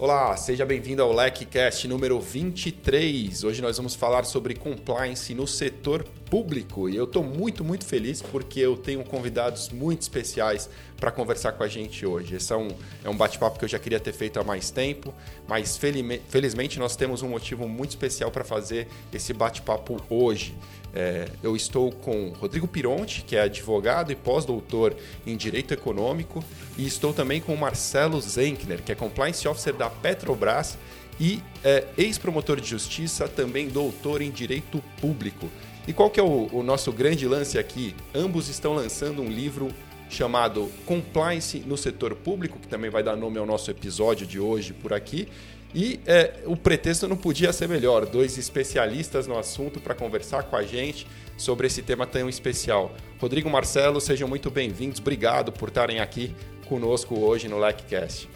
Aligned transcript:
Olá, 0.00 0.36
seja 0.36 0.64
bem-vindo 0.64 1.02
ao 1.02 1.12
LecCast 1.12 1.88
número 1.88 2.20
23. 2.20 3.42
Hoje 3.42 3.60
nós 3.60 3.78
vamos 3.78 3.96
falar 3.96 4.24
sobre 4.24 4.54
compliance 4.54 5.34
no 5.34 5.44
setor 5.44 6.04
público 6.30 6.88
e 6.88 6.96
eu 6.96 7.04
estou 7.04 7.24
muito, 7.24 7.64
muito 7.64 7.84
feliz 7.84 8.22
porque 8.22 8.60
eu 8.60 8.76
tenho 8.76 9.02
convidados 9.04 9.70
muito 9.70 10.02
especiais 10.02 10.68
para 10.98 11.10
conversar 11.10 11.52
com 11.52 11.62
a 11.62 11.68
gente 11.68 12.04
hoje. 12.04 12.36
Esse 12.36 12.52
é 12.52 12.56
um, 12.56 12.68
é 13.04 13.08
um 13.08 13.16
bate-papo 13.16 13.58
que 13.58 13.64
eu 13.64 13.68
já 13.68 13.78
queria 13.78 14.00
ter 14.00 14.12
feito 14.12 14.38
há 14.38 14.44
mais 14.44 14.70
tempo, 14.70 15.14
mas 15.46 15.76
felizmente 15.76 16.78
nós 16.78 16.96
temos 16.96 17.22
um 17.22 17.28
motivo 17.28 17.68
muito 17.68 17.90
especial 17.90 18.30
para 18.30 18.44
fazer 18.44 18.88
esse 19.12 19.32
bate-papo 19.32 20.02
hoje. 20.10 20.54
É, 20.94 21.28
eu 21.42 21.54
estou 21.54 21.92
com 21.92 22.30
Rodrigo 22.30 22.66
Pironte, 22.66 23.22
que 23.22 23.36
é 23.36 23.42
advogado 23.42 24.10
e 24.10 24.16
pós-doutor 24.16 24.96
em 25.26 25.36
Direito 25.36 25.72
Econômico, 25.72 26.42
e 26.76 26.86
estou 26.86 27.12
também 27.12 27.40
com 27.40 27.54
Marcelo 27.54 28.20
Zenkner, 28.20 28.82
que 28.82 28.92
é 28.92 28.94
Compliance 28.94 29.46
Officer 29.46 29.74
da 29.74 29.90
Petrobras 29.90 30.78
e 31.20 31.42
é, 31.64 31.84
ex-promotor 31.96 32.60
de 32.60 32.68
justiça, 32.68 33.28
também 33.28 33.68
doutor 33.68 34.22
em 34.22 34.30
Direito 34.30 34.82
Público. 35.00 35.48
E 35.88 35.92
qual 35.94 36.10
que 36.10 36.20
é 36.20 36.22
o, 36.22 36.50
o 36.52 36.62
nosso 36.62 36.92
grande 36.92 37.26
lance 37.26 37.58
aqui? 37.58 37.96
Ambos 38.14 38.50
estão 38.50 38.74
lançando 38.74 39.22
um 39.22 39.28
livro 39.30 39.70
chamado 40.10 40.70
Compliance 40.84 41.60
no 41.60 41.78
Setor 41.78 42.14
Público, 42.14 42.58
que 42.58 42.68
também 42.68 42.90
vai 42.90 43.02
dar 43.02 43.16
nome 43.16 43.38
ao 43.38 43.46
nosso 43.46 43.70
episódio 43.70 44.26
de 44.26 44.38
hoje 44.38 44.74
por 44.74 44.92
aqui. 44.92 45.28
E 45.74 45.98
é, 46.06 46.40
o 46.44 46.54
pretexto 46.54 47.08
não 47.08 47.16
podia 47.16 47.54
ser 47.54 47.70
melhor, 47.70 48.04
dois 48.04 48.36
especialistas 48.36 49.26
no 49.26 49.38
assunto 49.38 49.80
para 49.80 49.94
conversar 49.94 50.42
com 50.42 50.56
a 50.56 50.62
gente 50.62 51.06
sobre 51.38 51.66
esse 51.66 51.80
tema 51.80 52.06
tão 52.06 52.28
especial. 52.28 52.94
Rodrigo 53.18 53.48
Marcelo, 53.48 53.98
sejam 53.98 54.28
muito 54.28 54.50
bem-vindos, 54.50 55.00
obrigado 55.00 55.52
por 55.52 55.70
estarem 55.70 56.00
aqui 56.00 56.34
conosco 56.68 57.18
hoje 57.18 57.48
no 57.48 57.58
LecCast. 57.58 58.28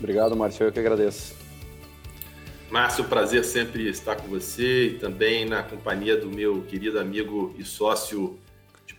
Obrigado, 0.00 0.34
Márcio, 0.34 0.66
eu 0.66 0.72
que 0.72 0.80
agradeço. 0.80 1.43
Márcio, 2.74 3.04
prazer 3.04 3.44
sempre 3.44 3.88
estar 3.88 4.16
com 4.16 4.26
você 4.26 4.86
e 4.86 4.94
também 4.94 5.44
na 5.44 5.62
companhia 5.62 6.16
do 6.16 6.26
meu 6.26 6.62
querido 6.62 6.98
amigo 6.98 7.54
e 7.56 7.62
sócio 7.62 8.36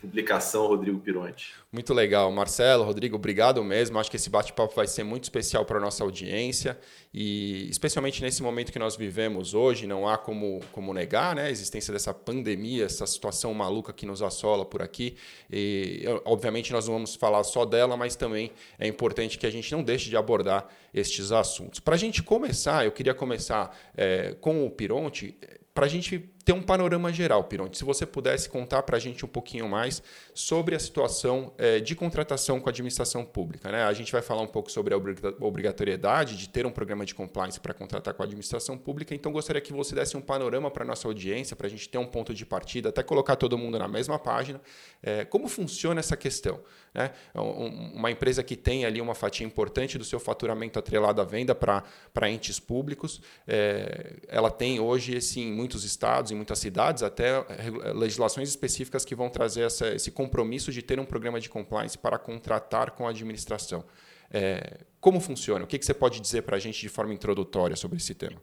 publicação 0.05 0.67
Rodrigo 0.67 0.99
Pironte. 0.99 1.53
Muito 1.71 1.93
legal. 1.93 2.31
Marcelo, 2.31 2.83
Rodrigo, 2.83 3.15
obrigado 3.15 3.63
mesmo. 3.63 3.99
Acho 3.99 4.09
que 4.09 4.15
esse 4.15 4.29
bate-papo 4.29 4.73
vai 4.75 4.87
ser 4.87 5.03
muito 5.03 5.23
especial 5.23 5.65
para 5.65 5.77
a 5.77 5.81
nossa 5.81 6.03
audiência 6.03 6.79
e 7.13 7.67
especialmente 7.69 8.21
nesse 8.21 8.41
momento 8.41 8.71
que 8.71 8.79
nós 8.79 8.95
vivemos 8.95 9.53
hoje, 9.53 9.85
não 9.87 10.07
há 10.07 10.17
como, 10.17 10.61
como 10.71 10.93
negar 10.93 11.35
né, 11.35 11.47
a 11.47 11.49
existência 11.49 11.91
dessa 11.91 12.13
pandemia, 12.13 12.85
essa 12.85 13.05
situação 13.05 13.53
maluca 13.53 13.91
que 13.91 14.05
nos 14.05 14.21
assola 14.21 14.65
por 14.65 14.81
aqui. 14.81 15.15
E, 15.51 16.05
obviamente, 16.23 16.71
nós 16.71 16.87
não 16.87 16.93
vamos 16.93 17.15
falar 17.15 17.43
só 17.43 17.65
dela, 17.65 17.97
mas 17.97 18.15
também 18.15 18.51
é 18.79 18.87
importante 18.87 19.37
que 19.37 19.45
a 19.45 19.51
gente 19.51 19.71
não 19.71 19.83
deixe 19.83 20.09
de 20.09 20.15
abordar 20.15 20.67
estes 20.93 21.31
assuntos. 21.31 21.79
Para 21.79 21.95
a 21.95 21.97
gente 21.97 22.23
começar, 22.23 22.85
eu 22.85 22.91
queria 22.91 23.13
começar 23.13 23.75
é, 23.97 24.35
com 24.39 24.65
o 24.65 24.69
Pironte, 24.69 25.37
para 25.73 25.85
a 25.85 25.89
gente 25.89 26.34
ter 26.45 26.53
um 26.53 26.61
panorama 26.61 27.11
geral, 27.11 27.43
Pironte, 27.43 27.75
se 27.75 27.83
você 27.83 28.05
pudesse 28.05 28.47
contar 28.47 28.83
para 28.83 28.97
a 28.97 28.99
gente 28.99 29.25
um 29.25 29.27
pouquinho 29.27 29.67
mais 29.67 30.03
sobre 30.31 30.75
a 30.75 30.79
situação 30.79 31.51
é, 31.57 31.79
de 31.79 31.95
contratação 31.95 32.59
com 32.59 32.69
a 32.69 32.71
administração 32.71 33.25
pública. 33.25 33.71
Né? 33.71 33.83
A 33.83 33.93
gente 33.93 34.11
vai 34.11 34.21
falar 34.21 34.43
um 34.43 34.47
pouco 34.47 34.71
sobre 34.71 34.93
a 34.93 34.97
obrigatoriedade 35.39 36.37
de 36.37 36.47
ter 36.47 36.67
um 36.67 36.71
programa 36.71 37.03
de 37.03 37.15
compliance 37.15 37.59
para 37.59 37.73
contratar 37.73 38.13
com 38.13 38.21
a 38.21 38.25
administração 38.25 38.77
pública, 38.77 39.15
então 39.15 39.31
gostaria 39.31 39.59
que 39.59 39.73
você 39.73 39.95
desse 39.95 40.15
um 40.15 40.21
panorama 40.21 40.69
para 40.69 40.83
a 40.83 40.87
nossa 40.87 41.07
audiência, 41.07 41.55
para 41.55 41.65
a 41.65 41.69
gente 41.69 41.89
ter 41.89 41.97
um 41.97 42.05
ponto 42.05 42.31
de 42.31 42.45
partida, 42.45 42.89
até 42.89 43.01
colocar 43.01 43.35
todo 43.35 43.57
mundo 43.57 43.79
na 43.79 43.87
mesma 43.87 44.19
página. 44.19 44.61
É, 45.01 45.25
como 45.25 45.47
funciona 45.47 45.99
essa 45.99 46.15
questão? 46.15 46.61
Né? 46.93 47.11
Uma 47.33 48.11
empresa 48.11 48.43
que 48.43 48.55
tem 48.55 48.85
ali 48.85 49.01
uma 49.01 49.15
fatia 49.15 49.47
importante 49.47 49.97
do 49.97 50.05
seu 50.05 50.19
faturamento 50.19 50.77
atrelado 50.77 51.21
à 51.21 51.25
venda 51.25 51.55
para 51.55 52.29
entes 52.29 52.59
públicos, 52.59 53.19
é, 53.47 54.17
ela 54.27 54.51
tem 54.51 54.79
hoje, 54.79 55.15
esse, 55.15 55.39
em 55.39 55.51
muitos 55.51 55.83
estados, 55.83 56.34
em 56.35 56.37
muitas 56.37 56.59
cidades, 56.59 57.01
até 57.01 57.37
eh, 57.37 57.93
legislações 57.93 58.49
específicas 58.49 59.03
que 59.03 59.15
vão 59.15 59.29
trazer 59.29 59.63
essa, 59.63 59.87
esse 59.93 60.11
compromisso 60.11 60.71
de 60.71 60.81
ter 60.81 60.99
um 60.99 61.05
programa 61.05 61.39
de 61.39 61.49
compliance 61.49 61.97
para 61.97 62.19
contratar 62.19 62.91
com 62.91 63.07
a 63.07 63.09
administração. 63.09 63.83
É, 64.31 64.81
como 64.99 65.19
funciona? 65.19 65.63
O 65.63 65.67
que, 65.67 65.79
que 65.79 65.85
você 65.85 65.93
pode 65.93 66.19
dizer 66.19 66.43
para 66.43 66.57
a 66.57 66.59
gente 66.59 66.79
de 66.79 66.89
forma 66.89 67.13
introdutória 67.13 67.75
sobre 67.75 67.97
esse 67.97 68.13
tema? 68.13 68.41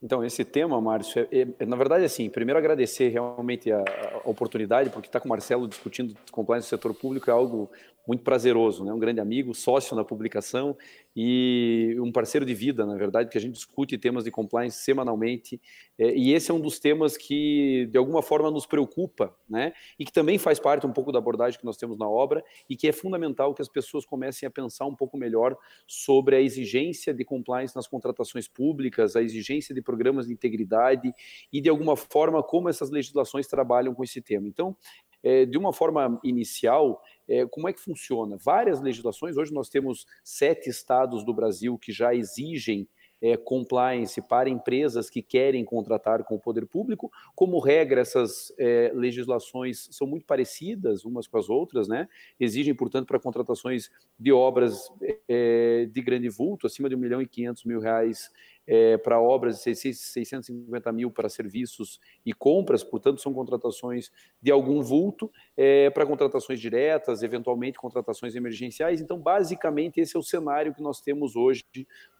Então, 0.00 0.24
esse 0.24 0.44
tema, 0.44 0.80
Márcio, 0.80 1.26
é, 1.32 1.48
é, 1.58 1.66
na 1.66 1.74
verdade, 1.74 2.04
assim, 2.04 2.30
primeiro 2.30 2.58
agradecer 2.58 3.08
realmente 3.08 3.72
a, 3.72 3.82
a 4.24 4.30
oportunidade, 4.30 4.90
porque 4.90 5.08
estar 5.08 5.18
tá 5.18 5.22
com 5.22 5.28
o 5.28 5.30
Marcelo 5.30 5.66
discutindo 5.66 6.14
compliance 6.30 6.66
no 6.66 6.68
setor 6.68 6.94
público 6.94 7.28
é 7.28 7.32
algo 7.32 7.68
muito 8.06 8.22
prazeroso, 8.22 8.84
né? 8.84 8.92
um 8.92 8.98
grande 8.98 9.20
amigo, 9.20 9.54
sócio 9.54 9.96
na 9.96 10.04
publicação 10.04 10.76
e 11.16 11.96
um 12.00 12.12
parceiro 12.12 12.46
de 12.46 12.54
vida, 12.54 12.86
na 12.86 12.94
verdade, 12.96 13.28
que 13.28 13.36
a 13.36 13.40
gente 13.40 13.54
discute 13.54 13.98
temas 13.98 14.24
de 14.24 14.30
compliance 14.30 14.78
semanalmente. 14.78 15.60
É, 15.98 16.14
e 16.14 16.32
esse 16.32 16.50
é 16.50 16.54
um 16.54 16.60
dos 16.60 16.78
temas 16.78 17.16
que, 17.16 17.88
de 17.90 17.98
alguma 17.98 18.22
forma, 18.22 18.50
nos 18.50 18.66
preocupa, 18.66 19.34
né? 19.48 19.72
e 19.98 20.04
que 20.04 20.12
também 20.12 20.38
faz 20.38 20.60
parte 20.60 20.86
um 20.86 20.92
pouco 20.92 21.10
da 21.10 21.18
abordagem 21.18 21.58
que 21.58 21.64
nós 21.64 21.76
temos 21.76 21.98
na 21.98 22.08
obra, 22.08 22.44
e 22.70 22.76
que 22.76 22.86
é 22.86 22.92
fundamental 22.92 23.52
que 23.52 23.62
as 23.62 23.68
pessoas 23.68 24.06
comecem 24.06 24.46
a 24.46 24.50
pensar 24.50 24.86
um 24.86 24.94
pouco 24.94 25.16
melhor 25.16 25.56
sobre 25.86 26.36
a 26.36 26.40
exigência 26.40 27.12
de 27.12 27.24
compliance 27.24 27.74
nas 27.74 27.88
contratações 27.88 28.46
públicas, 28.46 29.16
a 29.16 29.22
exigência 29.22 29.74
de 29.74 29.82
programas 29.82 30.26
de 30.28 30.32
integridade 30.32 31.12
e, 31.52 31.60
de 31.60 31.68
alguma 31.68 31.96
forma, 31.96 32.42
como 32.42 32.68
essas 32.68 32.90
legislações 32.90 33.46
trabalham 33.48 33.94
com 33.94 34.04
esse 34.04 34.20
tema. 34.22 34.46
Então, 34.46 34.76
é, 35.22 35.44
de 35.44 35.58
uma 35.58 35.72
forma 35.72 36.20
inicial, 36.22 37.02
é, 37.28 37.46
como 37.46 37.68
é 37.68 37.72
que 37.72 37.80
funciona? 37.80 38.36
Várias 38.36 38.80
legislações, 38.80 39.36
hoje 39.36 39.52
nós 39.52 39.68
temos 39.68 40.06
sete 40.24 40.70
estados 40.70 41.24
do 41.24 41.34
Brasil 41.34 41.78
que 41.78 41.92
já 41.92 42.14
exigem 42.14 42.88
é, 43.20 43.36
compliance 43.36 44.20
para 44.22 44.48
empresas 44.48 45.10
que 45.10 45.22
querem 45.22 45.64
contratar 45.64 46.22
com 46.24 46.36
o 46.36 46.40
poder 46.40 46.66
público. 46.66 47.10
Como 47.34 47.58
regra, 47.58 48.00
essas 48.00 48.52
é, 48.58 48.92
legislações 48.94 49.88
são 49.90 50.06
muito 50.06 50.24
parecidas 50.24 51.04
umas 51.04 51.26
com 51.26 51.36
as 51.36 51.48
outras, 51.48 51.88
né? 51.88 52.08
Exigem, 52.38 52.74
portanto, 52.74 53.06
para 53.06 53.18
contratações 53.18 53.90
de 54.18 54.32
obras 54.32 54.88
é, 55.28 55.88
de 55.90 56.00
grande 56.00 56.28
vulto, 56.28 56.66
acima 56.66 56.88
de 56.88 56.94
1 56.94 56.98
milhão 56.98 57.22
e 57.22 57.26
500 57.26 57.64
mil 57.64 57.80
reais 57.80 58.30
é, 58.68 58.98
para 58.98 59.18
obras 59.18 59.66
e 59.66 59.74
650 59.74 60.92
mil 60.92 61.10
para 61.10 61.30
serviços 61.30 61.98
e 62.24 62.34
compras, 62.34 62.84
portanto, 62.84 63.22
são 63.22 63.32
contratações 63.32 64.10
de 64.42 64.50
algum 64.50 64.82
vulto, 64.82 65.32
é, 65.56 65.88
para 65.88 66.04
contratações 66.04 66.60
diretas, 66.60 67.22
eventualmente 67.22 67.78
contratações 67.78 68.34
emergenciais. 68.34 69.00
Então, 69.00 69.18
basicamente, 69.18 69.98
esse 69.98 70.14
é 70.14 70.18
o 70.18 70.22
cenário 70.22 70.74
que 70.74 70.82
nós 70.82 71.00
temos 71.00 71.34
hoje 71.34 71.64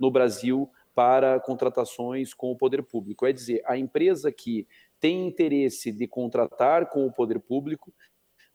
no 0.00 0.10
Brasil 0.10 0.70
para 0.94 1.38
contratações 1.38 2.32
com 2.32 2.50
o 2.50 2.56
poder 2.56 2.82
público. 2.82 3.26
É 3.26 3.32
dizer, 3.32 3.62
a 3.66 3.76
empresa 3.76 4.32
que 4.32 4.66
tem 4.98 5.28
interesse 5.28 5.92
de 5.92 6.08
contratar 6.08 6.88
com 6.88 7.06
o 7.06 7.12
poder 7.12 7.38
público 7.38 7.92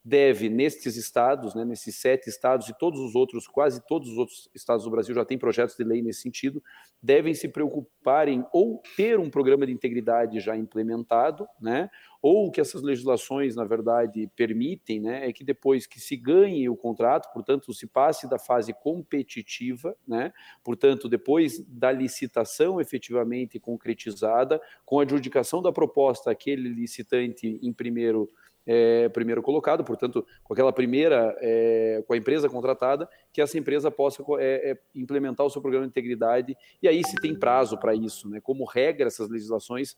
deve, 0.06 0.50
nestes 0.50 0.98
estados, 0.98 1.56
né, 1.56 1.64
nesses 1.64 1.96
sete 1.96 2.30
estados 2.30 2.68
e 2.68 2.78
todos 2.78 3.00
os 3.00 3.16
outros, 3.16 3.48
quase 3.48 3.82
todos 3.88 4.10
os 4.10 4.18
outros 4.18 4.50
estados 4.54 4.84
do 4.84 4.92
Brasil 4.92 5.16
já 5.16 5.24
têm 5.24 5.38
projetos 5.38 5.78
de 5.78 5.84
lei 5.84 6.02
nesse 6.02 6.22
sentido, 6.22 6.62
devem 7.02 7.34
se 7.34 7.48
preocupar 7.48 8.28
em 8.28 8.44
ou 8.52 8.82
ter 8.98 9.18
um 9.18 9.30
programa 9.30 9.66
de 9.66 9.72
integridade 9.72 10.42
já 10.42 10.58
implementado, 10.58 11.48
né, 11.62 11.90
ou 12.22 12.52
que 12.52 12.60
essas 12.60 12.82
legislações, 12.82 13.56
na 13.56 13.64
verdade, 13.64 14.30
permitem, 14.36 15.00
né, 15.00 15.28
é 15.28 15.32
que 15.32 15.44
depois 15.44 15.88
que 15.88 16.02
se 16.02 16.18
ganhe 16.18 16.68
o 16.68 16.76
contrato, 16.76 17.32
portanto, 17.34 17.74
se 17.74 17.88
passe 17.88 18.30
da 18.30 18.38
fase 18.38 18.74
competitiva, 18.74 19.96
né, 20.06 20.34
portanto, 20.66 21.08
depois 21.08 21.60
da 21.66 21.92
licitação 21.94 22.82
efetivamente 22.82 23.58
concretizada, 23.58 24.62
com 24.86 25.00
a 25.00 25.04
adjudicação 25.04 25.62
da 25.62 25.72
proposta, 25.72 26.30
aquele 26.30 26.68
licitante 26.68 27.60
em 27.62 27.72
primeiro 27.72 28.30
é, 28.66 29.10
primeiro 29.10 29.42
colocado, 29.42 29.84
portanto, 29.84 30.26
com 30.44 30.54
aquela 30.54 30.72
primeira, 30.72 31.36
é, 31.42 32.04
com 32.08 32.14
a 32.14 32.18
empresa 32.18 32.50
contratada, 32.50 33.10
que 33.32 33.42
essa 33.42 33.58
empresa 33.58 33.92
possa 33.92 34.24
é, 34.40 34.72
é 34.72 34.78
implementar 34.96 35.46
o 35.46 35.50
seu 35.50 35.62
programa 35.62 35.86
de 35.86 35.92
integridade, 35.92 36.58
e 36.82 36.88
aí 36.88 37.04
se 37.04 37.16
tem 37.16 37.38
prazo 37.38 37.78
para 37.78 37.94
isso, 37.94 38.30
né? 38.30 38.40
Como 38.42 38.66
regra, 38.66 39.08
essas 39.08 39.30
legislações 39.30 39.98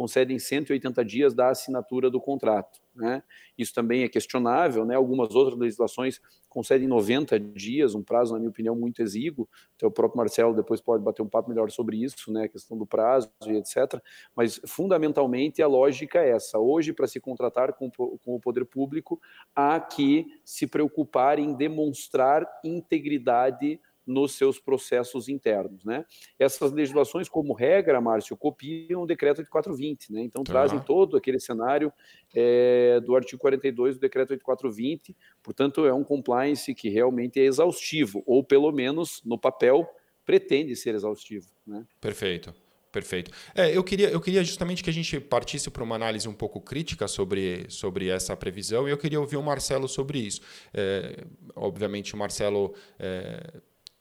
concedem 0.00 0.38
180 0.38 1.04
dias 1.04 1.34
da 1.34 1.50
assinatura 1.50 2.10
do 2.10 2.18
contrato. 2.18 2.80
Né? 2.94 3.22
Isso 3.58 3.74
também 3.74 4.02
é 4.02 4.08
questionável, 4.08 4.86
né? 4.86 4.94
algumas 4.94 5.34
outras 5.34 5.58
legislações 5.58 6.22
concedem 6.48 6.88
90 6.88 7.38
dias, 7.38 7.94
um 7.94 8.02
prazo, 8.02 8.32
na 8.32 8.38
minha 8.38 8.48
opinião, 8.48 8.74
muito 8.74 9.02
exíguo. 9.02 9.46
Então, 9.76 9.90
o 9.90 9.92
próprio 9.92 10.16
Marcelo 10.16 10.56
depois 10.56 10.80
pode 10.80 11.04
bater 11.04 11.20
um 11.20 11.28
papo 11.28 11.50
melhor 11.50 11.70
sobre 11.70 12.02
isso, 12.02 12.32
né? 12.32 12.44
a 12.44 12.48
questão 12.48 12.78
do 12.78 12.86
prazo 12.86 13.30
e 13.46 13.50
etc. 13.50 14.02
Mas, 14.34 14.58
fundamentalmente, 14.66 15.60
a 15.60 15.66
lógica 15.66 16.18
é 16.18 16.30
essa. 16.30 16.58
Hoje, 16.58 16.94
para 16.94 17.06
se 17.06 17.20
contratar 17.20 17.74
com, 17.74 17.90
com 17.90 18.34
o 18.34 18.40
poder 18.40 18.64
público, 18.64 19.20
há 19.54 19.78
que 19.78 20.24
se 20.46 20.66
preocupar 20.66 21.38
em 21.38 21.52
demonstrar 21.52 22.46
integridade 22.64 23.78
nos 24.10 24.32
seus 24.32 24.58
processos 24.58 25.28
internos. 25.28 25.84
Né? 25.84 26.04
Essas 26.38 26.72
legislações, 26.72 27.28
como 27.28 27.52
regra, 27.52 28.00
Márcio, 28.00 28.36
copiam 28.36 29.02
o 29.02 29.06
decreto 29.06 29.38
8420, 29.38 30.12
né? 30.12 30.22
então 30.22 30.42
trazem 30.42 30.80
todo 30.80 31.16
aquele 31.16 31.38
cenário 31.38 31.92
é, 32.34 33.00
do 33.00 33.14
artigo 33.14 33.40
42 33.40 33.96
do 33.96 34.00
decreto 34.00 34.30
8420, 34.32 35.16
portanto, 35.42 35.86
é 35.86 35.94
um 35.94 36.04
compliance 36.04 36.74
que 36.74 36.88
realmente 36.88 37.40
é 37.40 37.44
exaustivo, 37.44 38.22
ou 38.26 38.42
pelo 38.44 38.70
menos 38.72 39.22
no 39.24 39.38
papel 39.38 39.88
pretende 40.24 40.76
ser 40.76 40.94
exaustivo. 40.94 41.46
Né? 41.66 41.84
Perfeito. 42.00 42.54
Perfeito. 42.92 43.30
É, 43.54 43.76
eu, 43.76 43.84
queria, 43.84 44.10
eu 44.10 44.20
queria 44.20 44.42
justamente 44.42 44.82
que 44.82 44.90
a 44.90 44.92
gente 44.92 45.20
partisse 45.20 45.70
para 45.70 45.82
uma 45.82 45.94
análise 45.94 46.28
um 46.28 46.34
pouco 46.34 46.60
crítica 46.60 47.06
sobre, 47.06 47.66
sobre 47.68 48.08
essa 48.08 48.36
previsão 48.36 48.88
e 48.88 48.90
eu 48.90 48.98
queria 48.98 49.20
ouvir 49.20 49.36
o 49.36 49.42
Marcelo 49.42 49.88
sobre 49.88 50.18
isso. 50.18 50.40
É, 50.74 51.24
obviamente, 51.54 52.14
o 52.14 52.16
Marcelo 52.16 52.74
é, 52.98 53.60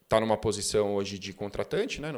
está 0.10 0.20
numa 0.20 0.36
posição 0.36 0.96
hoje 0.96 1.20
de 1.20 1.32
contratante, 1.34 2.02
né? 2.02 2.12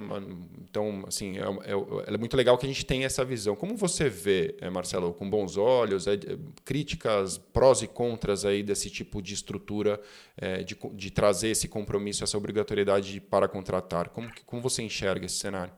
Então, 0.61 1.03
assim, 1.05 1.37
é, 1.37 1.41
é, 1.41 2.13
é, 2.13 2.17
muito 2.17 2.37
legal 2.37 2.57
que 2.57 2.65
a 2.65 2.69
gente 2.69 2.85
tenha 2.85 3.05
essa 3.05 3.25
visão. 3.25 3.53
Como 3.53 3.75
você 3.75 4.07
vê, 4.07 4.55
é, 4.61 4.69
Marcelo, 4.69 5.13
com 5.13 5.29
bons 5.29 5.57
olhos, 5.57 6.07
é, 6.07 6.17
críticas, 6.63 7.37
prós 7.37 7.81
e 7.81 7.87
contras 7.89 8.45
aí 8.45 8.63
desse 8.63 8.89
tipo 8.89 9.21
de 9.21 9.33
estrutura, 9.33 9.99
é, 10.37 10.63
de, 10.63 10.77
de, 10.93 11.11
trazer 11.11 11.49
esse 11.49 11.67
compromisso, 11.67 12.23
essa 12.23 12.37
obrigatoriedade 12.37 13.19
para 13.19 13.45
contratar? 13.49 14.07
Como, 14.07 14.31
como 14.45 14.61
você 14.61 14.81
enxerga 14.81 15.25
esse 15.25 15.35
cenário? 15.35 15.73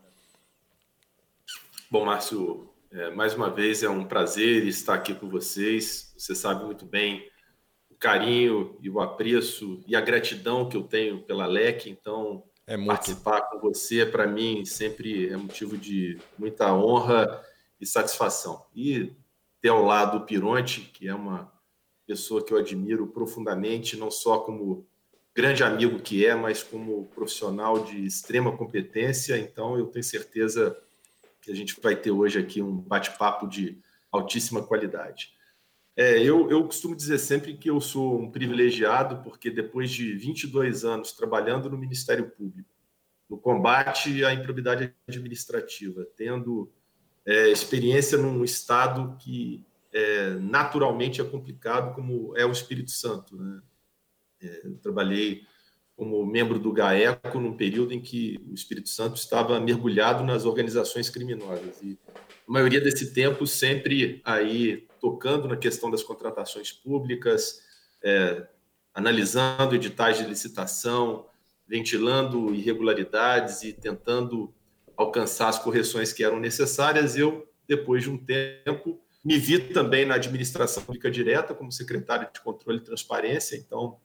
Bom, 1.90 2.06
Márcio, 2.06 2.70
é, 2.92 3.10
mais 3.10 3.34
uma 3.34 3.50
vez 3.50 3.82
é 3.82 3.90
um 3.90 4.06
prazer 4.06 4.68
estar 4.68 4.94
aqui 4.94 5.16
com 5.16 5.28
vocês. 5.28 6.14
Você 6.16 6.36
sabe 6.36 6.64
muito 6.64 6.86
bem 6.86 7.28
carinho 8.04 8.78
e 8.82 8.90
o 8.90 9.00
apreço 9.00 9.82
e 9.88 9.96
a 9.96 10.02
gratidão 10.02 10.68
que 10.68 10.76
eu 10.76 10.84
tenho 10.84 11.22
pela 11.22 11.46
LEC. 11.46 11.90
Então, 11.90 12.44
é 12.68 12.78
participar 12.78 13.44
com 13.44 13.60
você, 13.60 14.06
para 14.06 14.28
mim, 14.28 14.66
sempre 14.66 15.30
é 15.30 15.38
motivo 15.38 15.78
de 15.78 16.20
muita 16.38 16.74
honra 16.76 17.42
e 17.80 17.86
satisfação. 17.86 18.66
E 18.76 19.14
ter 19.62 19.70
ao 19.70 19.86
lado 19.86 20.18
o 20.18 20.26
Pironte, 20.26 20.82
que 20.82 21.08
é 21.08 21.16
uma 21.16 21.50
pessoa 22.06 22.44
que 22.44 22.54
eu 22.54 22.58
admiro 22.58 23.08
profundamente, 23.08 23.96
não 23.96 24.12
só 24.12 24.40
como 24.40 24.86
grande 25.34 25.64
amigo 25.64 25.98
que 26.00 26.26
é, 26.26 26.36
mas 26.36 26.62
como 26.62 27.06
profissional 27.16 27.86
de 27.86 28.06
extrema 28.06 28.52
competência. 28.56 29.38
Então, 29.38 29.78
eu 29.78 29.88
tenho 29.88 30.04
certeza 30.04 30.78
que 31.42 31.50
a 31.50 31.56
gente 31.56 31.80
vai 31.82 31.96
ter 31.96 32.12
hoje 32.12 32.38
aqui 32.38 32.62
um 32.62 32.76
bate-papo 32.76 33.48
de 33.48 33.82
altíssima 34.12 34.62
qualidade. 34.62 35.33
É, 35.96 36.18
eu, 36.20 36.50
eu 36.50 36.64
costumo 36.64 36.96
dizer 36.96 37.20
sempre 37.20 37.56
que 37.56 37.70
eu 37.70 37.80
sou 37.80 38.20
um 38.20 38.32
privilegiado, 38.32 39.24
porque 39.24 39.52
depois 39.52 39.92
de 39.92 40.16
22 40.16 40.84
anos 40.84 41.12
trabalhando 41.12 41.70
no 41.70 41.78
Ministério 41.78 42.32
Público, 42.32 42.70
no 43.30 43.38
combate 43.38 44.26
à 44.26 44.34
improbidade 44.34 44.94
administrativa, 45.08 46.06
tendo 46.18 46.72
é, 47.26 47.50
experiência 47.50 48.18
num 48.18 48.44
estado 48.44 49.16
que 49.20 49.64
é, 49.92 50.32
naturalmente 50.32 51.22
é 51.22 51.24
complicado, 51.24 51.94
como 51.94 52.36
é 52.36 52.46
o 52.46 52.52
Espírito 52.52 52.90
Santo. 52.90 53.38
Né? 53.38 53.62
É, 54.42 54.62
eu 54.66 54.76
trabalhei 54.78 55.44
como 55.96 56.26
membro 56.26 56.58
do 56.58 56.74
GAECO 56.74 57.40
num 57.40 57.56
período 57.56 57.94
em 57.94 58.02
que 58.02 58.44
o 58.50 58.54
Espírito 58.56 58.90
Santo 58.90 59.16
estava 59.16 59.60
mergulhado 59.60 60.24
nas 60.24 60.44
organizações 60.44 61.08
criminosas. 61.08 61.82
E 61.84 62.00
a 62.08 62.52
maioria 62.52 62.82
desse 62.82 63.14
tempo 63.14 63.46
sempre 63.46 64.20
aí 64.26 64.88
tocando 65.04 65.50
na 65.50 65.58
questão 65.58 65.92
das 65.92 66.02
contratações 66.02 66.72
públicas, 66.72 67.60
é, 68.02 68.48
analisando 68.94 69.76
editais 69.76 70.18
de 70.18 70.24
licitação, 70.24 71.26
ventilando 71.68 72.56
irregularidades 72.56 73.64
e 73.64 73.74
tentando 73.74 74.56
alcançar 74.96 75.50
as 75.50 75.60
correções 75.60 76.14
que 76.14 76.24
eram 76.24 76.40
necessárias. 76.40 77.18
Eu, 77.18 77.46
depois 77.68 78.04
de 78.04 78.10
um 78.10 78.18
tempo, 78.18 78.98
me 79.26 79.38
vi 79.38 79.60
também 79.74 80.06
na 80.06 80.16
administração 80.16 80.82
pública 80.82 81.12
direta 81.12 81.54
como 81.54 81.70
secretário 81.70 82.30
de 82.34 82.40
controle 82.40 82.78
e 82.78 82.84
transparência, 82.86 83.58
então 83.58 84.00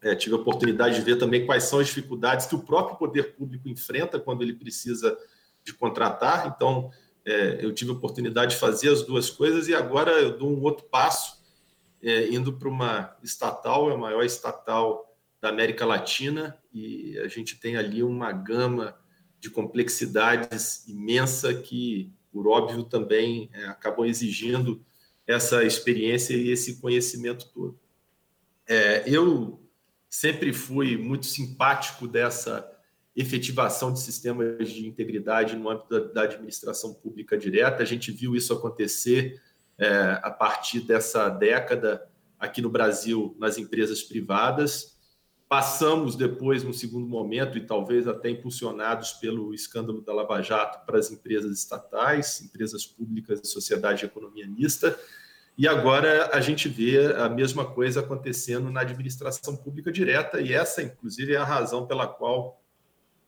é, 0.00 0.14
tive 0.14 0.36
a 0.36 0.38
oportunidade 0.38 0.94
de 0.94 1.02
ver 1.02 1.18
também 1.18 1.44
quais 1.44 1.64
são 1.64 1.80
as 1.80 1.88
dificuldades 1.88 2.46
que 2.46 2.54
o 2.54 2.62
próprio 2.62 2.96
poder 2.96 3.34
público 3.34 3.68
enfrenta 3.68 4.18
quando 4.18 4.40
ele 4.40 4.54
precisa 4.54 5.18
de 5.62 5.74
contratar. 5.74 6.50
Então, 6.56 6.90
é, 7.30 7.64
eu 7.64 7.72
tive 7.72 7.90
a 7.90 7.94
oportunidade 7.94 8.54
de 8.54 8.60
fazer 8.60 8.90
as 8.90 9.02
duas 9.02 9.30
coisas 9.30 9.68
e 9.68 9.74
agora 9.74 10.10
eu 10.12 10.36
dou 10.36 10.50
um 10.50 10.62
outro 10.62 10.84
passo, 10.86 11.40
é, 12.02 12.28
indo 12.28 12.52
para 12.52 12.68
uma 12.68 13.16
estatal, 13.22 13.90
é 13.90 13.94
a 13.94 13.98
maior 13.98 14.24
estatal 14.24 15.16
da 15.40 15.48
América 15.48 15.86
Latina, 15.86 16.58
e 16.72 17.18
a 17.18 17.28
gente 17.28 17.58
tem 17.58 17.76
ali 17.76 18.02
uma 18.02 18.32
gama 18.32 18.98
de 19.38 19.48
complexidades 19.48 20.86
imensa 20.86 21.54
que, 21.54 22.12
por 22.30 22.46
óbvio, 22.46 22.84
também 22.84 23.48
é, 23.52 23.66
acabam 23.66 24.04
exigindo 24.04 24.84
essa 25.26 25.64
experiência 25.64 26.34
e 26.34 26.50
esse 26.50 26.80
conhecimento 26.80 27.48
todo. 27.54 27.78
É, 28.66 29.02
eu 29.06 29.60
sempre 30.08 30.52
fui 30.52 30.96
muito 30.96 31.26
simpático 31.26 32.06
dessa 32.06 32.68
efetivação 33.20 33.92
de 33.92 34.00
sistemas 34.00 34.70
de 34.70 34.86
integridade 34.86 35.56
no 35.56 35.68
âmbito 35.68 36.12
da, 36.12 36.22
administração 36.22 36.94
pública 36.94 37.36
direta. 37.36 37.82
A 37.82 37.86
gente 37.86 38.10
viu 38.10 38.34
isso 38.34 38.52
acontecer 38.52 39.40
é, 39.78 40.18
a 40.22 40.30
partir 40.30 40.80
dessa 40.80 41.28
década 41.28 42.08
aqui 42.38 42.62
no 42.62 42.70
Brasil 42.70 43.36
nas 43.38 43.58
empresas 43.58 44.02
privadas. 44.02 44.98
Passamos 45.48 46.14
depois, 46.14 46.62
no 46.62 46.72
segundo 46.72 47.08
momento, 47.08 47.58
e 47.58 47.66
talvez 47.66 48.06
até 48.06 48.30
impulsionados 48.30 49.14
pelo 49.14 49.52
escândalo 49.52 50.00
da 50.00 50.12
Lava 50.12 50.40
Jato, 50.40 50.86
para 50.86 50.98
as 50.98 51.10
empresas 51.10 51.58
estatais, 51.58 52.40
empresas 52.40 52.86
públicas 52.86 53.40
e 53.42 53.46
sociedade 53.46 54.00
de 54.00 54.06
economia 54.06 54.46
mista. 54.46 54.96
E 55.58 55.66
agora 55.66 56.30
a 56.32 56.40
gente 56.40 56.68
vê 56.68 57.12
a 57.14 57.28
mesma 57.28 57.66
coisa 57.66 58.00
acontecendo 58.00 58.70
na 58.70 58.80
administração 58.80 59.56
pública 59.56 59.90
direta, 59.90 60.40
e 60.40 60.52
essa, 60.52 60.82
inclusive, 60.82 61.34
é 61.34 61.36
a 61.36 61.44
razão 61.44 61.86
pela 61.86 62.06
qual 62.06 62.62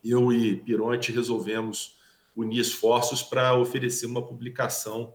eu 0.05 0.33
e 0.33 0.57
Pironte 0.57 1.13
resolvemos 1.13 1.97
unir 2.35 2.61
esforços 2.61 3.23
para 3.23 3.57
oferecer 3.57 4.07
uma 4.07 4.25
publicação 4.27 5.15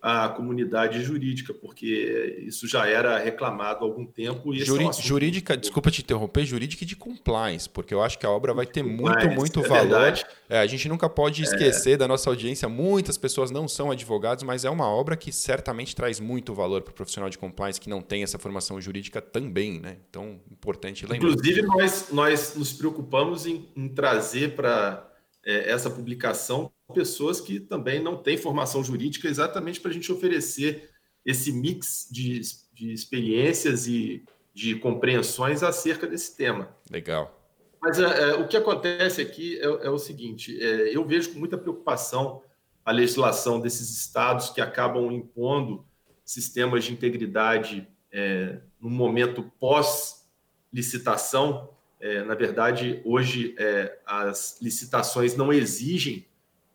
à 0.00 0.28
comunidade 0.28 1.02
jurídica, 1.02 1.52
porque 1.52 2.42
isso 2.46 2.68
já 2.68 2.86
era 2.86 3.18
reclamado 3.18 3.84
há 3.84 3.88
algum 3.88 4.06
tempo. 4.06 4.54
E 4.54 4.64
Juri, 4.64 4.84
é 4.84 4.88
um 4.88 4.92
jurídica, 4.92 5.56
desculpa 5.56 5.90
te 5.90 6.02
interromper, 6.02 6.44
jurídica 6.44 6.84
de 6.86 6.96
compliance, 6.96 7.68
porque 7.68 7.92
eu 7.92 8.02
acho 8.02 8.18
que 8.18 8.24
a 8.24 8.30
obra 8.30 8.54
vai 8.54 8.66
ter 8.66 8.82
muito, 8.82 9.28
muito 9.30 9.60
é 9.60 9.68
valor. 9.68 10.18
É, 10.48 10.58
a 10.60 10.66
gente 10.66 10.88
nunca 10.88 11.08
pode 11.08 11.42
é. 11.42 11.44
esquecer 11.44 11.96
da 11.96 12.06
nossa 12.06 12.30
audiência, 12.30 12.68
muitas 12.68 13.18
pessoas 13.18 13.50
não 13.50 13.66
são 13.66 13.90
advogados, 13.90 14.44
mas 14.44 14.64
é 14.64 14.70
uma 14.70 14.88
obra 14.88 15.16
que 15.16 15.32
certamente 15.32 15.94
traz 15.94 16.20
muito 16.20 16.54
valor 16.54 16.82
para 16.82 16.92
o 16.92 16.94
profissional 16.94 17.28
de 17.28 17.36
compliance 17.36 17.80
que 17.80 17.90
não 17.90 18.00
tem 18.00 18.22
essa 18.22 18.38
formação 18.38 18.80
jurídica 18.80 19.20
também, 19.20 19.80
né? 19.80 19.96
Então, 20.08 20.40
importante 20.50 21.04
lembrar. 21.06 21.28
Inclusive, 21.28 21.62
nós, 21.62 22.08
nós 22.10 22.54
nos 22.54 22.72
preocupamos 22.72 23.46
em, 23.46 23.68
em 23.76 23.88
trazer 23.88 24.54
para 24.54 25.08
é, 25.44 25.70
essa 25.70 25.90
publicação 25.90 26.70
pessoas 26.94 27.40
que 27.40 27.60
também 27.60 28.02
não 28.02 28.16
têm 28.16 28.36
formação 28.36 28.82
jurídica, 28.82 29.28
exatamente 29.28 29.80
para 29.80 29.90
a 29.90 29.94
gente 29.94 30.10
oferecer 30.10 30.90
esse 31.24 31.52
mix 31.52 32.08
de, 32.10 32.40
de 32.72 32.92
experiências 32.92 33.86
e 33.86 34.24
de 34.54 34.74
compreensões 34.76 35.62
acerca 35.62 36.06
desse 36.06 36.36
tema. 36.36 36.74
Legal. 36.90 37.34
Mas 37.80 37.98
é, 37.98 38.30
é, 38.30 38.34
o 38.34 38.48
que 38.48 38.56
acontece 38.56 39.20
aqui 39.20 39.58
é, 39.60 39.64
é 39.64 39.90
o 39.90 39.98
seguinte: 39.98 40.58
é, 40.60 40.94
eu 40.94 41.04
vejo 41.04 41.32
com 41.32 41.38
muita 41.38 41.56
preocupação 41.56 42.42
a 42.84 42.90
legislação 42.90 43.60
desses 43.60 43.90
estados 43.90 44.50
que 44.50 44.60
acabam 44.60 45.12
impondo 45.12 45.86
sistemas 46.24 46.84
de 46.84 46.92
integridade 46.92 47.86
é, 48.10 48.58
no 48.80 48.90
momento 48.90 49.44
pós-licitação. 49.60 51.70
É, 52.00 52.22
na 52.22 52.34
verdade, 52.34 53.02
hoje 53.04 53.54
as 54.06 54.58
licitações 54.62 55.36
não 55.36 55.52
exigem 55.52 56.27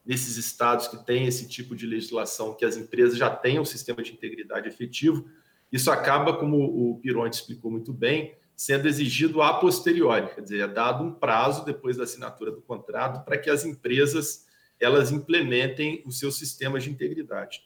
nesses 0.06 0.38
estados 0.38 0.88
que 0.88 0.98
têm 1.06 1.28
esse 1.28 1.48
tipo 1.48 1.76
de 1.76 1.86
legislação, 1.86 2.54
que 2.54 2.66
as 2.66 2.76
empresas 2.76 3.18
já 3.18 3.30
tenham 3.30 3.64
um 3.64 3.66
sistema 3.66 4.04
de 4.04 4.12
integridade 4.12 4.68
efetivo, 4.68 5.26
isso 5.72 5.90
acaba, 5.90 6.38
como 6.38 6.58
o 6.58 7.00
Pironte 7.00 7.36
explicou 7.36 7.72
muito 7.72 7.94
bem, 7.94 8.36
sendo 8.56 8.88
exigido 8.88 9.42
a 9.42 9.56
posteriori, 9.56 10.34
quer 10.36 10.42
dizer, 10.42 10.60
é 10.60 10.68
dado 10.68 11.04
um 11.04 11.12
prazo 11.12 11.66
depois 11.66 11.98
da 11.98 12.04
assinatura 12.04 12.52
do 12.52 12.62
contrato 12.62 13.26
para 13.26 13.38
que 13.38 13.50
as 13.50 13.66
empresas 13.66 14.46
elas 14.80 15.12
implementem 15.12 16.04
os 16.06 16.20
seus 16.20 16.38
sistemas 16.38 16.84
de 16.84 16.92
integridade. 16.92 17.64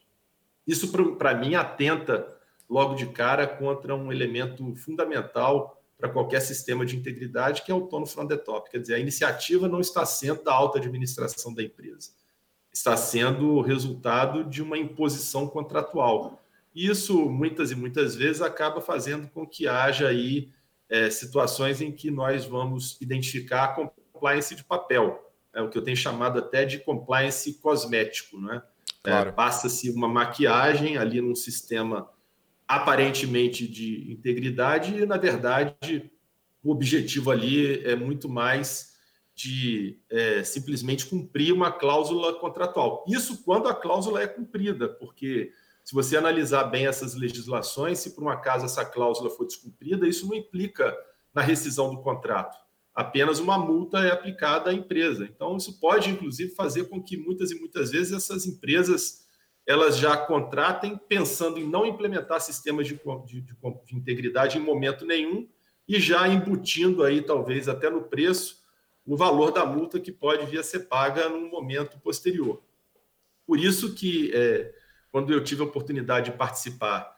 Isso, 0.65 0.91
para 1.17 1.34
mim, 1.34 1.56
atenta 1.56 2.36
logo 2.70 2.96
de 2.96 3.08
cara 3.08 3.48
contra 3.48 3.96
um 3.96 4.12
elemento 4.12 4.75
fundamental 4.75 5.82
para 5.98 6.10
qualquer 6.10 6.41
sistema 6.41 6.86
de 6.86 6.96
integridade, 6.96 7.63
que 7.63 7.72
é 7.72 7.75
o 7.75 7.88
tono 7.88 8.06
from 8.06 8.27
the 8.27 8.38
top, 8.38 8.70
quer 8.70 8.79
dizer, 8.79 8.96
a 8.96 9.00
iniciativa 9.00 9.67
não 9.67 9.82
está 9.82 10.06
sendo 10.06 10.44
da 10.44 10.53
alta 10.53 10.77
administração 10.77 11.53
da 11.53 11.63
empresa 11.63 12.12
está 12.77 12.96
sendo 12.96 13.60
resultado 13.62 14.43
de 14.43 14.62
uma 14.62 14.77
imposição 14.77 15.48
contratual. 15.48 16.43
Isso, 16.74 17.27
muitas 17.29 17.72
e 17.72 17.75
muitas 17.75 18.15
vezes, 18.15 18.41
acaba 18.41 18.79
fazendo 18.79 19.27
com 19.29 19.48
que 19.48 19.67
haja 19.67 20.07
aí 20.07 20.51
é, 20.88 21.10
situações 21.10 21.81
em 21.81 21.91
que 21.91 22.12
nós 22.12 22.46
vamos 22.46 22.98
identificar 23.01 23.69
compliance 23.69 24.55
de 24.55 24.63
papel, 24.63 25.24
é 25.53 25.62
o 25.62 25.69
que 25.69 25.77
eu 25.77 25.81
tenho 25.81 25.98
chamado 25.98 26.38
até 26.38 26.65
de 26.65 26.77
compliance 26.77 27.51
cosmético. 27.55 28.39
Né? 28.39 28.62
Claro. 29.03 29.29
É, 29.29 29.31
Passa-se 29.31 29.89
uma 29.89 30.07
maquiagem 30.07 30.98
ali 30.98 31.19
num 31.19 31.36
sistema 31.36 32.10
aparentemente 32.67 33.67
de 33.67 34.12
integridade 34.12 34.93
e, 34.93 35.05
na 35.05 35.17
verdade, 35.17 36.12
o 36.63 36.72
objetivo 36.72 37.31
ali 37.31 37.84
é 37.86 37.96
muito 37.96 38.29
mais 38.29 38.97
de 39.38 40.00
é, 40.10 40.44
simplesmente 40.44 41.06
cumprir 41.06 41.53
uma 41.53 41.72
cláusula 41.72 42.34
contratual. 42.39 43.06
Isso 43.08 43.44
quando 43.44 43.67
a 43.70 43.75
cláusula 43.75 44.20
é 44.20 44.27
cumprida, 44.27 44.89
porque 44.89 45.51
se 45.86 45.94
você 45.94 46.17
analisar 46.17 46.63
bem 46.63 46.88
essas 46.88 47.13
legislações, 47.13 48.00
se 48.00 48.15
por 48.15 48.24
um 48.24 48.29
acaso 48.29 48.65
essa 48.65 48.84
cláusula 48.84 49.29
for 49.29 49.46
descumprida, 49.46 50.08
isso 50.08 50.27
não 50.27 50.36
implica 50.36 50.98
na 51.32 51.44
rescisão 51.44 51.94
do 51.94 52.01
contrato. 52.01 52.58
Apenas 52.96 53.38
uma 53.38 53.60
multa 53.60 54.00
é 54.00 54.12
aplicada 54.12 54.72
à 54.72 54.74
empresa. 54.74 55.24
Então, 55.25 55.56
isso 55.56 55.79
pode, 55.79 56.10
inclusive, 56.10 56.56
fazer 56.56 56.86
com 56.86 57.01
que 57.01 57.15
muitas 57.15 57.51
e 57.51 57.60
muitas 57.60 57.91
vezes 57.91 58.13
essas 58.13 58.48
empresas 58.48 59.27
elas 59.67 59.98
já 59.98 60.17
contratem 60.17 60.98
pensando 60.98 61.60
em 61.60 61.67
não 61.67 61.86
implementar 61.86 62.41
sistemas 62.41 62.88
de, 62.88 63.00
de, 63.25 63.41
de, 63.41 63.56
de 63.86 63.96
integridade 63.96 64.58
em 64.58 64.62
momento 64.62 65.06
nenhum 65.06 65.48
e 65.88 66.00
já 66.00 66.27
embutindo 66.27 67.03
aí, 67.03 67.22
talvez 67.22 67.70
até 67.70 67.89
no 67.89 68.03
preço, 68.03 68.57
o 69.08 69.16
valor 69.16 69.52
da 69.52 69.66
multa 69.66 70.02
que 70.02 70.12
pode 70.12 70.46
vir 70.46 70.60
a 70.60 70.64
ser 70.64 70.82
paga 70.82 71.30
num 71.30 71.50
momento 71.50 71.98
posterior. 72.00 72.62
Por 73.46 73.58
isso 73.58 73.96
que, 73.96 74.30
é, 74.36 74.74
quando 75.10 75.32
eu 75.32 75.42
tive 75.42 75.62
a 75.62 75.66
oportunidade 75.66 76.30
de 76.30 76.38
participar 76.38 77.16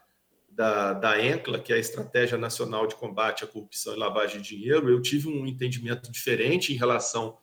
da, 0.47 0.93
da 0.93 1.19
ENCLA, 1.19 1.59
que 1.59 1.73
é 1.73 1.77
a 1.77 1.79
Estratégia 1.79 2.37
Nacional 2.37 2.85
de 2.85 2.95
Combate 2.95 3.43
à 3.43 3.47
Corrupção 3.47 3.95
e 3.95 3.97
Lavagem 3.97 4.39
de 4.39 4.55
Dinheiro, 4.55 4.87
eu 4.87 5.01
tive 5.01 5.27
um 5.27 5.47
entendimento 5.47 6.11
diferente 6.11 6.71
em 6.71 6.77
relação 6.77 7.39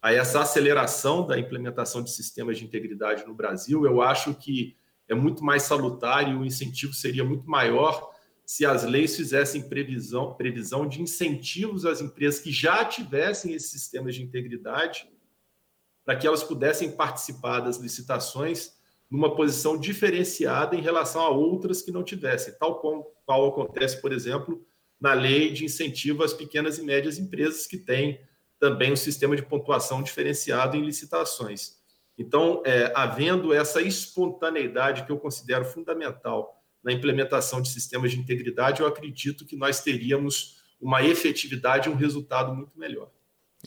a 0.00 0.14
essa 0.14 0.40
aceleração 0.40 1.26
da 1.26 1.38
implementação 1.38 2.02
de 2.02 2.10
sistemas 2.10 2.56
de 2.56 2.64
integridade 2.64 3.26
no 3.26 3.34
Brasil. 3.34 3.84
Eu 3.84 4.00
acho 4.00 4.34
que 4.34 4.76
é 5.06 5.14
muito 5.14 5.44
mais 5.44 5.64
salutar 5.64 6.26
e 6.26 6.34
o 6.34 6.42
incentivo 6.42 6.94
seria 6.94 7.24
muito 7.24 7.50
maior 7.50 8.10
se 8.50 8.66
as 8.66 8.82
leis 8.82 9.14
fizessem 9.14 9.68
previsão, 9.68 10.34
previsão 10.34 10.84
de 10.84 11.00
incentivos 11.00 11.86
às 11.86 12.00
empresas 12.00 12.40
que 12.40 12.50
já 12.50 12.84
tivessem 12.84 13.54
esses 13.54 13.70
sistemas 13.70 14.12
de 14.16 14.24
integridade, 14.24 15.08
para 16.04 16.16
que 16.16 16.26
elas 16.26 16.42
pudessem 16.42 16.90
participar 16.90 17.60
das 17.60 17.76
licitações 17.76 18.72
numa 19.08 19.36
posição 19.36 19.78
diferenciada 19.78 20.74
em 20.74 20.80
relação 20.80 21.22
a 21.22 21.28
outras 21.28 21.80
que 21.80 21.92
não 21.92 22.02
tivessem, 22.02 22.52
tal 22.58 22.80
como 22.80 23.06
qual 23.24 23.46
acontece, 23.46 24.00
por 24.00 24.10
exemplo, 24.10 24.66
na 25.00 25.12
lei 25.12 25.52
de 25.52 25.64
incentivo 25.64 26.24
às 26.24 26.34
pequenas 26.34 26.76
e 26.76 26.82
médias 26.82 27.20
empresas 27.20 27.68
que 27.68 27.78
têm 27.78 28.20
também 28.58 28.92
um 28.92 28.96
sistema 28.96 29.36
de 29.36 29.46
pontuação 29.46 30.02
diferenciado 30.02 30.76
em 30.76 30.84
licitações. 30.84 31.76
Então, 32.18 32.64
é, 32.66 32.92
havendo 32.96 33.54
essa 33.54 33.80
espontaneidade 33.80 35.06
que 35.06 35.12
eu 35.12 35.20
considero 35.20 35.64
fundamental 35.64 36.59
na 36.82 36.92
implementação 36.92 37.60
de 37.60 37.68
sistemas 37.68 38.12
de 38.12 38.18
integridade, 38.18 38.80
eu 38.80 38.86
acredito 38.86 39.44
que 39.44 39.56
nós 39.56 39.80
teríamos 39.82 40.60
uma 40.80 41.02
efetividade 41.02 41.88
e 41.88 41.92
um 41.92 41.96
resultado 41.96 42.54
muito 42.54 42.78
melhor. 42.78 43.10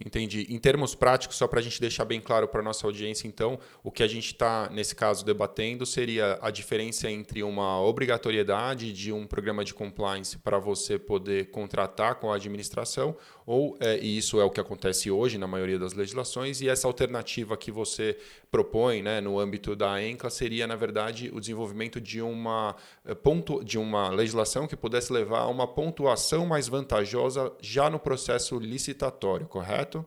Entendi. 0.03 0.47
Em 0.49 0.57
termos 0.57 0.95
práticos, 0.95 1.37
só 1.37 1.47
para 1.47 1.59
a 1.59 1.61
gente 1.61 1.79
deixar 1.79 2.03
bem 2.03 2.19
claro 2.19 2.47
para 2.47 2.61
a 2.61 2.63
nossa 2.63 2.87
audiência, 2.87 3.27
então, 3.27 3.59
o 3.83 3.91
que 3.91 4.01
a 4.01 4.07
gente 4.07 4.25
está, 4.33 4.67
nesse 4.71 4.95
caso, 4.95 5.23
debatendo 5.23 5.85
seria 5.85 6.39
a 6.41 6.49
diferença 6.49 7.09
entre 7.11 7.43
uma 7.43 7.79
obrigatoriedade 7.79 8.91
de 8.91 9.11
um 9.11 9.27
programa 9.27 9.63
de 9.63 9.71
compliance 9.71 10.39
para 10.39 10.57
você 10.57 10.97
poder 10.97 11.51
contratar 11.51 12.15
com 12.15 12.31
a 12.31 12.37
administração, 12.37 13.15
ou 13.45 13.77
é, 13.79 13.99
e 13.99 14.17
isso 14.17 14.39
é 14.39 14.43
o 14.43 14.49
que 14.49 14.59
acontece 14.59 15.11
hoje 15.11 15.37
na 15.37 15.47
maioria 15.47 15.77
das 15.77 15.93
legislações, 15.93 16.61
e 16.61 16.69
essa 16.69 16.87
alternativa 16.87 17.55
que 17.57 17.71
você 17.71 18.17
propõe 18.49 19.01
né, 19.01 19.21
no 19.21 19.39
âmbito 19.39 19.75
da 19.75 20.01
ENCLA 20.01 20.29
seria, 20.29 20.67
na 20.67 20.75
verdade, 20.75 21.31
o 21.33 21.39
desenvolvimento 21.39 21.99
de 21.99 22.21
uma, 22.21 22.75
é, 23.05 23.13
ponto, 23.13 23.63
de 23.63 23.77
uma 23.77 24.09
legislação 24.09 24.67
que 24.67 24.75
pudesse 24.75 25.11
levar 25.11 25.39
a 25.39 25.47
uma 25.47 25.67
pontuação 25.67 26.45
mais 26.45 26.67
vantajosa 26.67 27.51
já 27.61 27.89
no 27.89 27.99
processo 27.99 28.57
licitatório, 28.57 29.45
correto? 29.47 29.73
correto? 29.73 30.05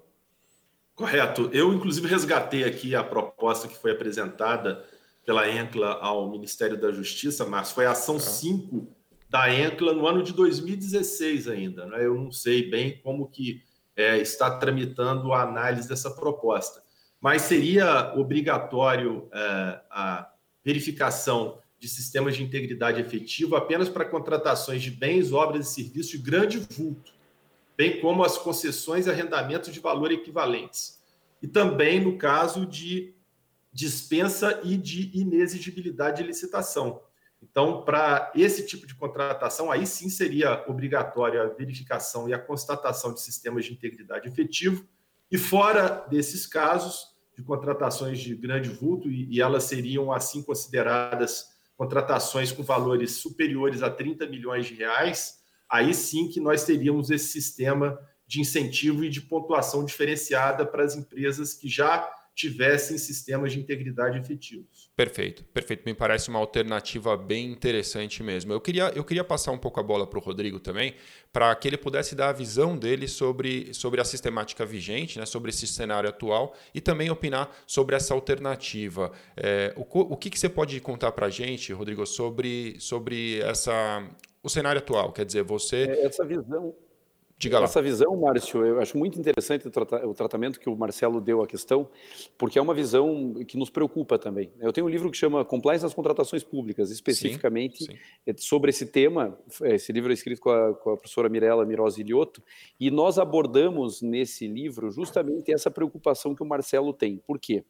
Correto. 0.94 1.50
Eu, 1.52 1.74
inclusive, 1.74 2.08
resgatei 2.08 2.64
aqui 2.64 2.94
a 2.94 3.04
proposta 3.04 3.68
que 3.68 3.76
foi 3.76 3.92
apresentada 3.92 4.84
pela 5.24 5.48
ENCLA 5.48 5.98
ao 6.00 6.30
Ministério 6.30 6.80
da 6.80 6.90
Justiça, 6.90 7.44
mas 7.44 7.72
foi 7.72 7.84
a 7.84 7.90
ação 7.90 8.18
5 8.18 8.95
da 9.36 9.52
ENCLA 9.52 9.92
no 9.92 10.06
ano 10.06 10.22
de 10.22 10.32
2016 10.32 11.46
ainda. 11.48 11.84
Né? 11.84 12.06
Eu 12.06 12.14
não 12.14 12.32
sei 12.32 12.70
bem 12.70 12.98
como 13.02 13.28
que 13.28 13.62
é, 13.94 14.16
está 14.16 14.56
tramitando 14.56 15.32
a 15.34 15.42
análise 15.42 15.86
dessa 15.86 16.10
proposta. 16.10 16.82
Mas 17.20 17.42
seria 17.42 18.14
obrigatório 18.16 19.28
é, 19.32 19.80
a 19.90 20.30
verificação 20.64 21.58
de 21.78 21.86
sistemas 21.86 22.34
de 22.34 22.42
integridade 22.42 22.98
efetiva 22.98 23.58
apenas 23.58 23.90
para 23.90 24.06
contratações 24.06 24.82
de 24.82 24.90
bens, 24.90 25.32
obras 25.32 25.70
e 25.70 25.74
serviços 25.74 26.12
de 26.12 26.18
grande 26.18 26.58
vulto 26.58 27.14
bem 27.76 28.00
como 28.00 28.24
as 28.24 28.38
concessões 28.38 29.06
e 29.06 29.10
arrendamentos 29.10 29.70
de 29.70 29.80
valor 29.80 30.10
equivalentes. 30.10 30.98
E 31.42 31.46
também 31.46 32.00
no 32.00 32.16
caso 32.16 32.64
de 32.64 33.14
dispensa 33.70 34.60
e 34.64 34.78
de 34.78 35.10
inexigibilidade 35.12 36.22
de 36.22 36.26
licitação. 36.26 37.02
Então, 37.42 37.84
para 37.84 38.32
esse 38.34 38.66
tipo 38.66 38.86
de 38.86 38.94
contratação, 38.94 39.70
aí 39.70 39.86
sim 39.86 40.08
seria 40.08 40.64
obrigatória 40.68 41.42
a 41.42 41.48
verificação 41.48 42.28
e 42.28 42.34
a 42.34 42.38
constatação 42.38 43.12
de 43.12 43.20
sistemas 43.20 43.64
de 43.64 43.72
integridade 43.72 44.28
efetivo. 44.28 44.86
E 45.30 45.36
fora 45.36 46.06
desses 46.08 46.46
casos 46.46 47.14
de 47.36 47.42
contratações 47.42 48.18
de 48.18 48.34
grande 48.34 48.70
vulto, 48.70 49.10
e, 49.10 49.28
e 49.30 49.40
elas 49.40 49.64
seriam 49.64 50.12
assim 50.12 50.42
consideradas 50.42 51.54
contratações 51.76 52.50
com 52.50 52.62
valores 52.62 53.12
superiores 53.12 53.82
a 53.82 53.90
30 53.90 54.26
milhões 54.26 54.66
de 54.66 54.74
reais, 54.74 55.38
aí 55.68 55.92
sim 55.92 56.28
que 56.28 56.40
nós 56.40 56.64
teríamos 56.64 57.10
esse 57.10 57.28
sistema 57.28 57.98
de 58.26 58.40
incentivo 58.40 59.04
e 59.04 59.10
de 59.10 59.20
pontuação 59.20 59.84
diferenciada 59.84 60.64
para 60.66 60.84
as 60.84 60.96
empresas 60.96 61.52
que 61.52 61.68
já 61.68 62.10
tivessem 62.36 62.98
sistemas 62.98 63.50
de 63.50 63.58
integridade 63.58 64.18
efetivos. 64.18 64.90
Perfeito, 64.94 65.42
perfeito. 65.44 65.84
Me 65.86 65.94
parece 65.94 66.28
uma 66.28 66.38
alternativa 66.38 67.16
bem 67.16 67.50
interessante 67.50 68.22
mesmo. 68.22 68.52
Eu 68.52 68.60
queria, 68.60 68.92
eu 68.94 69.02
queria 69.02 69.24
passar 69.24 69.52
um 69.52 69.58
pouco 69.58 69.80
a 69.80 69.82
bola 69.82 70.06
para 70.06 70.18
o 70.18 70.22
Rodrigo 70.22 70.60
também, 70.60 70.94
para 71.32 71.54
que 71.56 71.66
ele 71.66 71.78
pudesse 71.78 72.14
dar 72.14 72.28
a 72.28 72.32
visão 72.34 72.76
dele 72.76 73.08
sobre, 73.08 73.72
sobre 73.72 74.02
a 74.02 74.04
sistemática 74.04 74.66
vigente, 74.66 75.18
né, 75.18 75.24
sobre 75.24 75.48
esse 75.48 75.66
cenário 75.66 76.10
atual 76.10 76.54
e 76.74 76.80
também 76.80 77.08
opinar 77.08 77.50
sobre 77.66 77.96
essa 77.96 78.12
alternativa. 78.12 79.10
É, 79.34 79.72
o, 79.74 79.82
o 79.82 80.16
que, 80.16 80.28
que 80.28 80.38
você 80.38 80.50
pode 80.50 80.78
contar 80.80 81.12
para 81.12 81.28
a 81.28 81.30
gente, 81.30 81.72
Rodrigo, 81.72 82.04
sobre, 82.04 82.76
sobre 82.78 83.40
essa, 83.40 84.06
o 84.42 84.50
cenário 84.50 84.78
atual? 84.78 85.10
Quer 85.10 85.24
dizer, 85.24 85.42
você. 85.42 85.84
É, 85.84 86.04
essa 86.04 86.22
visão. 86.22 86.74
Diga 87.38 87.58
lá. 87.58 87.64
Essa 87.64 87.82
visão, 87.82 88.16
Márcio, 88.16 88.64
eu 88.64 88.80
acho 88.80 88.96
muito 88.96 89.20
interessante 89.20 89.68
o, 89.68 89.70
trata 89.70 90.06
o, 90.06 90.14
tratamento 90.14 90.58
que 90.58 90.70
o 90.70 90.76
Marcelo 90.76 91.20
deu 91.20 91.42
à 91.42 91.46
questão, 91.46 91.86
porque 92.38 92.58
é 92.58 92.62
uma 92.62 92.72
visão 92.72 93.34
que 93.46 93.58
nos 93.58 93.68
preocupa 93.68 94.18
também. 94.18 94.50
Eu 94.58 94.72
tenho 94.72 94.86
um 94.86 94.90
livro 94.90 95.10
que 95.10 95.18
chama 95.18 95.44
Compliance 95.44 95.82
das 95.82 95.92
Contratações 95.92 96.42
Públicas, 96.42 96.90
especificamente 96.90 97.84
sim, 97.84 97.92
sim. 97.92 97.98
É 98.26 98.32
sobre 98.38 98.70
esse 98.70 98.86
tema. 98.86 99.38
Esse 99.64 99.92
livro 99.92 100.10
é 100.10 100.14
escrito 100.14 100.40
com 100.40 100.48
a, 100.48 100.74
com 100.74 100.90
a 100.92 100.96
professora 100.96 101.28
Mirella 101.28 101.66
Mirosi 101.66 102.02
Lioto, 102.02 102.42
e 102.80 102.90
nós 102.90 103.18
abordamos 103.18 104.00
nesse 104.00 104.48
livro 104.48 104.90
justamente 104.90 105.52
essa 105.52 105.70
preocupação 105.70 106.34
que 106.34 106.42
o 106.42 106.46
Marcelo 106.46 106.94
tem. 106.94 107.18
Por 107.18 107.38
quê? 107.38 107.62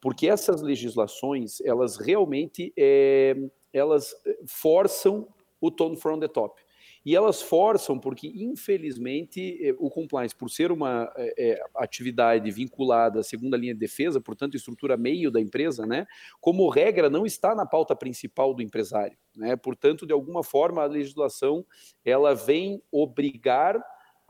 Porque 0.00 0.28
essas 0.28 0.62
legislações, 0.62 1.60
elas 1.62 1.96
realmente 1.96 2.72
é, 2.76 3.36
elas 3.72 4.14
forçam 4.46 5.26
o 5.60 5.72
tone 5.72 5.96
from 5.96 6.20
the 6.20 6.28
top. 6.28 6.61
E 7.04 7.16
elas 7.16 7.42
forçam, 7.42 7.98
porque 7.98 8.28
infelizmente 8.28 9.58
eh, 9.60 9.74
o 9.78 9.90
compliance, 9.90 10.34
por 10.34 10.48
ser 10.48 10.70
uma 10.70 11.12
é, 11.16 11.60
atividade 11.76 12.50
vinculada 12.50 13.20
à 13.20 13.22
segunda 13.22 13.56
linha 13.56 13.74
de 13.74 13.80
defesa, 13.80 14.20
portanto, 14.20 14.56
estrutura 14.56 14.96
meio 14.96 15.30
da 15.30 15.40
empresa, 15.40 15.84
né, 15.84 16.06
como 16.40 16.68
regra, 16.68 17.10
não 17.10 17.26
está 17.26 17.54
na 17.54 17.66
pauta 17.66 17.96
principal 17.96 18.54
do 18.54 18.62
empresário. 18.62 19.16
Né? 19.36 19.56
Portanto, 19.56 20.06
de 20.06 20.12
alguma 20.12 20.44
forma, 20.44 20.82
a 20.82 20.86
legislação 20.86 21.64
ela 22.04 22.34
vem 22.34 22.82
obrigar 22.90 23.82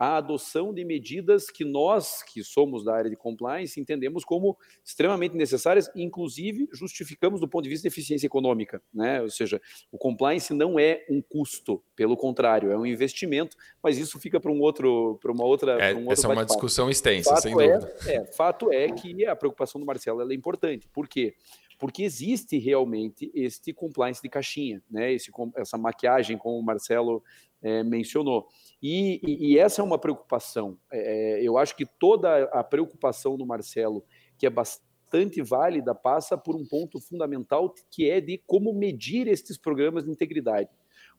a 0.03 0.17
adoção 0.17 0.73
de 0.73 0.83
medidas 0.83 1.49
que 1.49 1.63
nós, 1.63 2.21
que 2.23 2.43
somos 2.43 2.83
da 2.83 2.93
área 2.93 3.09
de 3.09 3.15
compliance, 3.15 3.79
entendemos 3.79 4.25
como 4.25 4.57
extremamente 4.83 5.33
necessárias, 5.33 5.89
inclusive 5.95 6.67
justificamos 6.73 7.39
do 7.39 7.47
ponto 7.47 7.63
de 7.63 7.69
vista 7.69 7.83
de 7.83 7.93
eficiência 7.93 8.27
econômica, 8.27 8.81
né? 8.93 9.21
Ou 9.21 9.29
seja, 9.29 9.61
o 9.89 9.97
compliance 9.97 10.53
não 10.53 10.77
é 10.77 11.05
um 11.09 11.21
custo, 11.21 11.81
pelo 11.95 12.17
contrário, 12.17 12.69
é 12.69 12.77
um 12.77 12.85
investimento, 12.85 13.55
mas 13.81 13.97
isso 13.97 14.19
fica 14.19 14.41
para 14.41 14.51
um 14.51 14.59
outro, 14.59 15.17
para 15.21 15.31
uma 15.31 15.45
outra. 15.45 15.81
É, 15.81 15.95
um 15.95 16.11
essa 16.11 16.27
é 16.27 16.31
uma 16.31 16.45
discussão 16.45 16.89
extensa, 16.89 17.29
fato 17.29 17.41
sem 17.41 17.53
dúvida. 17.53 17.95
É, 18.05 18.15
é, 18.15 18.25
fato 18.25 18.73
é 18.73 18.91
que 18.91 19.25
a 19.25 19.35
preocupação 19.37 19.79
do 19.79 19.87
Marcelo 19.87 20.29
é 20.29 20.35
importante. 20.35 20.85
Por 20.89 21.07
quê? 21.07 21.33
porque 21.79 22.03
existe 22.03 22.57
realmente 22.57 23.29
este 23.33 23.73
compliance 23.73 24.21
de 24.21 24.29
caixinha, 24.29 24.81
né? 24.89 25.11
Esse, 25.11 25.29
essa 25.57 25.77
maquiagem, 25.77 26.37
como 26.37 26.57
o 26.57 26.63
Marcelo 26.63 27.21
é, 27.63 27.81
mencionou. 27.81 28.47
E, 28.81 29.21
e, 29.23 29.57
essa 29.57 29.81
é 29.81 29.83
uma 29.83 29.97
preocupação. 29.97 30.77
É, 30.91 31.39
é, 31.39 31.41
eu 31.41 31.57
acho 31.57 31.75
que 31.75 31.85
toda 31.85 32.43
a 32.45 32.63
preocupação 32.63 33.37
do 33.37 33.45
Marcelo, 33.45 34.03
que 34.37 34.45
é 34.45 34.49
bastante 34.49 35.41
válida, 35.41 35.95
passa 35.95 36.37
por 36.37 36.55
um 36.55 36.65
ponto 36.65 36.99
fundamental, 36.99 37.73
que 37.89 38.09
é 38.09 38.19
de 38.19 38.37
como 38.45 38.73
medir 38.73 39.27
estes 39.27 39.57
programas 39.57 40.03
de 40.03 40.11
integridade. 40.11 40.69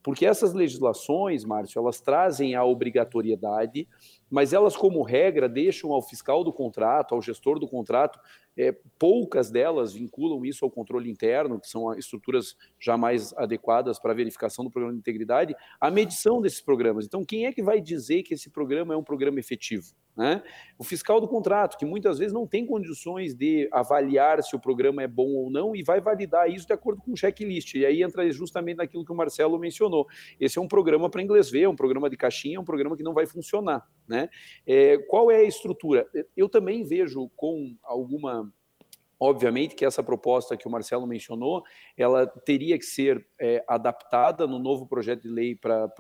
Porque 0.03 0.27
essas 0.27 0.53
legislações, 0.53 1.47
Márcio, 1.47 1.81
elas 1.81 1.99
trazem 1.99 2.55
a 2.55 2.63
obrigatoriedade, 2.63 3.89
mas 4.31 4.53
elas, 4.53 4.77
como 4.77 5.03
regra, 5.03 5.49
deixam 5.49 5.93
ao 5.93 6.03
fiscal 6.03 6.45
do 6.45 6.53
contrato, 6.53 7.15
ao 7.15 7.23
gestor 7.23 7.59
do 7.59 7.67
contrato, 7.67 8.21
é, 8.57 8.75
poucas 8.99 9.51
delas 9.51 9.93
vinculam 9.93 10.45
isso 10.45 10.65
ao 10.65 10.71
controle 10.71 11.11
interno, 11.11 11.61
que 11.61 11.69
são 11.69 11.93
estruturas 11.95 12.57
já 12.79 12.97
mais 12.97 13.33
adequadas 13.35 13.99
para 13.99 14.13
a 14.13 14.15
verificação 14.15 14.65
do 14.65 14.71
programa 14.71 14.95
de 14.95 15.01
integridade, 15.01 15.55
a 15.81 15.91
medição 15.91 16.41
desses 16.41 16.61
programas. 16.61 17.07
Então, 17.07 17.25
quem 17.25 17.47
é 17.47 17.53
que 17.53 17.63
vai 17.63 17.81
dizer 17.81 18.23
que 18.23 18.35
esse 18.35 18.51
programa 18.51 18.95
é 18.95 18.97
um 18.97 19.03
programa 19.03 19.41
efetivo? 19.41 19.95
Né? 20.17 20.43
O 20.79 20.85
fiscal 20.85 21.21
do 21.21 21.27
contrato, 21.27 21.77
que 21.77 21.85
muitas 21.85 22.19
vezes 22.19 22.33
não 22.33 22.47
tem 22.47 22.65
condições 22.65 23.35
de 23.35 23.69
avaliar 23.73 24.43
se 24.45 24.55
o 24.55 24.61
programa 24.61 25.03
é 25.03 25.09
bom 25.09 25.29
ou 25.31 25.51
não 25.51 25.75
e 25.75 25.83
vai 25.83 26.01
validar 26.01 26.49
isso 26.49 26.67
de 26.67 26.73
acordo 26.73 27.03
com 27.03 27.13
o 27.13 27.17
checklist. 27.17 27.75
E 27.75 27.85
aí 27.85 28.03
entra 28.03 28.31
justamente 28.31 28.77
naquilo 28.77 29.05
que 29.05 29.11
o 29.11 29.17
Marcelo 29.17 29.59
mencionou. 29.59 30.07
Esse 30.39 30.59
é 30.59 30.63
um 30.63 30.69
programa 30.69 31.11
para 31.11 31.21
inglês 31.21 31.51
ver, 31.51 31.63
é 31.63 31.69
um 31.69 31.75
programa 31.75 32.09
de 32.09 32.17
caixinha, 32.17 32.57
é 32.59 32.61
um 32.61 32.65
programa 32.65 32.97
que 32.97 33.03
não 33.03 33.13
vai 33.13 33.27
funcionar. 33.27 33.85
Né? 34.07 34.29
É, 34.67 34.99
qual 34.99 35.31
é 35.31 35.37
a 35.37 35.45
estrutura? 35.45 36.07
Eu 36.37 36.49
também 36.49 36.85
vejo 36.85 37.31
com 37.37 37.75
alguma 37.83 38.53
Obviamente 39.19 39.75
que 39.75 39.85
essa 39.85 40.03
proposta 40.03 40.57
que 40.57 40.67
o 40.67 40.71
Marcelo 40.71 41.07
mencionou, 41.07 41.63
ela 41.97 42.27
teria 42.27 42.77
que 42.77 42.85
ser 42.85 43.27
é, 43.41 43.65
adaptada 43.67 44.47
no 44.47 44.59
novo 44.59 44.87
projeto 44.87 45.23
de 45.23 45.29
lei 45.29 45.55
para 45.55 45.91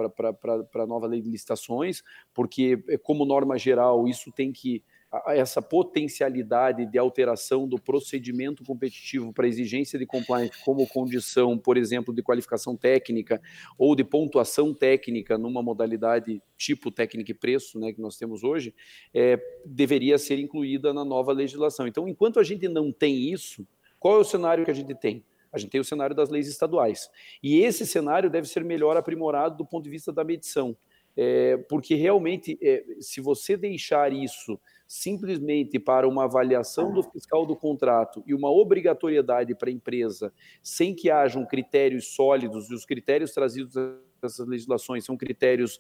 a 0.75 0.87
nova 0.87 1.07
lei 1.07 1.23
de 1.23 1.31
licitações, 1.31 2.03
porque, 2.35 2.85
é, 2.89 2.99
como 2.99 3.25
norma 3.25 3.57
geral, 3.57 4.07
isso 4.09 4.33
tem 4.33 4.53
que 4.53 4.83
essa 5.26 5.61
potencialidade 5.61 6.87
de 6.87 6.99
alteração 6.99 7.68
do 7.68 7.78
procedimento 7.78 8.64
competitivo 8.64 9.33
para 9.33 9.47
exigência 9.47 9.99
de 9.99 10.06
compliance 10.06 10.52
como 10.64 10.87
condição, 10.87 11.59
por 11.59 11.76
exemplo, 11.76 12.14
de 12.14 12.23
qualificação 12.23 12.76
técnica 12.76 13.40
ou 13.78 13.94
de 13.94 14.04
pontuação 14.04 14.75
técnica 14.75 15.37
numa 15.38 15.62
modalidade 15.62 16.42
tipo 16.56 16.90
técnica 16.90 17.30
e 17.30 17.35
preço, 17.35 17.78
né, 17.78 17.92
que 17.92 18.00
nós 18.00 18.16
temos 18.16 18.42
hoje, 18.42 18.75
é, 19.12 19.38
deveria 19.64 20.18
ser 20.18 20.38
incluída 20.38 20.92
na 20.92 21.04
nova 21.04 21.33
legislação. 21.33 21.87
Então, 21.87 22.09
enquanto 22.09 22.40
a 22.40 22.44
gente 22.44 22.68
não 22.68 22.92
tem 22.92 23.33
isso, 23.33 23.66
qual 23.99 24.16
é 24.16 24.18
o 24.18 24.25
cenário 24.25 24.64
que 24.64 24.71
a 24.71 24.75
gente 24.75 24.94
tem? 24.94 25.25
A 25.52 25.59
gente 25.59 25.71
tem 25.71 25.80
o 25.80 25.85
cenário 25.85 26.16
das 26.16 26.30
leis 26.30 26.49
estaduais. 26.49 27.09
E 27.42 27.61
esse 27.61 27.87
cenário 27.87 28.28
deve 28.28 28.49
ser 28.49 28.64
melhor 28.64 28.97
aprimorado 28.97 29.56
do 29.56 29.64
ponto 29.64 29.85
de 29.85 29.90
vista 29.90 30.12
da 30.12 30.25
medição. 30.25 30.76
É, 31.16 31.56
porque 31.68 31.94
realmente, 31.94 32.59
é, 32.61 32.85
se 33.00 33.21
você 33.21 33.56
deixar 33.56 34.12
isso 34.12 34.59
simplesmente 34.87 35.79
para 35.79 36.07
uma 36.07 36.25
avaliação 36.25 36.93
do 36.93 37.03
fiscal 37.03 37.47
do 37.47 37.57
contrato 37.57 38.23
e 38.26 38.35
uma 38.35 38.50
obrigatoriedade 38.50 39.55
para 39.55 39.69
a 39.69 39.73
empresa, 39.73 40.33
sem 40.62 40.95
que 40.95 41.11
hajam 41.11 41.47
critérios 41.47 42.14
sólidos, 42.14 42.71
e 42.71 42.75
os 42.75 42.85
critérios 42.85 43.33
trazidos 43.33 43.75
dessas 44.21 44.47
legislações 44.47 45.05
são 45.05 45.17
critérios 45.17 45.79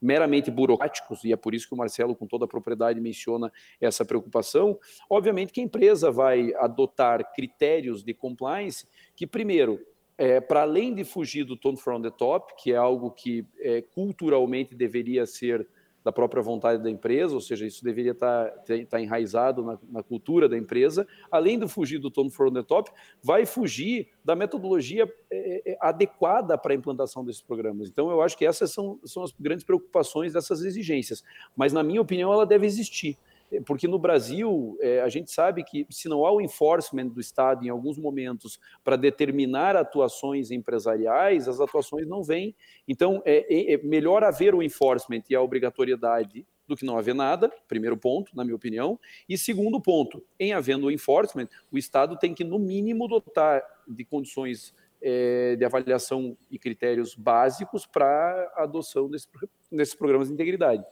meramente 0.00 0.50
burocráticos, 0.50 1.24
e 1.24 1.32
é 1.32 1.36
por 1.36 1.54
isso 1.54 1.68
que 1.68 1.74
o 1.74 1.76
Marcelo, 1.76 2.16
com 2.16 2.26
toda 2.26 2.46
a 2.46 2.48
propriedade, 2.48 3.00
menciona 3.00 3.52
essa 3.80 4.04
preocupação. 4.04 4.78
Obviamente 5.10 5.52
que 5.52 5.60
a 5.60 5.64
empresa 5.64 6.10
vai 6.10 6.54
adotar 6.54 7.32
critérios 7.34 8.02
de 8.02 8.14
compliance 8.14 8.86
que, 9.14 9.26
primeiro, 9.26 9.78
é, 10.16 10.40
para 10.40 10.62
além 10.62 10.94
de 10.94 11.04
fugir 11.04 11.44
do 11.44 11.56
tone 11.56 11.76
from 11.76 12.00
the 12.00 12.10
top, 12.10 12.54
que 12.56 12.72
é 12.72 12.76
algo 12.76 13.10
que 13.10 13.46
é, 13.58 13.82
culturalmente 13.82 14.74
deveria 14.74 15.26
ser 15.26 15.68
da 16.04 16.10
própria 16.10 16.42
vontade 16.42 16.82
da 16.82 16.90
empresa, 16.90 17.34
ou 17.34 17.40
seja, 17.40 17.66
isso 17.66 17.84
deveria 17.84 18.12
estar, 18.12 18.50
tá, 18.50 18.74
estar 18.74 18.96
tá 18.96 19.00
enraizado 19.00 19.62
na, 19.62 19.78
na, 19.90 20.02
cultura 20.02 20.48
da 20.48 20.56
empresa, 20.56 21.06
além 21.30 21.58
de 21.58 21.68
fugir 21.68 21.98
do 21.98 22.10
tone 22.10 22.30
from 22.30 22.52
the 22.52 22.62
top, 22.62 22.90
vai 23.22 23.44
fugir 23.44 24.08
da 24.24 24.34
metodologia 24.34 25.10
é, 25.30 25.72
é, 25.72 25.78
adequada 25.80 26.56
para 26.56 26.72
a 26.72 26.76
implantação 26.76 27.24
desses 27.24 27.42
programas. 27.42 27.88
Então, 27.88 28.10
eu 28.10 28.22
acho 28.22 28.36
que 28.36 28.46
essas 28.46 28.72
são, 28.72 28.98
são 29.04 29.22
as 29.22 29.32
grandes 29.38 29.64
preocupações 29.64 30.32
dessas 30.32 30.62
exigências, 30.62 31.22
mas, 31.54 31.72
na 31.72 31.82
minha 31.82 32.00
opinião, 32.00 32.32
ela 32.32 32.46
deve 32.46 32.66
existir 32.66 33.18
porque 33.66 33.88
no 33.88 33.98
Brasil 33.98 34.78
é, 34.80 35.00
a 35.00 35.08
gente 35.08 35.30
sabe 35.30 35.64
que 35.64 35.86
se 35.90 36.08
não 36.08 36.24
há 36.24 36.32
o 36.32 36.40
enforcement 36.40 37.08
do 37.08 37.20
Estado 37.20 37.64
em 37.64 37.68
alguns 37.68 37.98
momentos 37.98 38.60
para 38.84 38.96
determinar 38.96 39.76
atuações 39.76 40.50
empresariais, 40.50 41.48
as 41.48 41.60
atuações 41.60 42.06
não 42.06 42.22
vêm. 42.22 42.54
Então 42.86 43.22
é, 43.24 43.46
é, 43.52 43.74
é, 43.74 43.76
melhor 43.78 44.22
haver 44.22 44.54
o 44.54 44.62
enforcement 44.62 45.22
e 45.28 45.34
a 45.34 45.42
obrigatoriedade 45.42 46.46
do 46.68 46.76
que 46.76 46.84
não 46.84 46.96
haver 46.96 47.14
nada, 47.14 47.52
primeiro 47.66 47.96
ponto, 47.96 48.30
na 48.36 48.44
minha 48.44 48.54
opinião. 48.54 48.98
E 49.28 49.36
segundo 49.36 49.80
ponto, 49.80 50.22
em 50.38 50.52
havendo 50.52 50.86
o 50.86 50.90
enforcement, 50.90 51.48
o 51.72 51.76
Estado 51.76 52.16
tem 52.16 52.32
que, 52.32 52.44
no 52.44 52.60
mínimo, 52.60 53.08
dotar 53.08 53.60
de 53.88 54.04
condições 54.04 54.72
é, 55.02 55.56
de 55.56 55.64
avaliação 55.64 56.36
e 56.48 56.58
critérios 56.58 57.16
básicos 57.16 57.86
para 57.86 58.52
a 58.54 58.62
adoção 58.62 59.08
desse, 59.10 59.26
desses 59.72 59.94
programas 59.94 60.28
de 60.28 60.34
integridade. 60.34 60.84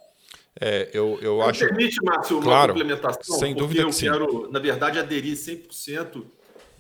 É, 0.61 0.91
eu, 0.93 1.19
eu 1.21 1.43
acho. 1.43 1.61
Permite, 1.61 2.03
Márcio, 2.03 2.37
uma 2.37 2.45
claro, 2.45 2.73
complementação? 2.73 3.39
Sem 3.39 3.55
dúvida 3.55 3.83
eu 3.83 3.91
que 3.91 4.01
quero, 4.01 4.47
sim. 4.47 4.53
na 4.53 4.59
verdade, 4.59 4.99
aderir 4.99 5.35
100% 5.37 6.25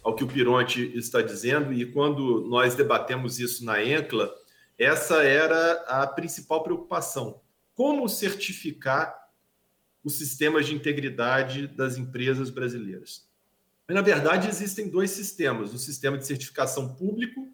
ao 0.02 0.14
que 0.14 0.24
o 0.24 0.26
Pironte 0.26 0.92
está 0.96 1.20
dizendo, 1.22 1.72
e 1.72 1.84
quando 1.86 2.46
nós 2.48 2.74
debatemos 2.74 3.38
isso 3.38 3.64
na 3.64 3.82
ENCLA, 3.82 4.32
essa 4.78 5.22
era 5.22 5.72
a 5.86 6.06
principal 6.06 6.62
preocupação. 6.62 7.40
Como 7.74 8.08
certificar 8.08 9.14
os 10.02 10.14
sistemas 10.14 10.66
de 10.66 10.74
integridade 10.74 11.66
das 11.66 11.96
empresas 11.96 12.50
brasileiras? 12.50 13.28
E, 13.88 13.94
na 13.94 14.02
verdade, 14.02 14.48
existem 14.48 14.88
dois 14.88 15.10
sistemas: 15.10 15.72
um 15.72 15.78
sistema 15.78 16.18
de 16.18 16.26
certificação 16.26 16.94
público 16.94 17.48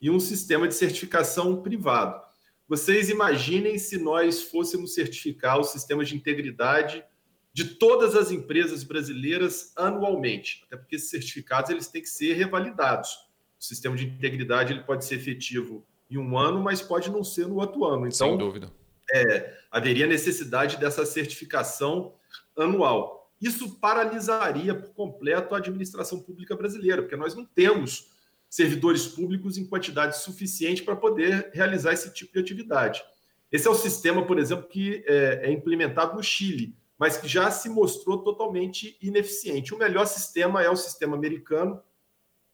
e 0.00 0.10
um 0.10 0.20
sistema 0.20 0.68
de 0.68 0.74
certificação 0.74 1.62
privado. 1.62 2.27
Vocês 2.68 3.08
imaginem 3.08 3.78
se 3.78 3.96
nós 3.96 4.42
fôssemos 4.42 4.92
certificar 4.92 5.58
os 5.58 5.70
sistemas 5.70 6.08
de 6.08 6.14
integridade 6.14 7.02
de 7.50 7.64
todas 7.64 8.14
as 8.14 8.30
empresas 8.30 8.84
brasileiras 8.84 9.72
anualmente, 9.74 10.62
até 10.66 10.76
porque 10.76 10.96
esses 10.96 11.08
certificados 11.08 11.70
eles 11.70 11.88
têm 11.88 12.02
que 12.02 12.08
ser 12.08 12.34
revalidados. 12.34 13.10
O 13.58 13.64
sistema 13.64 13.96
de 13.96 14.06
integridade 14.06 14.72
ele 14.72 14.82
pode 14.82 15.04
ser 15.06 15.16
efetivo 15.16 15.84
em 16.10 16.18
um 16.18 16.38
ano, 16.38 16.62
mas 16.62 16.82
pode 16.82 17.10
não 17.10 17.24
ser 17.24 17.48
no 17.48 17.56
outro 17.56 17.84
ano. 17.84 18.06
Então, 18.06 18.28
Sem 18.28 18.38
dúvida. 18.38 18.70
É, 19.12 19.58
haveria 19.70 20.06
necessidade 20.06 20.76
dessa 20.76 21.06
certificação 21.06 22.14
anual. 22.56 23.32
Isso 23.40 23.78
paralisaria 23.78 24.74
por 24.74 24.92
completo 24.92 25.54
a 25.54 25.58
administração 25.58 26.20
pública 26.20 26.54
brasileira, 26.54 27.02
porque 27.02 27.16
nós 27.16 27.34
não 27.34 27.44
temos 27.44 28.10
servidores 28.48 29.06
públicos 29.06 29.58
em 29.58 29.66
quantidade 29.66 30.18
suficiente 30.18 30.82
para 30.82 30.96
poder 30.96 31.50
realizar 31.52 31.92
esse 31.92 32.12
tipo 32.12 32.32
de 32.32 32.40
atividade. 32.40 33.02
Esse 33.50 33.66
é 33.66 33.70
o 33.70 33.74
sistema, 33.74 34.26
por 34.26 34.38
exemplo, 34.38 34.68
que 34.68 35.04
é, 35.06 35.48
é, 35.48 35.52
implementado 35.52 36.16
no 36.16 36.22
Chile, 36.22 36.76
mas 36.98 37.16
que 37.16 37.28
já 37.28 37.50
se 37.50 37.68
mostrou 37.68 38.18
totalmente 38.18 38.98
ineficiente. 39.00 39.74
O 39.74 39.78
melhor 39.78 40.06
sistema 40.06 40.62
é 40.62 40.68
o 40.68 40.76
sistema 40.76 41.16
americano, 41.16 41.80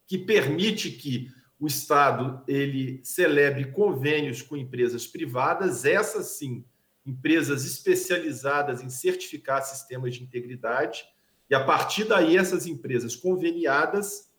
que 0.06 0.18
permite 0.18 0.90
que 0.90 1.30
o 1.58 1.66
Estado 1.66 2.42
ele 2.46 3.00
celebre 3.02 3.72
convênios 3.72 4.42
com 4.42 4.56
empresas 4.56 5.06
privadas, 5.06 5.84
essas 5.84 6.26
sim, 6.26 6.64
empresas 7.06 7.64
especializadas 7.64 8.82
em 8.82 8.90
certificar 8.90 9.62
sistemas 9.62 10.14
de 10.14 10.22
integridade, 10.22 11.04
e 11.48 11.54
a 11.54 11.64
partir 11.64 12.04
daí 12.04 12.36
essas 12.36 12.66
empresas 12.66 13.14
conveniadas 13.14 14.30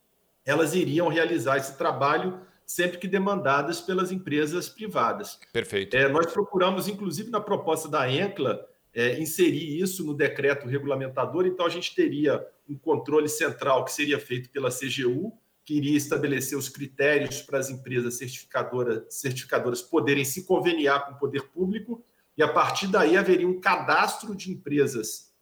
elas 0.46 0.76
iriam 0.76 1.08
realizar 1.08 1.58
esse 1.58 1.78
trabalho 1.78 2.40
sempre 2.66 2.98
que 2.98 3.08
demandadas 3.08 3.82
pelas 3.82 4.12
empresas 4.12 4.68
privadas. 4.68 5.40
Perfeito. 5.52 5.96
É, 5.96 6.08
nós 6.08 6.32
procuramos, 6.32 6.88
inclusive 6.88 7.30
na 7.30 7.40
proposta 7.40 7.88
da 7.88 8.10
ENCLA, 8.10 8.66
é, 8.94 9.20
inserir 9.20 9.80
isso 9.80 10.06
no 10.06 10.14
decreto 10.14 10.68
regulamentador, 10.68 11.46
então 11.46 11.66
a 11.66 11.70
gente 11.70 11.94
teria 11.94 12.46
um 12.68 12.78
controle 12.78 13.28
central 13.28 13.84
que 13.84 13.92
seria 13.92 14.20
feito 14.20 14.50
pela 14.50 14.70
CGU, 14.70 15.34
que 15.66 15.76
iria 15.76 15.98
estabelecer 15.98 16.58
os 16.58 16.70
critérios 16.70 17.42
para 17.42 17.60
as 17.60 17.70
empresas 17.70 18.18
certificadoras, 18.18 19.04
certificadoras 19.10 19.82
poderem 19.82 20.24
se 20.24 20.46
conveniar 20.46 21.06
com 21.06 21.14
o 21.14 21.20
poder 21.20 21.42
público, 21.50 22.06
e 22.38 22.44
a 22.44 22.48
partir 22.48 22.88
daí 22.88 23.18
haveria 23.18 23.48
um 23.48 23.60
cadastro 23.60 24.36
de 24.36 24.52
empresas 24.52 25.34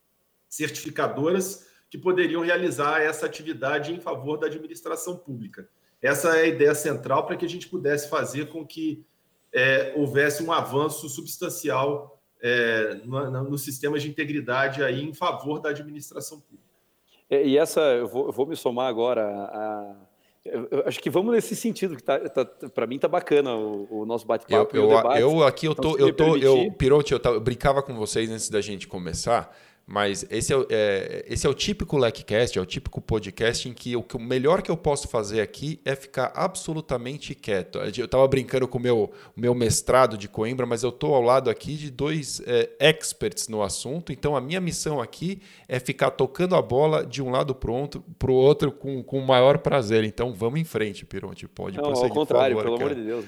certificadoras 0.50 1.68
que 1.94 1.98
poderiam 2.00 2.42
realizar 2.42 3.04
essa 3.04 3.28
atividade 3.28 3.94
em 3.94 4.00
favor 4.00 4.36
da 4.36 4.48
administração 4.48 5.16
pública. 5.16 5.70
Essa 6.02 6.40
é 6.40 6.42
a 6.42 6.48
ideia 6.48 6.74
central 6.74 7.24
para 7.24 7.36
que 7.36 7.46
a 7.46 7.48
gente 7.48 7.68
pudesse 7.68 8.10
fazer 8.10 8.48
com 8.48 8.66
que 8.66 9.06
é, 9.54 9.94
houvesse 9.96 10.42
um 10.42 10.52
avanço 10.52 11.08
substancial 11.08 12.20
é, 12.42 12.96
no, 13.06 13.44
no, 13.44 13.58
sistema 13.60 14.00
de 14.00 14.10
integridade 14.10 14.84
aí 14.84 15.04
em 15.04 15.14
favor 15.14 15.60
da 15.60 15.70
administração 15.70 16.40
pública. 16.40 16.74
É, 17.30 17.46
e 17.46 17.60
essa, 17.60 17.80
eu 17.82 18.08
vou, 18.08 18.26
eu 18.26 18.32
vou, 18.32 18.48
me 18.48 18.56
somar 18.56 18.88
agora 18.88 19.28
a, 19.28 19.96
eu 20.44 20.84
acho 20.88 21.00
que 21.00 21.12
vamos 21.12 21.32
nesse 21.32 21.56
sentido 21.56 21.96
que 21.96 22.02
tá, 22.02 22.18
tá 22.28 22.44
para 22.74 22.88
mim 22.88 22.98
tá 22.98 23.08
bacana 23.08 23.56
o, 23.56 24.02
o 24.02 24.06
nosso 24.08 24.26
bate-papo. 24.26 24.76
Eu, 24.76 24.90
eu, 24.90 25.12
eu, 25.12 25.44
aqui 25.44 25.68
eu 25.68 25.76
tô, 25.76 25.92
então, 25.92 26.08
eu 26.08 26.12
tô, 26.12 26.38
eu 26.38 26.72
Pirote, 26.72 27.14
eu, 27.14 27.22
eu 27.24 27.40
brincava 27.40 27.84
com 27.84 27.94
vocês 27.94 28.32
antes 28.32 28.50
da 28.50 28.62
gente 28.62 28.88
começar 28.88 29.56
Mas 29.94 30.26
esse 30.32 30.52
é, 30.52 30.58
é, 30.72 31.26
esse 31.30 31.46
é 31.46 31.50
o 31.50 31.54
típico 31.54 32.00
LecCast, 32.00 32.58
é 32.58 32.62
o 32.62 32.66
típico 32.66 33.00
podcast 33.00 33.70
em 33.70 33.74
que 33.74 33.96
o, 33.96 34.02
que 34.02 34.18
o 34.18 34.20
melhor 34.20 34.64
que 34.64 34.72
eu 34.72 34.76
posso 34.76 35.08
fazer 35.08 35.40
aqui 35.40 35.80
é 35.86 35.96
ficar 35.96 36.32
absolutamente 36.34 37.36
quieto. 37.36 37.78
Eu 37.78 38.06
estava 38.06 38.28
brincando 38.28 38.68
com 38.68 38.80
o 38.80 38.82
meu, 38.82 39.12
meu 39.36 39.54
mestrado 39.54 40.18
de 40.18 40.28
Coimbra, 40.28 40.66
mas 40.66 40.82
eu 40.82 40.90
estou 40.90 41.14
ao 41.14 41.22
lado 41.22 41.48
aqui 41.48 41.76
de 41.76 41.92
dois 41.92 42.42
é, 42.48 42.72
experts 42.80 43.48
no 43.48 43.62
assunto, 43.62 44.12
então 44.12 44.36
a 44.36 44.42
minha 44.42 44.60
missão 44.60 45.00
aqui 45.00 45.40
é 45.68 45.80
ficar 45.80 46.10
tocando 46.10 46.56
a 46.56 46.62
bola 46.64 47.06
de 47.06 47.22
um 47.22 47.30
lado 47.30 47.54
para 47.54 47.70
o 47.70 48.34
outro 48.34 48.72
com, 48.72 49.04
com 49.04 49.20
o 49.20 49.28
maior 49.28 49.60
prazer. 49.60 50.04
Então 50.04 50.34
vamos 50.34 50.60
em 50.60 50.64
frente, 50.64 51.06
Pironte. 51.06 51.48
Pode 51.48 51.78
Não, 51.78 51.84
prosseguir, 51.84 52.10
ao 52.10 52.16
contrário, 52.16 52.58
favor, 52.58 52.64
pelo 52.64 52.78
cara. 52.80 52.94
amor 52.94 53.00
de 53.00 53.08
Deus. 53.08 53.26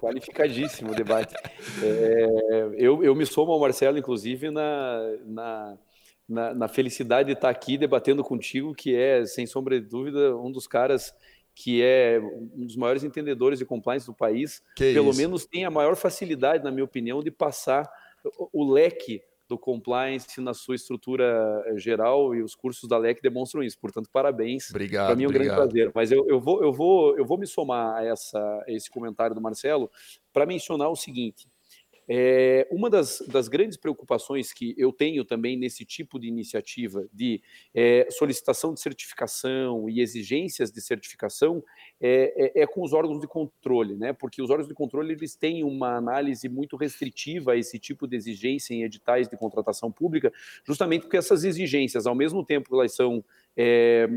Qualificadíssimo 0.00 0.92
o 0.92 0.94
debate. 0.94 1.34
É, 1.82 2.70
eu, 2.78 3.04
eu 3.04 3.14
me 3.14 3.26
somo 3.26 3.52
ao 3.52 3.60
Marcelo, 3.60 3.98
inclusive, 3.98 4.50
na, 4.50 5.02
na, 5.26 5.65
na, 6.28 6.54
na, 6.54 6.68
felicidade 6.68 7.28
de 7.28 7.32
estar 7.34 7.48
aqui 7.48 7.78
debatendo 7.78 8.22
contigo, 8.22 8.74
que 8.74 8.94
é, 8.94 9.24
sem 9.24 9.46
sombra 9.46 9.80
de 9.80 9.86
dúvida, 9.86 10.36
um 10.36 10.50
dos 10.50 10.66
caras 10.66 11.14
que 11.54 11.82
é 11.82 12.20
um 12.54 12.66
dos 12.66 12.76
maiores 12.76 13.02
entendedores 13.02 13.58
de 13.58 13.64
compliance 13.64 14.04
do 14.04 14.12
país. 14.12 14.62
Que 14.76 14.92
pelo 14.92 15.10
isso? 15.10 15.18
menos 15.18 15.46
tem 15.46 15.64
a 15.64 15.70
maior 15.70 15.96
facilidade, 15.96 16.62
na 16.62 16.70
minha 16.70 16.84
opinião, 16.84 17.22
de 17.22 17.30
passar 17.30 17.90
o, 18.38 18.64
o 18.64 18.72
leque 18.72 19.22
do 19.48 19.58
compliance 19.58 20.40
na 20.40 20.52
sua 20.52 20.74
estrutura 20.74 21.64
geral 21.76 22.34
e 22.34 22.42
os 22.42 22.54
cursos 22.54 22.88
da 22.88 22.98
LEC 22.98 23.22
demonstram 23.22 23.62
isso. 23.62 23.78
Portanto, 23.78 24.10
parabéns. 24.12 24.70
Obrigado. 24.70 25.06
Para 25.06 25.16
mim 25.16 25.24
é 25.24 25.26
um 25.26 25.30
obrigado. 25.30 25.56
grande 25.56 25.72
prazer. 25.72 25.92
Mas 25.94 26.12
eu, 26.12 26.26
eu, 26.28 26.40
vou, 26.40 26.62
eu, 26.62 26.72
vou, 26.72 27.16
eu 27.16 27.24
vou 27.24 27.38
me 27.38 27.46
somar 27.46 27.96
a, 27.96 28.04
essa, 28.04 28.38
a 28.38 28.72
esse 28.72 28.90
comentário 28.90 29.34
do 29.34 29.40
Marcelo 29.40 29.90
para 30.32 30.44
mencionar 30.46 30.90
o 30.90 30.96
seguinte. 30.96 31.48
É, 32.08 32.68
uma 32.70 32.88
das, 32.88 33.20
das, 33.26 33.48
grandes 33.48 33.76
preocupações 33.76 34.52
que 34.52 34.74
eu 34.78 34.92
tenho 34.92 35.24
também 35.24 35.56
nesse 35.56 35.84
tipo 35.84 36.20
de 36.20 36.28
iniciativa 36.28 37.04
de 37.12 37.42
é, 37.74 38.06
solicitação 38.10 38.72
de 38.72 38.80
certificação 38.80 39.90
e 39.90 40.00
exigências 40.00 40.70
de 40.70 40.80
certificação 40.80 41.64
é, 42.00 42.60
é, 42.60 42.62
é, 42.62 42.66
com 42.66 42.82
os 42.82 42.92
órgãos 42.92 43.20
de 43.20 43.26
controle, 43.26 43.96
né? 43.96 44.12
Porque 44.12 44.40
os 44.40 44.50
órgãos 44.50 44.68
de 44.68 44.74
controle 44.74 45.12
eles 45.12 45.34
têm 45.34 45.64
uma 45.64 45.96
análise 45.96 46.48
muito 46.48 46.76
restritiva 46.76 47.52
a 47.52 47.56
esse 47.56 47.78
tipo 47.78 48.06
de 48.06 48.16
exigência 48.16 48.72
em 48.72 48.84
editais 48.84 49.28
de 49.28 49.36
contratação 49.36 49.90
pública, 49.90 50.32
justamente 50.64 51.02
porque 51.02 51.16
essas 51.16 51.42
exigências, 51.42 52.06
ao 52.06 52.14
mesmo 52.14 52.44
tempo 52.44 52.68
que 52.68 52.74
elas 52.74 52.94
são 52.94 53.24
é, 53.56 54.08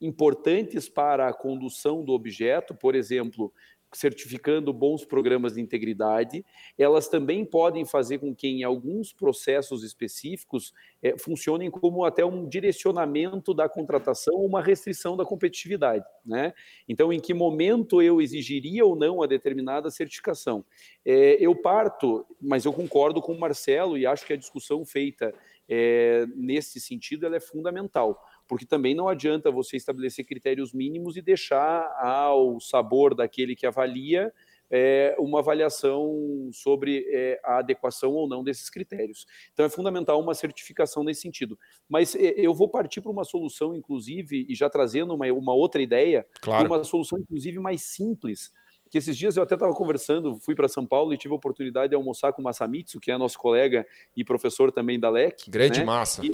importantes 0.00 0.88
para 0.88 1.28
a 1.28 1.34
condução 1.34 2.04
do 2.04 2.12
objeto, 2.12 2.74
por 2.74 2.94
exemplo, 2.94 3.52
certificando 3.96 4.72
bons 4.72 5.04
programas 5.04 5.54
de 5.54 5.60
integridade, 5.60 6.44
elas 6.78 7.08
também 7.08 7.44
podem 7.44 7.84
fazer 7.84 8.18
com 8.18 8.34
que, 8.34 8.46
em 8.46 8.62
alguns 8.62 9.12
processos 9.12 9.82
específicos, 9.82 10.74
é, 11.02 11.16
funcionem 11.16 11.70
como 11.70 12.04
até 12.04 12.24
um 12.24 12.46
direcionamento 12.46 13.54
da 13.54 13.68
contratação, 13.68 14.34
uma 14.34 14.62
restrição 14.62 15.16
da 15.16 15.24
competitividade. 15.24 16.04
Né? 16.24 16.52
Então, 16.88 17.12
em 17.12 17.18
que 17.18 17.32
momento 17.32 18.02
eu 18.02 18.20
exigiria 18.20 18.84
ou 18.84 18.94
não 18.94 19.22
a 19.22 19.26
determinada 19.26 19.90
certificação? 19.90 20.64
É, 21.04 21.36
eu 21.40 21.54
parto, 21.54 22.26
mas 22.40 22.64
eu 22.64 22.72
concordo 22.72 23.22
com 23.22 23.32
o 23.32 23.40
Marcelo 23.40 23.96
e 23.96 24.06
acho 24.06 24.26
que 24.26 24.32
a 24.32 24.36
discussão 24.36 24.84
feita 24.84 25.34
é, 25.68 26.26
nesse 26.36 26.80
sentido 26.80 27.26
ela 27.26 27.36
é 27.36 27.40
fundamental 27.40 28.22
porque 28.46 28.66
também 28.66 28.94
não 28.94 29.08
adianta 29.08 29.50
você 29.50 29.76
estabelecer 29.76 30.24
critérios 30.24 30.72
mínimos 30.72 31.16
e 31.16 31.22
deixar 31.22 31.92
ao 32.00 32.60
sabor 32.60 33.14
daquele 33.14 33.56
que 33.56 33.66
avalia 33.66 34.32
é, 34.70 35.14
uma 35.18 35.38
avaliação 35.38 36.50
sobre 36.52 37.06
é, 37.08 37.40
a 37.44 37.58
adequação 37.58 38.12
ou 38.12 38.28
não 38.28 38.42
desses 38.42 38.68
critérios. 38.68 39.26
Então 39.52 39.64
é 39.64 39.68
fundamental 39.68 40.20
uma 40.20 40.34
certificação 40.34 41.04
nesse 41.04 41.22
sentido. 41.22 41.58
Mas 41.88 42.14
é, 42.14 42.34
eu 42.36 42.54
vou 42.54 42.68
partir 42.68 43.00
para 43.00 43.10
uma 43.10 43.24
solução, 43.24 43.74
inclusive, 43.74 44.46
e 44.48 44.54
já 44.54 44.68
trazendo 44.68 45.14
uma, 45.14 45.26
uma 45.32 45.54
outra 45.54 45.80
ideia, 45.80 46.26
claro. 46.40 46.66
uma 46.66 46.84
solução, 46.84 47.18
inclusive, 47.18 47.58
mais 47.58 47.82
simples. 47.82 48.52
Que 48.88 48.98
esses 48.98 49.16
dias 49.16 49.36
eu 49.36 49.42
até 49.42 49.54
estava 49.54 49.74
conversando, 49.74 50.38
fui 50.38 50.54
para 50.54 50.68
São 50.68 50.86
Paulo 50.86 51.12
e 51.12 51.18
tive 51.18 51.34
a 51.34 51.36
oportunidade 51.36 51.90
de 51.90 51.96
almoçar 51.96 52.32
com 52.32 52.40
o 52.40 52.44
Masamitsu, 52.44 53.00
que 53.00 53.10
é 53.10 53.18
nosso 53.18 53.38
colega 53.38 53.84
e 54.16 54.24
professor 54.24 54.70
também 54.70 54.98
da 54.98 55.10
LEC. 55.10 55.48
Grande 55.48 55.80
né? 55.80 55.84
massa. 55.84 56.24
E, 56.24 56.32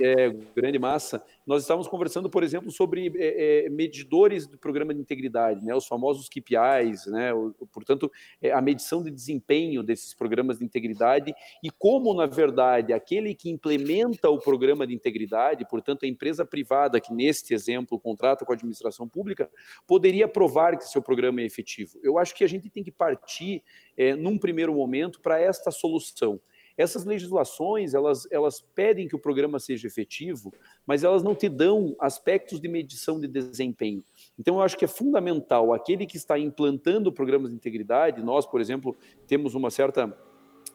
é, 0.00 0.30
grande 0.54 0.78
massa, 0.78 1.22
nós 1.46 1.62
estávamos 1.62 1.88
conversando, 1.88 2.28
por 2.28 2.42
exemplo, 2.42 2.70
sobre 2.70 3.12
é, 3.16 3.66
é, 3.66 3.68
medidores 3.70 4.46
do 4.46 4.58
programa 4.58 4.94
de 4.94 5.00
integridade, 5.00 5.64
né, 5.64 5.74
os 5.74 5.86
famosos 5.86 6.28
KPIs, 6.28 7.06
né, 7.06 7.32
o, 7.32 7.54
portanto, 7.72 8.10
é, 8.40 8.52
a 8.52 8.60
medição 8.60 9.02
de 9.02 9.10
desempenho 9.10 9.82
desses 9.82 10.14
programas 10.14 10.58
de 10.58 10.64
integridade 10.64 11.34
e 11.62 11.70
como, 11.70 12.14
na 12.14 12.26
verdade, 12.26 12.92
aquele 12.92 13.34
que 13.34 13.50
implementa 13.50 14.28
o 14.30 14.38
programa 14.38 14.86
de 14.86 14.94
integridade, 14.94 15.66
portanto, 15.68 16.04
a 16.04 16.08
empresa 16.08 16.44
privada, 16.44 17.00
que 17.00 17.12
neste 17.12 17.54
exemplo 17.54 17.98
contrata 17.98 18.44
com 18.44 18.52
a 18.52 18.54
administração 18.54 19.08
pública, 19.08 19.50
poderia 19.86 20.28
provar 20.28 20.76
que 20.76 20.84
seu 20.84 21.02
programa 21.02 21.40
é 21.40 21.44
efetivo. 21.44 21.98
Eu 22.02 22.18
acho 22.18 22.34
que 22.34 22.44
a 22.44 22.48
gente 22.48 22.68
tem 22.68 22.84
que 22.84 22.92
partir, 22.92 23.62
é, 23.96 24.14
num 24.14 24.38
primeiro 24.38 24.74
momento, 24.74 25.20
para 25.20 25.40
esta 25.40 25.70
solução. 25.70 26.40
Essas 26.78 27.04
legislações, 27.04 27.92
elas, 27.92 28.26
elas 28.30 28.60
pedem 28.60 29.08
que 29.08 29.16
o 29.16 29.18
programa 29.18 29.58
seja 29.58 29.88
efetivo, 29.88 30.54
mas 30.86 31.02
elas 31.02 31.24
não 31.24 31.34
te 31.34 31.48
dão 31.48 31.96
aspectos 31.98 32.60
de 32.60 32.68
medição 32.68 33.18
de 33.18 33.26
desempenho. 33.26 34.04
Então, 34.38 34.54
eu 34.54 34.62
acho 34.62 34.78
que 34.78 34.84
é 34.84 34.88
fundamental 34.88 35.74
aquele 35.74 36.06
que 36.06 36.16
está 36.16 36.38
implantando 36.38 37.12
programas 37.12 37.50
de 37.50 37.56
integridade, 37.56 38.22
nós, 38.22 38.46
por 38.46 38.60
exemplo, 38.60 38.96
temos 39.26 39.56
uma 39.56 39.70
certa 39.70 40.06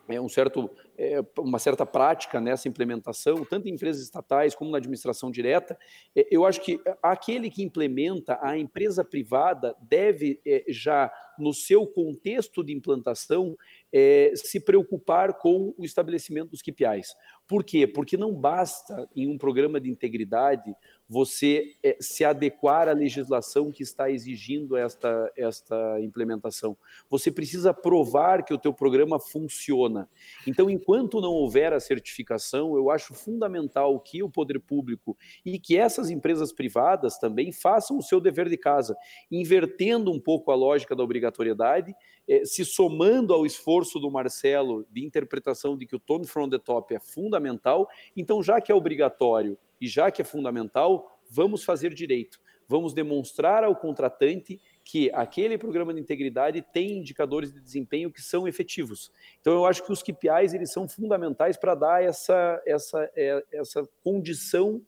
é, 0.08 0.20
um 0.20 0.28
certo, 0.28 0.70
é, 0.98 1.20
uma 1.40 1.60
certa 1.60 1.86
prática 1.86 2.42
nessa 2.42 2.68
implementação, 2.68 3.46
tanto 3.46 3.68
em 3.68 3.74
empresas 3.74 4.04
estatais 4.04 4.54
como 4.54 4.72
na 4.72 4.78
administração 4.78 5.32
direta. 5.32 5.78
É, 6.16 6.28
eu 6.30 6.46
acho 6.46 6.62
que 6.62 6.80
aquele 7.02 7.50
que 7.50 7.64
implementa, 7.64 8.38
a 8.42 8.58
empresa 8.58 9.04
privada, 9.04 9.76
deve 9.82 10.42
é, 10.46 10.66
já, 10.68 11.12
no 11.40 11.54
seu 11.54 11.88
contexto 11.88 12.64
de 12.64 12.74
implantação, 12.74 13.56
é, 13.92 14.34
se 14.36 14.60
preocupar 14.60 15.38
com 15.38 15.74
o 15.78 15.86
estabelecimento 15.86 16.52
dos 16.52 16.62
KPIs. 16.62 17.16
Por 17.48 17.64
quê? 17.64 17.88
Porque 17.88 18.18
não 18.18 18.34
basta 18.34 19.08
em 19.16 19.28
um 19.28 19.38
programa 19.38 19.80
de 19.80 19.90
integridade 19.90 20.74
você 21.08 21.76
é, 21.84 21.98
se 22.00 22.24
adequar 22.24 22.88
à 22.88 22.94
legislação 22.94 23.72
que 23.72 23.84
está 23.84 24.10
exigindo 24.10 24.76
esta, 24.76 25.32
esta 25.38 26.00
implementação. 26.02 26.78
Você 27.10 27.32
precisa 27.32 27.74
provar 27.74 28.44
que 28.44 28.54
o 28.54 28.58
teu 28.58 28.74
programa 28.74 29.20
funciona. 29.20 30.10
Então, 30.48 30.70
enquanto 30.70 31.22
não 31.22 31.32
houver 31.32 31.74
a 31.74 31.80
certificação, 31.80 32.76
eu 32.76 32.90
acho 32.90 33.14
fundamental 33.14 34.00
que 34.00 34.24
o 34.24 34.30
poder 34.30 34.60
público 34.60 35.18
e 35.46 35.60
que 35.60 35.78
essas 35.78 36.10
empresas 36.10 36.52
privadas 36.52 37.18
também 37.18 37.52
façam 37.52 37.98
o 37.98 38.04
seu 38.04 38.20
dever 38.20 38.50
de 38.50 38.58
casa, 38.58 38.96
invertendo 39.32 40.12
um 40.12 40.20
pouco 40.20 40.52
a 40.52 40.56
lógica 40.56 40.96
da 40.96 41.04
obrigatoriedade, 41.04 41.94
é, 42.28 42.46
se 42.46 42.64
somando 42.64 43.34
ao 43.34 43.46
esforço 43.46 44.00
do 44.00 44.10
Marcelo 44.10 44.86
de 44.90 45.06
interpretação 45.06 45.78
de 45.78 45.86
que 45.86 45.96
o 45.96 46.00
tone 46.00 46.26
from 46.26 46.50
the 46.50 46.58
top 46.58 46.96
é 46.96 47.00
fundamental, 47.00 47.88
então, 48.16 48.42
já 48.42 48.62
que 48.62 48.72
é 48.72 48.76
obrigatório 48.76 49.58
e 49.80 49.88
já 49.88 50.12
que 50.12 50.22
é 50.22 50.26
fundamental, 50.26 51.20
vamos 51.30 51.64
fazer 51.64 51.94
direito. 51.94 52.40
Vamos 52.68 52.94
demonstrar 52.94 53.64
ao 53.64 53.76
contratante 53.76 54.60
que 54.84 55.12
aquele 55.14 55.58
programa 55.58 55.94
de 55.94 56.00
integridade 56.00 56.66
tem 56.74 56.98
indicadores 56.98 57.54
de 57.54 57.60
desempenho 57.60 58.12
que 58.12 58.22
são 58.22 58.48
efetivos. 58.48 59.12
Então, 59.40 59.54
eu 59.54 59.66
acho 59.66 59.86
que 59.86 59.92
os 59.92 60.02
KPIs 60.02 60.54
eles 60.54 60.72
são 60.72 60.88
fundamentais 60.88 61.58
para 61.58 61.76
dar 61.76 62.04
essa, 62.04 62.62
essa, 62.66 63.12
é, 63.16 63.44
essa 63.52 63.88
condição 64.04 64.82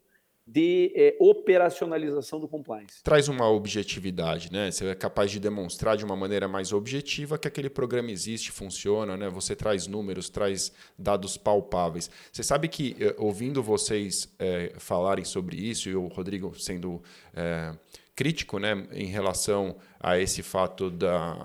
de 0.47 0.91
é, 0.95 1.15
operacionalização 1.19 2.39
do 2.39 2.47
compliance. 2.47 3.03
Traz 3.03 3.27
uma 3.27 3.49
objetividade, 3.49 4.51
né? 4.51 4.69
Você 4.69 4.85
é 4.85 4.95
capaz 4.95 5.31
de 5.31 5.39
demonstrar 5.39 5.97
de 5.97 6.05
uma 6.05 6.15
maneira 6.15 6.47
mais 6.47 6.71
objetiva 6.71 7.37
que 7.37 7.47
aquele 7.47 7.69
programa 7.69 8.11
existe, 8.11 8.51
funciona, 8.51 9.17
né? 9.17 9.27
Você 9.29 9.55
traz 9.55 9.87
números, 9.87 10.29
traz 10.29 10.71
dados 10.97 11.35
palpáveis. 11.35 12.11
Você 12.31 12.43
sabe 12.43 12.67
que, 12.67 12.95
eh, 12.99 13.15
ouvindo 13.17 13.63
vocês 13.63 14.31
é, 14.37 14.73
falarem 14.77 15.25
sobre 15.25 15.55
isso, 15.57 15.89
e 15.89 15.95
o 15.95 16.07
Rodrigo 16.07 16.53
sendo 16.59 17.01
é, 17.33 17.73
crítico 18.15 18.57
né, 18.57 18.87
em 18.93 19.07
relação 19.07 19.75
a 19.99 20.17
esse 20.17 20.41
fato 20.41 20.89
da, 20.89 21.35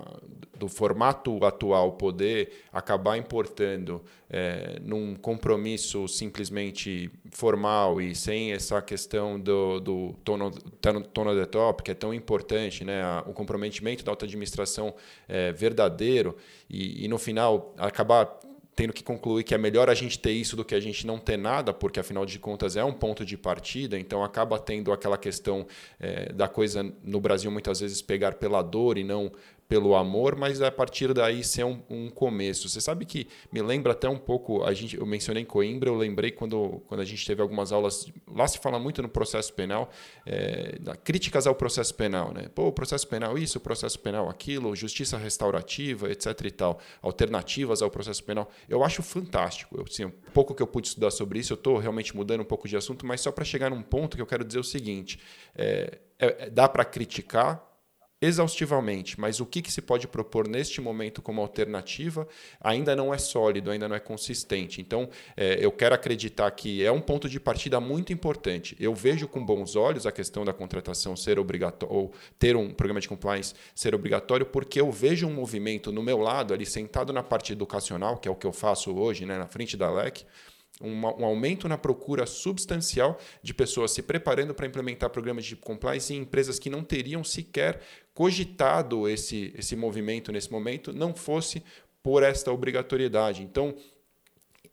do 0.57 0.69
formato 0.69 1.43
atual 1.43 1.93
poder 1.93 2.63
acabar 2.71 3.17
importando 3.17 4.03
é, 4.29 4.79
num 4.81 5.15
compromisso 5.15 6.07
simplesmente 6.07 7.11
formal 7.31 7.99
e 7.99 8.15
sem 8.15 8.53
essa 8.53 8.81
questão 8.81 9.39
do, 9.39 9.79
do 9.79 10.13
tono, 10.23 10.51
tono 10.51 11.35
de 11.35 11.45
top, 11.47 11.81
que 11.83 11.91
é 11.91 11.95
tão 11.95 12.13
importante, 12.13 12.85
né, 12.85 13.01
o 13.25 13.33
comprometimento 13.33 14.05
da 14.05 14.11
alta 14.11 14.25
administração 14.25 14.93
é, 15.27 15.51
verdadeiro 15.51 16.37
e, 16.69 17.03
e, 17.03 17.07
no 17.07 17.17
final, 17.17 17.73
acabar 17.77 18.39
tendo 18.75 18.93
que 18.93 19.03
concluir 19.03 19.43
que 19.43 19.53
é 19.53 19.57
melhor 19.57 19.89
a 19.89 19.93
gente 19.93 20.17
ter 20.17 20.31
isso 20.31 20.55
do 20.55 20.63
que 20.63 20.73
a 20.73 20.79
gente 20.79 21.05
não 21.05 21.19
ter 21.19 21.37
nada, 21.37 21.73
porque 21.73 21.99
afinal 21.99 22.25
de 22.25 22.39
contas 22.39 22.75
é 22.75 22.83
um 22.83 22.93
ponto 22.93 23.25
de 23.25 23.37
partida, 23.37 23.99
então 23.99 24.23
acaba 24.23 24.57
tendo 24.57 24.91
aquela 24.91 25.17
questão 25.17 25.67
é, 25.99 26.31
da 26.31 26.47
coisa 26.47 26.83
no 27.03 27.19
Brasil 27.19 27.51
muitas 27.51 27.79
vezes 27.79 28.01
pegar 28.01 28.35
pela 28.35 28.61
dor 28.61 28.97
e 28.97 29.03
não 29.03 29.31
pelo 29.71 29.95
amor, 29.95 30.35
mas 30.35 30.61
a 30.61 30.69
partir 30.69 31.13
daí 31.13 31.45
ser 31.45 31.63
um, 31.63 31.81
um, 31.89 32.09
começo. 32.09 32.67
Você 32.67 32.81
sabe 32.81 33.05
que 33.05 33.25
me 33.49 33.61
lembra 33.61 33.93
até 33.93 34.09
um 34.09 34.17
pouco, 34.17 34.65
a 34.65 34.73
gente, 34.73 34.97
eu 34.97 35.05
mencionei 35.05 35.45
Coimbra, 35.45 35.89
eu 35.89 35.95
lembrei 35.95 36.29
quando, 36.29 36.83
quando 36.89 36.99
a 36.99 37.05
gente 37.05 37.25
teve 37.25 37.41
algumas 37.41 37.71
aulas, 37.71 38.11
lá 38.27 38.45
se 38.49 38.59
fala 38.59 38.77
muito 38.77 39.01
no 39.01 39.07
processo 39.07 39.53
penal, 39.53 39.89
é, 40.25 40.77
críticas 41.05 41.47
ao 41.47 41.55
processo 41.55 41.95
penal, 41.95 42.33
né? 42.33 42.49
Pô, 42.53 42.69
processo 42.73 43.07
penal 43.07 43.37
isso, 43.37 43.61
processo 43.61 43.97
penal 43.97 44.27
aquilo, 44.27 44.75
justiça 44.75 45.17
restaurativa, 45.17 46.11
etc 46.11 46.41
e 46.43 46.51
tal, 46.51 46.77
alternativas 47.01 47.81
ao 47.81 47.89
processo 47.89 48.25
penal. 48.25 48.51
Eu 48.67 48.83
acho 48.83 49.01
fantástico. 49.01 49.77
Eu, 49.77 49.85
assim, 49.89 50.11
pouco 50.33 50.53
que 50.53 50.61
eu 50.61 50.67
pude 50.67 50.89
estudar 50.89 51.11
sobre 51.11 51.39
isso, 51.39 51.53
eu 51.53 51.55
estou 51.55 51.77
realmente 51.77 52.13
mudando 52.13 52.41
um 52.41 52.45
pouco 52.45 52.67
de 52.67 52.75
assunto, 52.75 53.05
mas 53.05 53.21
só 53.21 53.31
para 53.31 53.45
chegar 53.45 53.69
num 53.69 53.81
ponto 53.81 54.17
que 54.17 54.21
eu 54.21 54.27
quero 54.27 54.43
dizer 54.43 54.59
o 54.59 54.65
seguinte, 54.65 55.17
é, 55.55 55.97
é, 56.19 56.49
dá 56.49 56.67
para 56.67 56.83
criticar 56.83 57.70
exaustivamente, 58.21 59.19
mas 59.19 59.39
o 59.39 59.45
que, 59.45 59.61
que 59.61 59.71
se 59.71 59.81
pode 59.81 60.07
propor 60.07 60.47
neste 60.47 60.79
momento 60.79 61.21
como 61.21 61.41
alternativa 61.41 62.27
ainda 62.59 62.95
não 62.95 63.11
é 63.11 63.17
sólido, 63.17 63.71
ainda 63.71 63.89
não 63.89 63.95
é 63.95 63.99
consistente. 63.99 64.79
Então, 64.79 65.09
é, 65.35 65.57
eu 65.59 65.71
quero 65.71 65.95
acreditar 65.95 66.51
que 66.51 66.85
é 66.85 66.91
um 66.91 67.01
ponto 67.01 67.27
de 67.27 67.39
partida 67.39 67.79
muito 67.79 68.13
importante. 68.13 68.75
Eu 68.79 68.93
vejo 68.93 69.27
com 69.27 69.43
bons 69.43 69.75
olhos 69.75 70.05
a 70.05 70.11
questão 70.11 70.45
da 70.45 70.53
contratação 70.53 71.15
ser 71.15 71.39
obrigatória, 71.39 71.95
ou 71.95 72.13
ter 72.37 72.55
um 72.55 72.69
programa 72.69 73.01
de 73.01 73.09
compliance 73.09 73.55
ser 73.73 73.95
obrigatório, 73.95 74.45
porque 74.45 74.79
eu 74.79 74.91
vejo 74.91 75.27
um 75.27 75.33
movimento 75.33 75.91
no 75.91 76.03
meu 76.03 76.19
lado, 76.19 76.53
ali 76.53 76.65
sentado 76.65 77.11
na 77.11 77.23
parte 77.23 77.53
educacional, 77.53 78.17
que 78.17 78.27
é 78.27 78.31
o 78.31 78.35
que 78.35 78.45
eu 78.45 78.53
faço 78.53 78.95
hoje, 78.95 79.25
né, 79.25 79.37
na 79.37 79.47
frente 79.47 79.75
da 79.75 79.89
LEC, 79.89 80.25
um 80.81 81.25
aumento 81.25 81.67
na 81.67 81.77
procura 81.77 82.25
substancial 82.25 83.17
de 83.41 83.53
pessoas 83.53 83.91
se 83.91 84.01
preparando 84.01 84.53
para 84.53 84.65
implementar 84.65 85.09
programas 85.09 85.45
de 85.45 85.55
compliance 85.55 86.13
em 86.13 86.17
empresas 86.17 86.59
que 86.59 86.69
não 86.69 86.83
teriam 86.83 87.23
sequer 87.23 87.81
cogitado 88.13 89.07
esse, 89.07 89.53
esse 89.57 89.75
movimento 89.75 90.31
nesse 90.31 90.51
momento, 90.51 90.91
não 90.91 91.13
fosse 91.13 91.63
por 92.03 92.23
esta 92.23 92.51
obrigatoriedade. 92.51 93.43
Então, 93.43 93.75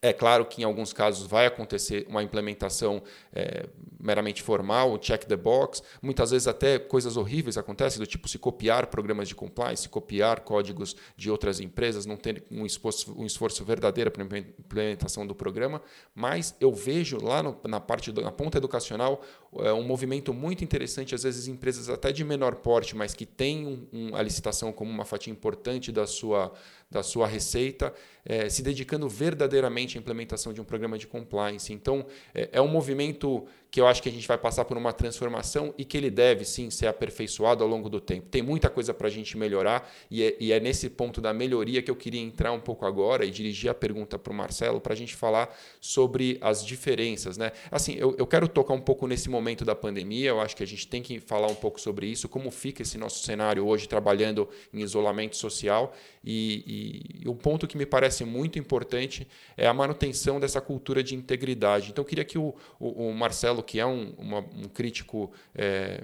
é 0.00 0.12
claro 0.12 0.44
que 0.46 0.62
em 0.62 0.64
alguns 0.64 0.92
casos 0.92 1.26
vai 1.26 1.46
acontecer 1.46 2.06
uma 2.08 2.22
implementação 2.22 3.02
é, 3.32 3.68
meramente 3.98 4.42
formal, 4.42 4.96
check 4.98 5.24
the 5.24 5.36
box. 5.36 5.82
Muitas 6.00 6.30
vezes 6.30 6.46
até 6.46 6.78
coisas 6.78 7.16
horríveis 7.16 7.58
acontecem, 7.58 7.98
do 7.98 8.06
tipo 8.06 8.28
se 8.28 8.38
copiar 8.38 8.86
programas 8.86 9.28
de 9.28 9.34
compliance, 9.34 9.88
copiar 9.88 10.40
códigos 10.40 10.94
de 11.16 11.30
outras 11.30 11.58
empresas, 11.58 12.06
não 12.06 12.16
ter 12.16 12.44
um 12.50 12.64
esforço, 12.64 13.12
um 13.18 13.26
esforço 13.26 13.64
verdadeiro 13.64 14.10
para 14.10 14.22
a 14.22 14.38
implementação 14.38 15.26
do 15.26 15.34
programa. 15.34 15.82
Mas 16.14 16.54
eu 16.60 16.72
vejo 16.72 17.18
lá 17.20 17.42
no, 17.42 17.58
na 17.64 17.80
parte 17.80 18.12
na 18.12 18.30
ponta 18.30 18.58
educacional 18.58 19.20
é, 19.56 19.72
um 19.72 19.82
movimento 19.82 20.32
muito 20.32 20.62
interessante, 20.62 21.14
às 21.14 21.24
vezes 21.24 21.48
empresas 21.48 21.88
até 21.88 22.12
de 22.12 22.22
menor 22.22 22.56
porte, 22.56 22.94
mas 22.94 23.14
que 23.14 23.26
têm 23.26 23.66
um, 23.66 23.88
um, 23.92 24.16
a 24.16 24.22
licitação 24.22 24.72
como 24.72 24.90
uma 24.90 25.04
fatia 25.04 25.32
importante 25.32 25.90
da 25.90 26.06
sua 26.06 26.52
da 26.90 27.02
sua 27.02 27.26
receita, 27.26 27.92
é, 28.24 28.48
se 28.48 28.62
dedicando 28.62 29.08
verdadeiramente 29.08 29.96
à 29.96 30.00
implementação 30.00 30.52
de 30.52 30.60
um 30.60 30.64
programa 30.64 30.96
de 30.96 31.06
compliance. 31.06 31.72
Então, 31.72 32.06
é, 32.34 32.48
é 32.52 32.60
um 32.60 32.68
movimento 32.68 33.46
que 33.70 33.80
eu 33.80 33.86
acho 33.86 34.02
que 34.02 34.08
a 34.08 34.12
gente 34.12 34.26
vai 34.26 34.38
passar 34.38 34.64
por 34.64 34.76
uma 34.76 34.92
transformação 34.92 35.74
e 35.76 35.84
que 35.84 35.96
ele 35.96 36.10
deve 36.10 36.44
sim 36.44 36.70
ser 36.70 36.86
aperfeiçoado 36.86 37.62
ao 37.62 37.68
longo 37.68 37.88
do 37.88 38.00
tempo. 38.00 38.28
Tem 38.30 38.40
muita 38.40 38.70
coisa 38.70 38.94
para 38.94 39.08
a 39.08 39.10
gente 39.10 39.36
melhorar 39.36 39.90
e 40.10 40.22
é, 40.22 40.36
e 40.40 40.52
é, 40.52 40.60
nesse 40.60 40.88
ponto 40.88 41.20
da 41.20 41.34
melhoria 41.34 41.82
que 41.82 41.90
eu 41.90 41.96
queria 41.96 42.20
entrar 42.20 42.52
um 42.52 42.60
pouco 42.60 42.86
agora 42.86 43.26
e 43.26 43.30
dirigir 43.30 43.70
a 43.70 43.74
pergunta 43.74 44.18
para 44.18 44.32
o 44.32 44.36
Marcelo 44.36 44.80
para 44.80 44.94
a 44.94 44.96
gente 44.96 45.14
falar 45.14 45.54
sobre 45.80 46.38
as 46.40 46.64
diferenças. 46.64 47.36
Né? 47.36 47.52
Assim, 47.70 47.94
eu, 47.94 48.14
eu 48.16 48.26
quero 48.26 48.48
tocar 48.48 48.72
um 48.72 48.80
pouco 48.80 49.06
nesse 49.06 49.28
momento 49.28 49.64
da 49.64 49.74
pandemia, 49.74 50.30
eu 50.30 50.40
acho 50.40 50.56
que 50.56 50.62
a 50.62 50.66
gente 50.66 50.86
tem 50.88 51.02
que 51.02 51.20
falar 51.20 51.48
um 51.48 51.54
pouco 51.54 51.78
sobre 51.80 52.06
isso, 52.06 52.28
como 52.28 52.50
fica 52.50 52.82
esse 52.82 52.96
nosso 52.96 53.22
cenário 53.22 53.66
hoje 53.66 53.86
trabalhando 53.86 54.48
em 54.72 54.80
isolamento 54.80 55.36
social 55.36 55.94
e, 56.24 56.64
e, 56.66 57.24
e 57.24 57.28
um 57.28 57.36
ponto 57.36 57.66
que 57.66 57.76
me 57.76 57.86
parece 57.86 58.24
muito 58.24 58.58
importante 58.58 59.26
é 59.56 59.66
a 59.66 59.74
manutenção 59.74 60.40
dessa 60.40 60.60
cultura 60.60 61.02
de 61.02 61.14
integridade. 61.14 61.90
Então, 61.90 62.02
eu 62.02 62.06
queria 62.06 62.24
que 62.24 62.38
o, 62.38 62.54
o, 62.78 63.08
o 63.08 63.14
Marcelo 63.14 63.57
que 63.62 63.78
é 63.80 63.86
um, 63.86 64.10
uma, 64.18 64.38
um 64.38 64.68
crítico 64.68 65.30
é, 65.54 66.02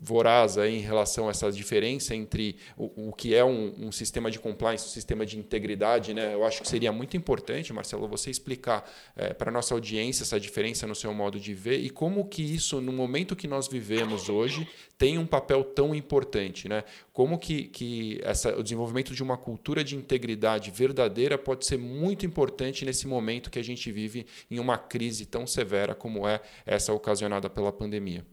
voraz 0.00 0.56
em 0.56 0.78
relação 0.78 1.26
a 1.26 1.30
essa 1.30 1.50
diferença 1.50 2.14
entre 2.14 2.56
o, 2.76 3.08
o 3.08 3.12
que 3.12 3.34
é 3.34 3.44
um, 3.44 3.74
um, 3.86 3.92
sistema 3.92 4.30
de 4.30 4.38
compliance, 4.38 4.84
um 4.86 4.90
sistema 4.90 5.26
de 5.26 5.38
integridade. 5.38 6.14
Né? 6.14 6.34
Eu 6.34 6.44
acho 6.44 6.62
que 6.62 6.68
seria 6.68 6.92
muito 6.92 7.16
importante, 7.16 7.72
Marcelo, 7.72 8.06
você 8.06 8.30
explicar 8.30 8.88
é, 9.16 9.34
para 9.34 9.50
a 9.50 9.52
nossa 9.52 9.74
audiência 9.74 10.22
essa 10.22 10.38
diferença 10.38 10.86
no 10.86 10.94
seu 10.94 11.12
modo 11.12 11.40
de 11.40 11.52
ver 11.52 11.80
e 11.80 11.90
como 11.90 12.28
que 12.28 12.42
isso, 12.42 12.80
no 12.80 12.92
momento 12.92 13.34
que 13.34 13.48
nós 13.48 13.66
vivemos 13.66 14.28
hoje, 14.28 14.68
tem 14.96 15.18
um 15.18 15.26
papel 15.26 15.64
tão 15.64 15.94
importante. 15.94 16.68
Né? 16.68 16.84
Como 17.12 17.36
que, 17.36 17.64
que 17.64 18.20
essa, 18.22 18.56
o 18.56 18.62
desenvolvimento 18.62 19.14
de 19.14 19.22
uma 19.22 19.36
cultura 19.36 19.82
de 19.82 19.96
integridade 19.96 20.70
verdadeira 20.70 21.36
pode 21.36 21.66
ser 21.66 21.78
muito 21.78 22.24
importante 22.24 22.84
nesse 22.84 23.06
momento 23.08 23.50
que 23.50 23.58
a 23.58 23.64
gente 23.64 23.90
vive 23.90 24.26
em 24.48 24.60
uma 24.60 24.78
crise 24.78 25.26
tão 25.26 25.44
severa 25.44 25.92
como 25.92 26.28
é 26.28 26.40
essa 26.64 26.92
ocasionada 26.92 27.50
pela 27.50 27.72
pandemia 27.72 28.24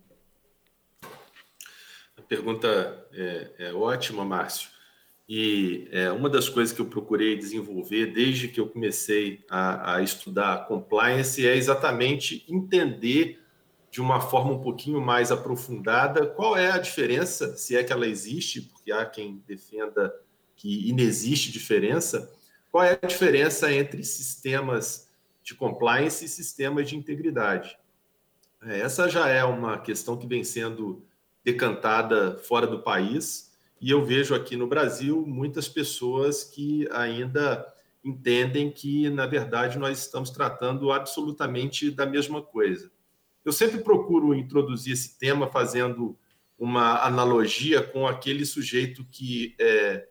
pergunta 2.21 3.07
é, 3.13 3.51
é 3.59 3.73
ótima, 3.73 4.25
Márcio. 4.25 4.69
E 5.29 5.89
é, 5.91 6.09
uma 6.09 6.29
das 6.29 6.47
coisas 6.47 6.73
que 6.73 6.79
eu 6.79 6.85
procurei 6.85 7.35
desenvolver 7.35 8.13
desde 8.13 8.47
que 8.47 8.61
eu 8.61 8.67
comecei 8.67 9.43
a, 9.49 9.95
a, 9.95 10.01
estudar 10.01 10.65
compliance 10.67 11.45
é 11.45 11.55
exatamente 11.55 12.45
entender 12.47 13.41
de 13.91 13.99
uma 13.99 14.21
forma 14.21 14.53
um 14.53 14.61
pouquinho 14.61 15.01
mais 15.01 15.31
aprofundada 15.31 16.25
qual 16.25 16.55
é 16.55 16.71
a 16.71 16.77
diferença, 16.77 17.57
se 17.57 17.75
é 17.75 17.83
que 17.83 17.91
ela 17.91 18.07
existe, 18.07 18.61
porque 18.61 18.91
há 18.91 19.05
quem 19.05 19.43
defenda 19.45 20.13
que 20.55 20.87
inexiste 20.89 21.51
diferença, 21.51 22.31
qual 22.71 22.83
é 22.83 22.97
a 23.01 23.07
diferença 23.07 23.71
entre 23.71 24.03
sistemas 24.03 25.09
de 25.43 25.55
compliance 25.55 26.23
e 26.23 26.29
sistemas 26.29 26.87
de 26.87 26.95
integridade. 26.95 27.77
É, 28.61 28.79
essa 28.79 29.09
já 29.09 29.27
é 29.27 29.43
uma 29.43 29.77
questão 29.77 30.17
que 30.17 30.27
vem 30.27 30.43
sendo 30.43 31.05
decantada 31.47 32.37
fora 32.39 32.67
do 32.67 32.83
país. 32.83 33.53
E 33.79 33.89
eu 33.89 34.03
vejo 34.03 34.35
aqui 34.35 34.57
no 34.57 34.67
Brasil 34.67 35.25
muitas 35.25 35.69
pessoas 35.69 36.43
que 36.43 36.85
ainda 36.91 37.65
entendem 38.03 38.69
que, 38.69 39.09
na 39.09 39.25
verdade, 39.25 39.77
nós 39.79 39.97
estamos 39.97 40.29
tratando 40.29 40.91
absolutamente 40.91 41.89
da 41.89 42.05
mesma 42.05 42.41
coisa. 42.41 42.91
Eu 43.45 43.53
sempre 43.53 43.79
procuro 43.79 44.35
introduzir 44.35 44.91
esse 44.91 45.17
tema 45.17 45.47
fazendo 45.47 46.17
uma 46.59 47.01
analogia 47.05 47.81
com 47.81 48.05
aquele 48.05 48.45
sujeito 48.45 49.05
que 49.09 49.55
é, 49.57 50.05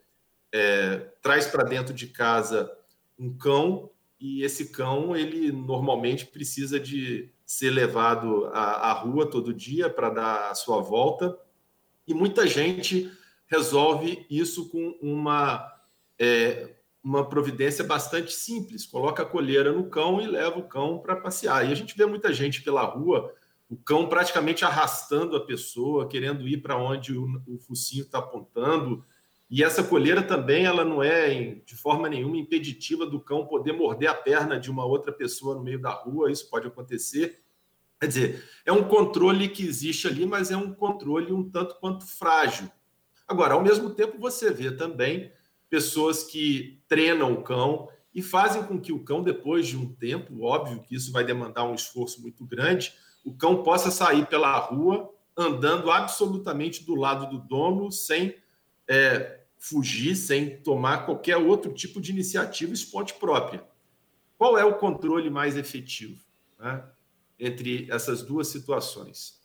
é, 0.54 0.96
traz 1.20 1.46
para 1.46 1.64
dentro 1.64 1.92
de 1.92 2.06
casa 2.06 2.70
um 3.18 3.36
cão 3.36 3.90
e 4.18 4.42
esse 4.42 4.70
cão 4.72 5.14
ele 5.14 5.52
normalmente 5.52 6.24
precisa 6.24 6.80
de 6.80 7.30
ser 7.46 7.70
levado 7.70 8.46
à, 8.46 8.90
à 8.90 8.92
rua 8.92 9.30
todo 9.30 9.54
dia 9.54 9.88
para 9.88 10.10
dar 10.10 10.50
a 10.50 10.54
sua 10.54 10.80
volta. 10.80 11.38
E 12.06 12.12
muita 12.12 12.44
gente 12.46 13.10
resolve 13.46 14.26
isso 14.28 14.68
com 14.68 14.98
uma, 15.00 15.64
é, 16.18 16.74
uma 17.02 17.28
providência 17.28 17.84
bastante 17.84 18.32
simples. 18.32 18.84
Coloca 18.84 19.22
a 19.22 19.26
colheira 19.26 19.72
no 19.72 19.88
cão 19.88 20.20
e 20.20 20.26
leva 20.26 20.58
o 20.58 20.68
cão 20.68 20.98
para 20.98 21.14
passear. 21.14 21.64
E 21.64 21.70
a 21.70 21.74
gente 21.74 21.96
vê 21.96 22.04
muita 22.04 22.32
gente 22.32 22.62
pela 22.62 22.82
rua, 22.82 23.32
o 23.70 23.76
cão 23.76 24.08
praticamente 24.08 24.64
arrastando 24.64 25.36
a 25.36 25.46
pessoa, 25.46 26.08
querendo 26.08 26.46
ir 26.48 26.58
para 26.58 26.76
onde 26.76 27.16
o, 27.16 27.42
o 27.46 27.58
focinho 27.58 28.02
está 28.02 28.18
apontando. 28.18 29.04
E 29.48 29.62
essa 29.62 29.82
colheira 29.82 30.22
também 30.22 30.64
ela 30.64 30.84
não 30.84 31.02
é 31.02 31.56
de 31.64 31.76
forma 31.76 32.08
nenhuma 32.08 32.36
impeditiva 32.36 33.06
do 33.06 33.20
cão 33.20 33.46
poder 33.46 33.72
morder 33.72 34.10
a 34.10 34.14
perna 34.14 34.58
de 34.58 34.70
uma 34.70 34.84
outra 34.84 35.12
pessoa 35.12 35.54
no 35.54 35.62
meio 35.62 35.80
da 35.80 35.90
rua, 35.90 36.30
isso 36.30 36.50
pode 36.50 36.66
acontecer. 36.66 37.40
Quer 38.00 38.06
dizer, 38.08 38.44
é 38.64 38.72
um 38.72 38.84
controle 38.84 39.48
que 39.48 39.64
existe 39.64 40.06
ali, 40.08 40.26
mas 40.26 40.50
é 40.50 40.56
um 40.56 40.72
controle 40.74 41.32
um 41.32 41.48
tanto 41.48 41.76
quanto 41.76 42.06
frágil. 42.06 42.70
Agora, 43.26 43.54
ao 43.54 43.62
mesmo 43.62 43.90
tempo, 43.90 44.18
você 44.18 44.50
vê 44.50 44.70
também 44.70 45.32
pessoas 45.70 46.24
que 46.24 46.80
treinam 46.88 47.32
o 47.32 47.42
cão 47.42 47.88
e 48.14 48.22
fazem 48.22 48.62
com 48.64 48.80
que 48.80 48.92
o 48.92 49.04
cão, 49.04 49.22
depois 49.22 49.66
de 49.66 49.76
um 49.76 49.92
tempo, 49.92 50.42
óbvio 50.42 50.82
que 50.82 50.94
isso 50.94 51.12
vai 51.12 51.24
demandar 51.24 51.64
um 51.64 51.74
esforço 51.74 52.20
muito 52.20 52.44
grande, 52.44 52.94
o 53.24 53.34
cão 53.34 53.62
possa 53.62 53.90
sair 53.90 54.26
pela 54.26 54.56
rua 54.58 55.12
andando 55.36 55.90
absolutamente 55.90 56.84
do 56.84 56.94
lado 56.94 57.28
do 57.28 57.38
dono, 57.38 57.92
sem 57.92 58.34
é, 58.88 59.35
fugir, 59.58 60.16
sem 60.16 60.58
tomar 60.58 61.06
qualquer 61.06 61.36
outro 61.36 61.72
tipo 61.72 62.00
de 62.00 62.12
iniciativa 62.12 62.72
esponte 62.72 63.14
própria. 63.14 63.64
Qual 64.38 64.58
é 64.58 64.64
o 64.64 64.78
controle 64.78 65.30
mais 65.30 65.56
efetivo? 65.56 66.24
Né? 66.58 66.82
entre 67.38 67.86
essas 67.90 68.22
duas 68.22 68.48
situações. 68.48 69.40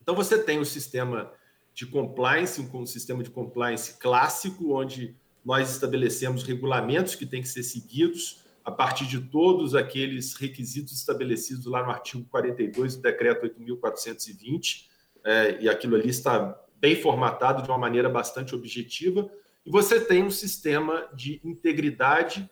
Então, 0.00 0.14
você 0.14 0.42
tem 0.42 0.58
o 0.58 0.62
um 0.62 0.64
sistema 0.64 1.32
de 1.74 1.86
compliance, 1.86 2.60
um 2.60 2.86
sistema 2.86 3.22
de 3.22 3.30
compliance 3.30 3.98
clássico, 3.98 4.74
onde 4.74 5.16
nós 5.44 5.70
estabelecemos 5.70 6.42
regulamentos 6.42 7.14
que 7.14 7.26
têm 7.26 7.42
que 7.42 7.48
ser 7.48 7.62
seguidos 7.62 8.44
a 8.64 8.70
partir 8.70 9.06
de 9.06 9.20
todos 9.20 9.74
aqueles 9.74 10.34
requisitos 10.34 10.92
estabelecidos 10.94 11.66
lá 11.66 11.84
no 11.84 11.90
artigo 11.90 12.24
42 12.30 12.96
do 12.96 13.02
decreto 13.02 13.46
8.420, 13.46 14.86
é, 15.22 15.62
e 15.62 15.68
aquilo 15.68 15.94
ali 15.96 16.08
está 16.08 16.58
bem 16.80 17.00
formatado 17.00 17.62
de 17.62 17.68
uma 17.68 17.78
maneira 17.78 18.08
bastante 18.08 18.54
objetiva. 18.54 19.30
E 19.66 19.70
você 19.70 20.00
tem 20.00 20.22
um 20.22 20.30
sistema 20.30 21.08
de 21.12 21.40
integridade 21.42 22.48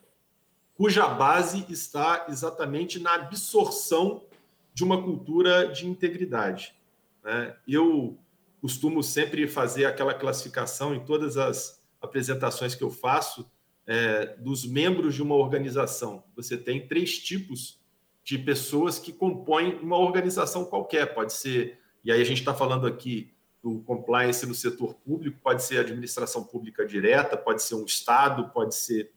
cuja 0.75 1.07
base 1.07 1.65
está 1.69 2.25
exatamente 2.27 2.99
na 2.99 3.15
absorção 3.15 4.25
de 4.73 4.83
uma 4.83 5.01
cultura 5.01 5.69
de 5.69 5.87
integridade. 5.87 6.75
Né? 7.23 7.55
Eu 7.65 8.19
costumo 8.59 9.01
sempre 9.01 9.47
fazer 9.47 9.85
aquela 9.85 10.13
classificação 10.13 10.93
em 10.93 11.05
todas 11.05 11.37
as 11.37 11.81
apresentações 12.01 12.75
que 12.75 12.83
eu 12.83 12.91
faço 12.91 13.49
é, 13.87 14.35
dos 14.37 14.65
membros 14.65 15.15
de 15.15 15.23
uma 15.23 15.35
organização. 15.35 16.25
Você 16.35 16.57
tem 16.57 16.85
três 16.85 17.17
tipos 17.17 17.79
de 18.25 18.37
pessoas 18.37 18.99
que 18.99 19.13
compõem 19.13 19.75
uma 19.75 19.97
organização 19.97 20.65
qualquer. 20.65 21.13
Pode 21.13 21.31
ser, 21.31 21.79
e 22.03 22.11
aí 22.11 22.19
a 22.19 22.25
gente 22.25 22.39
está 22.39 22.53
falando 22.53 22.85
aqui 22.85 23.34
do 23.65 23.79
compliance 23.79 24.45
no 24.45 24.53
setor 24.53 24.93
público, 24.93 25.39
pode 25.41 25.63
ser 25.63 25.79
administração 25.79 26.43
pública 26.43 26.85
direta, 26.85 27.35
pode 27.35 27.63
ser 27.63 27.73
um 27.73 27.83
Estado, 27.83 28.49
pode 28.49 28.75
ser 28.75 29.11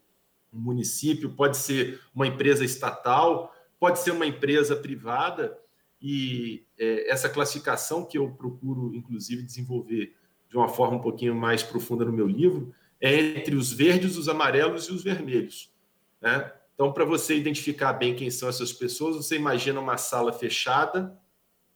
um 0.51 0.59
município, 0.59 1.35
pode 1.35 1.59
ser 1.59 2.01
uma 2.15 2.27
empresa 2.27 2.65
estatal, 2.65 3.55
pode 3.79 3.99
ser 3.99 4.11
uma 4.11 4.25
empresa 4.25 4.75
privada. 4.75 5.59
E 6.01 6.65
é, 6.79 7.11
essa 7.11 7.29
classificação 7.29 8.07
que 8.07 8.17
eu 8.17 8.31
procuro, 8.31 8.95
inclusive, 8.95 9.43
desenvolver 9.43 10.17
de 10.49 10.57
uma 10.57 10.69
forma 10.69 10.97
um 10.97 11.03
pouquinho 11.03 11.35
mais 11.35 11.63
profunda 11.63 12.07
no 12.07 12.13
meu 12.13 12.27
livro, 12.27 12.75
é 12.99 13.15
entre 13.15 13.55
os 13.55 13.71
verdes, 13.71 14.17
os 14.17 14.31
amarelos 14.31 14.87
e 14.87 14.93
os 14.93 15.03
vermelhos. 15.03 15.71
Né? 16.23 16.51
Então, 16.75 16.91
para 16.91 17.05
você 17.05 17.37
identificar 17.37 17.93
bem 17.93 18.17
quem 18.17 18.31
são 18.31 18.49
essas 18.49 18.73
pessoas, 18.73 19.15
você 19.15 19.37
imagina 19.37 19.79
uma 19.79 19.99
sala 19.99 20.33
fechada, 20.33 21.15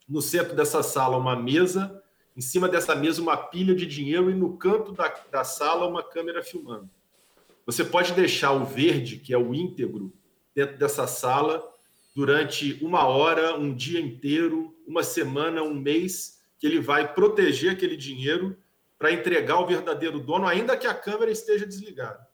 no 0.09 0.23
centro 0.23 0.57
dessa 0.57 0.83
sala 0.83 1.19
uma 1.19 1.37
mesa, 1.37 2.02
em 2.37 2.41
cima 2.41 2.69
dessa 2.69 2.95
mesa 2.95 3.21
uma 3.21 3.37
pilha 3.37 3.75
de 3.75 3.87
dinheiro 3.87 4.31
e 4.31 4.35
no 4.35 4.57
canto 4.57 4.93
da, 4.93 5.09
da 5.31 5.45
sala 5.45 5.87
uma 5.87 6.03
câmera 6.03 6.43
filmando. 6.43 6.89
Você 7.67 7.85
pode 7.85 8.13
deixar 8.13 8.53
o 8.53 8.65
verde, 8.65 9.19
que 9.19 9.33
é 9.33 9.39
o 9.39 9.55
íntegro, 9.55 10.13
dentro 10.55 10.77
dessa 10.79 11.07
sala 11.07 11.63
durante 12.15 12.79
uma 12.83 13.07
hora, 13.07 13.57
um 13.57 13.75
dia 13.75 14.01
inteiro, 14.01 14.75
uma 14.87 15.03
semana, 15.03 15.63
um 15.63 15.75
mês, 15.75 16.41
que 16.59 16.67
ele 16.67 16.81
vai 16.81 17.13
proteger 17.13 17.73
aquele 17.73 17.97
dinheiro 17.97 18.57
para 18.99 19.13
entregar 19.13 19.55
ao 19.55 19.67
verdadeiro 19.67 20.21
dono, 20.21 20.47
ainda 20.47 20.77
que 20.77 20.87
a 20.87 20.95
câmera 20.95 21.31
esteja 21.31 21.67
desligada. 21.67 22.27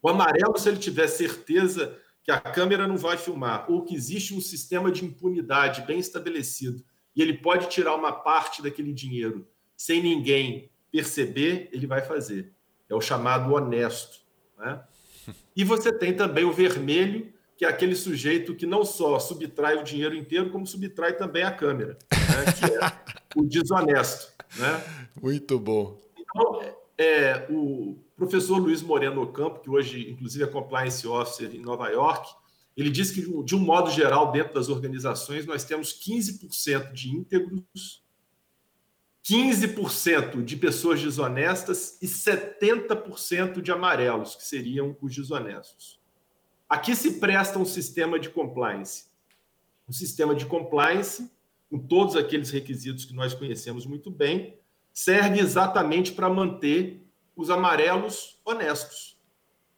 O 0.00 0.08
amarelo, 0.08 0.58
se 0.58 0.68
ele 0.68 0.78
tiver 0.78 1.06
certeza 1.06 1.96
que 2.24 2.30
a 2.30 2.40
câmera 2.40 2.86
não 2.86 2.96
vai 2.96 3.16
filmar, 3.16 3.70
ou 3.70 3.84
que 3.84 3.94
existe 3.94 4.34
um 4.34 4.40
sistema 4.40 4.90
de 4.90 5.04
impunidade 5.04 5.82
bem 5.82 5.98
estabelecido, 5.98 6.82
e 7.14 7.22
ele 7.22 7.34
pode 7.34 7.68
tirar 7.68 7.94
uma 7.94 8.12
parte 8.12 8.62
daquele 8.62 8.92
dinheiro 8.92 9.46
sem 9.76 10.02
ninguém 10.02 10.70
perceber, 10.90 11.68
ele 11.72 11.86
vai 11.86 12.02
fazer. 12.02 12.52
É 12.88 12.94
o 12.94 13.00
chamado 13.00 13.52
honesto. 13.52 14.20
Né? 14.58 14.82
E 15.54 15.64
você 15.64 15.92
tem 15.92 16.14
também 16.14 16.44
o 16.44 16.52
vermelho, 16.52 17.32
que 17.56 17.64
é 17.64 17.68
aquele 17.68 17.94
sujeito 17.94 18.54
que 18.54 18.64
não 18.66 18.84
só 18.84 19.18
subtrai 19.18 19.76
o 19.76 19.84
dinheiro 19.84 20.14
inteiro, 20.14 20.50
como 20.50 20.66
subtrai 20.66 21.16
também 21.16 21.42
a 21.42 21.52
câmera, 21.52 21.98
né? 22.10 22.52
que 22.58 22.64
é 22.64 22.80
o 23.36 23.44
desonesto. 23.44 24.32
Né? 24.56 24.84
Muito 25.20 25.58
bom. 25.58 26.00
Então, 26.18 26.60
é, 26.96 27.46
o 27.50 27.98
professor 28.16 28.58
Luiz 28.58 28.82
Moreno 28.82 29.22
Ocampo, 29.22 29.60
que 29.60 29.70
hoje, 29.70 30.10
inclusive, 30.10 30.44
é 30.44 30.46
compliance 30.46 31.06
officer 31.06 31.54
em 31.54 31.60
Nova 31.60 31.88
York, 31.88 32.34
ele 32.76 32.90
diz 32.90 33.10
que, 33.10 33.20
de 33.44 33.54
um 33.54 33.60
modo 33.60 33.90
geral, 33.90 34.32
dentro 34.32 34.54
das 34.54 34.68
organizações, 34.68 35.44
nós 35.46 35.64
temos 35.64 35.92
15% 35.92 36.92
de 36.92 37.10
íntegros 37.10 38.02
15% 39.24 40.44
de 40.44 40.56
pessoas 40.56 41.00
desonestas 41.00 41.96
e 42.02 42.06
70% 42.06 43.60
de 43.62 43.70
amarelos, 43.70 44.34
que 44.34 44.44
seriam 44.44 44.96
os 45.00 45.14
desonestos. 45.14 46.00
Aqui 46.68 46.96
se 46.96 47.20
presta 47.20 47.58
um 47.58 47.64
sistema 47.64 48.18
de 48.18 48.28
compliance. 48.28 49.06
Um 49.88 49.92
sistema 49.92 50.34
de 50.34 50.44
compliance, 50.46 51.30
com 51.70 51.78
todos 51.78 52.16
aqueles 52.16 52.50
requisitos 52.50 53.04
que 53.04 53.14
nós 53.14 53.32
conhecemos 53.32 53.86
muito 53.86 54.10
bem, 54.10 54.58
serve 54.92 55.38
exatamente 55.38 56.12
para 56.12 56.28
manter 56.28 57.06
os 57.36 57.48
amarelos 57.48 58.40
honestos. 58.44 59.16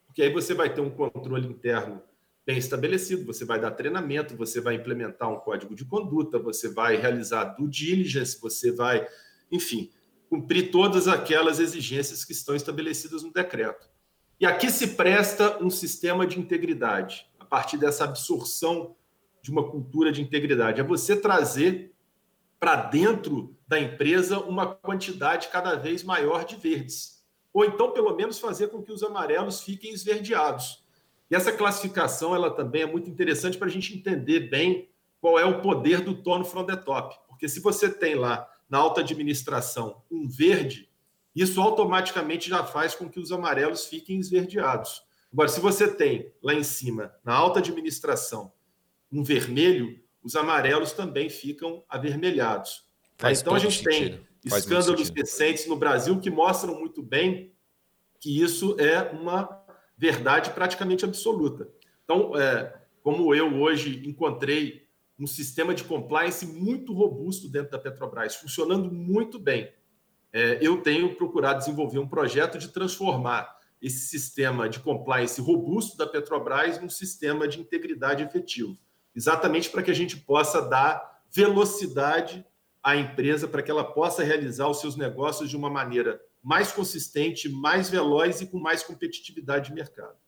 Porque 0.07 0.23
aí 0.23 0.33
você 0.33 0.55
vai 0.55 0.73
ter 0.73 0.81
um 0.81 0.91
controle 0.91 1.47
interno 1.47 2.03
bem 2.47 2.59
estabelecido, 2.59 3.25
você 3.25 3.45
vai 3.45 3.61
dar 3.61 3.71
treinamento, 3.71 4.37
você 4.37 4.61
vai 4.61 4.75
implementar 4.75 5.31
um 5.31 5.41
código 5.41 5.75
de 5.75 5.85
conduta, 5.85 6.39
você 6.39 6.69
vai 6.69 6.97
realizar 6.97 7.45
due 7.57 7.69
diligence, 7.69 8.41
você 8.41 8.71
vai 8.71 9.07
enfim, 9.51 9.91
cumprir 10.29 10.71
todas 10.71 11.07
aquelas 11.07 11.61
exigências 11.61 12.25
que 12.25 12.33
estão 12.33 12.55
estabelecidas 12.55 13.23
no 13.23 13.33
decreto. 13.33 13.89
E 14.41 14.47
aqui 14.47 14.71
se 14.71 14.89
presta 14.89 15.63
um 15.63 15.71
sistema 15.71 16.27
de 16.27 16.41
integridade, 16.41 17.31
a 17.39 17.45
partir 17.45 17.77
dessa 17.77 18.05
absorção 18.05 18.97
de 19.41 19.51
uma 19.51 19.71
cultura 19.71 20.11
de 20.11 20.21
integridade. 20.21 20.81
É 20.81 20.85
você 20.85 21.15
trazer 21.15 21.95
para 22.59 22.77
dentro 22.77 23.57
da 23.67 23.79
empresa 23.79 24.41
uma 24.41 24.75
quantidade 24.75 25.49
cada 25.49 25.77
vez 25.77 26.03
maior 26.03 26.45
de 26.45 26.57
verdes. 26.57 27.23
Ou 27.53 27.65
então, 27.65 27.93
pelo 27.93 28.17
menos, 28.17 28.41
fazer 28.41 28.69
com 28.69 28.83
que 28.83 28.91
os 28.91 29.03
amarelos 29.03 29.61
fiquem 29.61 29.93
esverdeados. 29.93 30.84
E 31.31 31.35
essa 31.35 31.53
classificação 31.53 32.35
ela 32.35 32.51
também 32.51 32.83
é 32.83 32.87
muito 32.87 33.09
interessante 33.09 33.57
para 33.57 33.69
a 33.69 33.71
gente 33.71 33.97
entender 33.97 34.49
bem 34.51 34.89
qual 35.21 35.39
é 35.39 35.45
o 35.45 35.61
poder 35.61 36.01
do 36.01 36.15
tono 36.15 36.45
from 36.45 36.65
the 36.65 36.77
top. 36.77 37.17
Porque 37.29 37.49
se 37.49 37.61
você 37.61 37.89
tem 37.89 38.15
lá 38.15 38.49
na 38.69 38.79
alta 38.79 39.01
administração 39.01 40.03
um 40.11 40.29
verde, 40.29 40.89
isso 41.35 41.61
automaticamente 41.61 42.49
já 42.49 42.65
faz 42.65 42.95
com 42.95 43.09
que 43.09 43.19
os 43.19 43.33
amarelos 43.33 43.87
fiquem 43.87 44.19
esverdeados. 44.19 45.03
Agora, 45.33 45.49
se 45.49 45.61
você 45.61 45.89
tem 45.89 46.33
lá 46.43 46.55
em 46.55 46.63
cima, 46.63 47.13
na 47.25 47.35
alta 47.35 47.59
administração, 47.59 48.53
um 49.11 49.25
vermelho, 49.25 50.01
os 50.23 50.37
amarelos 50.37 50.93
também 50.93 51.29
ficam 51.29 51.83
avermelhados. 51.89 52.85
Faz 53.17 53.41
então, 53.41 53.55
a 53.55 53.59
gente 53.59 53.83
sentido. 53.83 54.19
tem 54.19 54.51
Faz 54.51 54.63
escândalos 54.63 55.09
recentes 55.09 55.67
no 55.67 55.77
Brasil 55.77 56.21
que 56.21 56.31
mostram 56.31 56.79
muito 56.79 57.03
bem 57.03 57.53
que 58.21 58.43
isso 58.43 58.77
é 58.79 59.11
uma 59.11 59.64
verdade 59.97 60.51
praticamente 60.51 61.05
absoluta. 61.05 61.69
Então, 62.05 62.37
é, 62.37 62.75
como 63.03 63.35
eu 63.35 63.55
hoje 63.61 64.03
encontrei 64.07 64.85
um 65.19 65.27
sistema 65.27 65.75
de 65.75 65.85
compliance 65.85 66.45
muito 66.47 66.93
robusto 66.93 67.49
dentro 67.49 67.71
da 67.71 67.79
Petrobras, 67.79 68.35
funcionando 68.35 68.91
muito 68.91 69.39
bem. 69.39 69.73
É, 70.33 70.59
eu 70.61 70.83
tenho 70.83 71.15
procurado 71.15 71.61
desenvolver 71.61 71.99
um 71.99 72.09
projeto 72.09 72.59
de 72.59 72.69
transformar 72.69 73.57
esse 73.81 74.09
sistema 74.09 74.69
de 74.69 74.81
compliance 74.81 75.41
robusto 75.41 75.97
da 75.97 76.07
Petrobras 76.07 76.81
num 76.81 76.89
sistema 76.89 77.47
de 77.47 77.61
integridade 77.61 78.25
efetivo, 78.25 78.77
exatamente 79.15 79.71
para 79.71 79.83
que 79.83 79.91
a 79.91 79.95
gente 79.95 80.17
possa 80.17 80.61
dar 80.61 81.23
velocidade 81.31 82.45
à 82.83 82.97
empresa, 82.97 83.47
para 83.47 83.63
que 83.63 83.71
ela 83.71 83.85
possa 83.85 84.25
realizar 84.25 84.69
os 84.69 84.81
seus 84.81 84.97
negócios 84.97 85.49
de 85.49 85.57
uma 85.57 85.71
maneira 85.71 86.21
mais 86.45 86.71
consistente, 86.71 87.49
mais 87.49 87.89
veloz 87.89 88.43
e 88.43 88.47
com 88.47 88.59
mais 88.59 88.83
competitividade 88.83 89.71
de 89.71 89.75
mercado. 89.75 90.19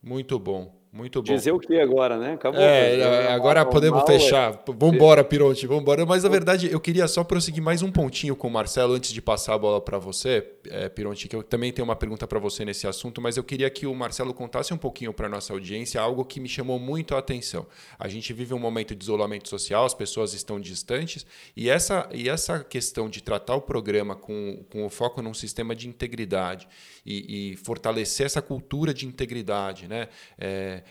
Muito 0.00 0.38
bom. 0.38 0.83
Muito 0.94 1.20
bom. 1.20 1.34
Dizer 1.34 1.50
o 1.50 1.58
que 1.58 1.76
agora, 1.80 2.16
né? 2.16 2.34
Acabou. 2.34 2.60
É, 2.60 3.00
é 3.00 3.32
agora 3.32 3.66
podemos 3.66 3.98
mal, 3.98 4.06
fechar. 4.06 4.52
É. 4.52 4.72
Vambora, 4.72 5.24
Pirote, 5.24 5.66
vambora. 5.66 6.06
Mas, 6.06 6.22
na 6.22 6.28
verdade, 6.28 6.70
eu 6.70 6.78
queria 6.78 7.08
só 7.08 7.24
prosseguir 7.24 7.60
mais 7.60 7.82
um 7.82 7.90
pontinho 7.90 8.36
com 8.36 8.46
o 8.46 8.50
Marcelo 8.50 8.94
antes 8.94 9.12
de 9.12 9.20
passar 9.20 9.54
a 9.54 9.58
bola 9.58 9.80
para 9.80 9.98
você, 9.98 10.46
é, 10.68 10.88
que 10.88 11.34
eu 11.34 11.42
também 11.42 11.72
tenho 11.72 11.84
uma 11.84 11.96
pergunta 11.96 12.28
para 12.28 12.38
você 12.38 12.64
nesse 12.64 12.86
assunto, 12.86 13.20
mas 13.20 13.36
eu 13.36 13.42
queria 13.42 13.68
que 13.70 13.88
o 13.88 13.94
Marcelo 13.94 14.32
contasse 14.32 14.72
um 14.72 14.76
pouquinho 14.76 15.12
para 15.12 15.28
nossa 15.28 15.52
audiência 15.52 16.00
algo 16.00 16.24
que 16.24 16.38
me 16.38 16.48
chamou 16.48 16.78
muito 16.78 17.16
a 17.16 17.18
atenção. 17.18 17.66
A 17.98 18.06
gente 18.06 18.32
vive 18.32 18.54
um 18.54 18.60
momento 18.60 18.94
de 18.94 19.02
isolamento 19.02 19.48
social, 19.48 19.84
as 19.84 19.94
pessoas 19.94 20.32
estão 20.32 20.60
distantes, 20.60 21.26
e 21.56 21.68
essa, 21.68 22.08
e 22.14 22.28
essa 22.28 22.62
questão 22.62 23.08
de 23.08 23.20
tratar 23.20 23.56
o 23.56 23.60
programa 23.60 24.14
com, 24.14 24.64
com 24.70 24.86
o 24.86 24.88
foco 24.88 25.20
num 25.20 25.34
sistema 25.34 25.74
de 25.74 25.88
integridade 25.88 26.68
e, 27.04 27.50
e 27.52 27.56
fortalecer 27.56 28.26
essa 28.26 28.40
cultura 28.40 28.94
de 28.94 29.06
integridade, 29.06 29.88
né? 29.88 30.06
É, 30.38 30.83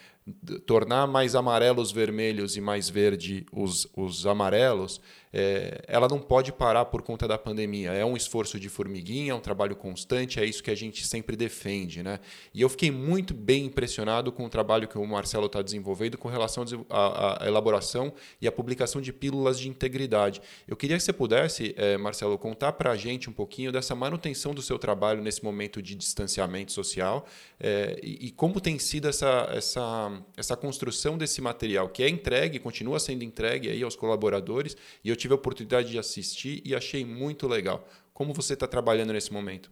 tornar 0.66 1.08
mais 1.08 1.36
amarelos 1.36 1.92
vermelhos 1.92 2.56
e 2.56 2.62
mais 2.62 2.90
verde 2.90 3.46
os, 3.52 3.88
os 3.96 4.26
amarelos, 4.26 5.02
é, 5.34 5.84
ela 5.88 6.08
não 6.08 6.20
pode 6.20 6.52
parar 6.54 6.86
por 6.86 7.02
conta 7.02 7.28
da 7.28 7.38
pandemia. 7.38 7.92
É 7.92 8.06
um 8.06 8.16
esforço 8.16 8.60
de 8.60 8.70
formiguinha, 8.70 9.32
é 9.32 9.36
um 9.36 9.40
trabalho 9.40 9.76
constante, 9.76 10.40
é 10.40 10.46
isso 10.46 10.62
que 10.62 10.70
a 10.70 10.76
gente 10.76 11.08
sempre 11.08 11.36
defende. 11.36 12.04
Né? 12.04 12.20
E 12.54 12.62
eu 12.62 12.70
fiquei 12.70 12.92
muito 12.92 13.34
bem 13.34 13.66
impressionado 13.66 14.32
com 14.32 14.46
o 14.46 14.50
trabalho 14.50 14.88
que 14.88 14.98
o 14.98 15.06
Marcelo 15.08 15.48
está 15.48 15.62
desenvolvendo 15.62 16.18
com 16.18 16.30
relação 16.30 16.64
à 16.90 17.44
elaboração 17.48 18.14
e 18.40 18.48
à 18.48 18.52
publicação 18.52 19.02
de 19.02 19.12
pílulas 19.12 19.60
de 19.60 19.68
integridade. 19.68 20.40
Eu 20.68 20.78
queria 20.78 20.98
que 20.98 21.04
você 21.04 21.14
pudesse, 21.14 21.74
é, 21.78 21.98
Marcelo, 21.98 22.38
contar 22.38 22.74
para 22.74 22.92
a 22.92 22.96
gente 22.96 23.30
um 23.30 23.34
pouquinho 23.34 23.72
dessa 23.72 23.96
manutenção 23.96 24.54
do 24.54 24.62
seu 24.62 24.78
trabalho 24.78 25.22
nesse 25.24 25.44
momento 25.44 25.82
de 25.82 25.96
distanciamento 25.96 26.72
social 26.72 27.26
é, 27.60 28.00
e, 28.04 28.28
e 28.28 28.32
como 28.32 28.62
tem 28.62 28.78
sido 28.78 29.08
essa, 29.08 29.50
essa, 29.52 30.12
essa 30.38 30.56
construção 30.56 31.18
desse 31.18 31.42
material, 31.42 31.90
que 31.90 32.04
é 32.04 32.10
entregue, 32.10 32.60
continua 32.60 33.00
sendo 33.00 33.24
entregue 33.24 33.70
aí 33.70 33.82
aos 33.82 33.96
colaboradores, 33.96 34.78
e 35.04 35.10
eu 35.10 35.16
tive 35.24 35.34
a 35.34 35.36
oportunidade 35.36 35.90
de 35.90 35.98
assistir 35.98 36.62
e 36.66 36.76
achei 36.76 37.06
muito 37.06 37.48
legal. 37.48 37.88
Como 38.14 38.34
você 38.34 38.56
está 38.56 38.68
trabalhando 38.68 39.14
nesse 39.14 39.32
momento? 39.32 39.72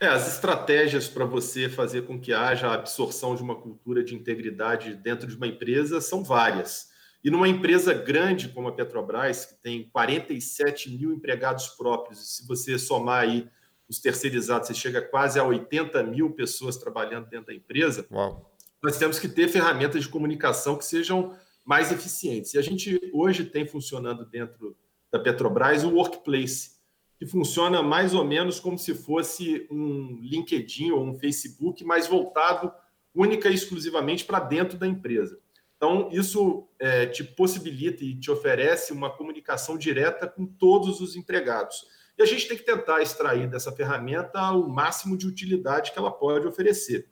É, 0.00 0.06
as 0.06 0.32
estratégias 0.32 1.08
para 1.08 1.26
você 1.26 1.68
fazer 1.68 2.06
com 2.06 2.18
que 2.18 2.32
haja 2.32 2.68
a 2.68 2.74
absorção 2.74 3.34
de 3.34 3.42
uma 3.42 3.54
cultura 3.54 4.02
de 4.02 4.14
integridade 4.14 4.94
dentro 4.94 5.26
de 5.26 5.36
uma 5.36 5.46
empresa 5.46 6.00
são 6.00 6.24
várias. 6.24 6.88
E 7.22 7.30
numa 7.30 7.48
empresa 7.48 7.92
grande 7.92 8.48
como 8.48 8.68
a 8.68 8.72
Petrobras, 8.72 9.44
que 9.44 9.54
tem 9.60 9.90
47 9.90 10.90
mil 10.90 11.12
empregados 11.12 11.68
próprios, 11.68 12.36
se 12.36 12.46
você 12.46 12.78
somar 12.78 13.24
aí 13.24 13.46
os 13.88 14.00
terceirizados, 14.00 14.68
você 14.68 14.74
chega 14.74 15.02
quase 15.02 15.38
a 15.38 15.44
80 15.44 16.02
mil 16.04 16.30
pessoas 16.30 16.76
trabalhando 16.78 17.28
dentro 17.28 17.48
da 17.48 17.54
empresa, 17.54 18.06
Uau. 18.10 18.54
nós 18.82 18.96
temos 18.96 19.18
que 19.18 19.28
ter 19.28 19.48
ferramentas 19.48 20.02
de 20.02 20.08
comunicação 20.08 20.76
que 20.76 20.84
sejam 20.84 21.36
mais 21.68 21.92
eficientes. 21.92 22.54
E 22.54 22.58
a 22.58 22.62
gente 22.62 22.98
hoje 23.12 23.44
tem 23.44 23.66
funcionando 23.66 24.24
dentro 24.24 24.74
da 25.12 25.18
Petrobras 25.18 25.84
o 25.84 25.90
Workplace, 25.90 26.78
que 27.18 27.26
funciona 27.26 27.82
mais 27.82 28.14
ou 28.14 28.24
menos 28.24 28.58
como 28.58 28.78
se 28.78 28.94
fosse 28.94 29.66
um 29.70 30.18
LinkedIn 30.22 30.92
ou 30.92 31.04
um 31.04 31.18
Facebook, 31.18 31.84
mas 31.84 32.06
voltado 32.06 32.72
única 33.14 33.50
e 33.50 33.54
exclusivamente 33.54 34.24
para 34.24 34.40
dentro 34.40 34.78
da 34.78 34.86
empresa. 34.86 35.38
Então, 35.76 36.08
isso 36.10 36.66
é, 36.78 37.04
te 37.04 37.22
possibilita 37.22 38.02
e 38.02 38.18
te 38.18 38.30
oferece 38.30 38.90
uma 38.90 39.10
comunicação 39.10 39.76
direta 39.76 40.26
com 40.26 40.46
todos 40.46 41.02
os 41.02 41.16
empregados. 41.16 41.86
E 42.16 42.22
a 42.22 42.26
gente 42.26 42.48
tem 42.48 42.56
que 42.56 42.64
tentar 42.64 43.02
extrair 43.02 43.46
dessa 43.46 43.70
ferramenta 43.70 44.52
o 44.52 44.66
máximo 44.66 45.18
de 45.18 45.26
utilidade 45.26 45.92
que 45.92 45.98
ela 45.98 46.10
pode 46.10 46.46
oferecer. 46.46 47.10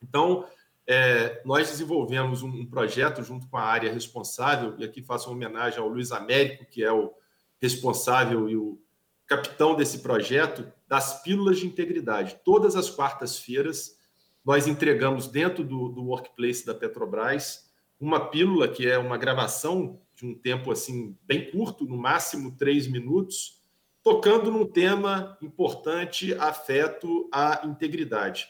Então, 0.00 0.46
é, 0.90 1.40
nós 1.44 1.68
desenvolvemos 1.68 2.42
um, 2.42 2.48
um, 2.48 2.66
projeto 2.66 3.22
junto 3.22 3.46
com 3.46 3.56
a 3.56 3.62
área 3.62 3.92
responsável, 3.92 4.74
e 4.76 4.84
aqui 4.84 5.00
faço 5.00 5.28
uma 5.28 5.36
homenagem 5.36 5.78
ao 5.78 5.86
Luiz 5.86 6.10
Américo, 6.10 6.66
que 6.66 6.82
é 6.82 6.90
o 6.90 7.14
responsável 7.62 8.48
e 8.48 8.56
o 8.56 8.76
capitão 9.24 9.76
desse 9.76 10.00
projeto, 10.00 10.66
das 10.88 11.22
pílulas 11.22 11.60
de 11.60 11.66
integridade. 11.66 12.40
Todas 12.44 12.74
as 12.74 12.90
quartas-feiras, 12.90 13.96
nós 14.44 14.66
entregamos 14.66 15.28
dentro 15.28 15.62
do, 15.62 15.90
do 15.90 16.06
workplace 16.06 16.66
da 16.66 16.74
Petrobras 16.74 17.70
uma 18.00 18.28
pílula 18.28 18.66
que 18.66 18.88
é 18.88 18.98
uma 18.98 19.16
gravação 19.16 20.00
de 20.16 20.26
um 20.26 20.34
tempo 20.34 20.72
assim 20.72 21.16
bem 21.22 21.52
curto, 21.52 21.84
no 21.84 21.96
máximo 21.96 22.56
três 22.56 22.88
minutos, 22.88 23.62
tocando 24.02 24.50
num 24.50 24.66
tema 24.66 25.38
importante, 25.40 26.34
afeto 26.34 27.28
à 27.30 27.60
integridade. 27.64 28.48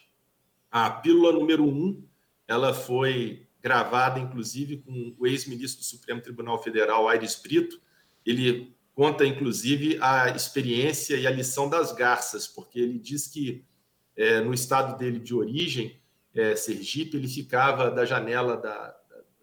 A 0.71 0.89
pílula 0.89 1.33
número 1.33 1.65
um, 1.65 2.09
ela 2.51 2.75
foi 2.75 3.47
gravada, 3.63 4.19
inclusive, 4.19 4.79
com 4.79 5.15
o 5.17 5.25
ex-ministro 5.25 5.83
do 5.83 5.85
Supremo 5.85 6.21
Tribunal 6.21 6.61
Federal, 6.61 7.09
Aires 7.09 7.41
Brito. 7.41 7.81
Ele 8.27 8.75
conta, 8.93 9.25
inclusive, 9.25 9.99
a 10.01 10.31
experiência 10.31 11.17
e 11.17 11.29
a 11.29 11.31
lição 11.31 11.71
das 11.71 11.93
garças, 11.93 12.49
porque 12.49 12.81
ele 12.81 12.99
diz 12.99 13.29
que 13.29 13.65
é, 14.17 14.41
no 14.41 14.53
estado 14.53 14.99
dele 14.99 15.21
de 15.21 15.33
origem, 15.33 16.03
é, 16.35 16.57
Sergipe, 16.57 17.17
ele 17.17 17.29
ficava 17.29 17.89
da 17.89 18.05
janela 18.05 18.57
da, 18.57 18.97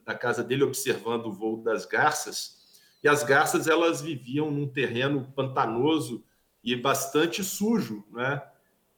da 0.03 0.13
casa 0.13 0.43
dele 0.43 0.63
observando 0.63 1.27
o 1.27 1.33
voo 1.33 1.63
das 1.63 1.85
garças, 1.85 2.57
e 3.01 3.07
as 3.07 3.23
garças 3.23 3.69
elas 3.69 4.01
viviam 4.01 4.51
num 4.51 4.67
terreno 4.67 5.31
pantanoso 5.33 6.25
e 6.61 6.75
bastante 6.75 7.41
sujo, 7.41 8.05
né? 8.11 8.41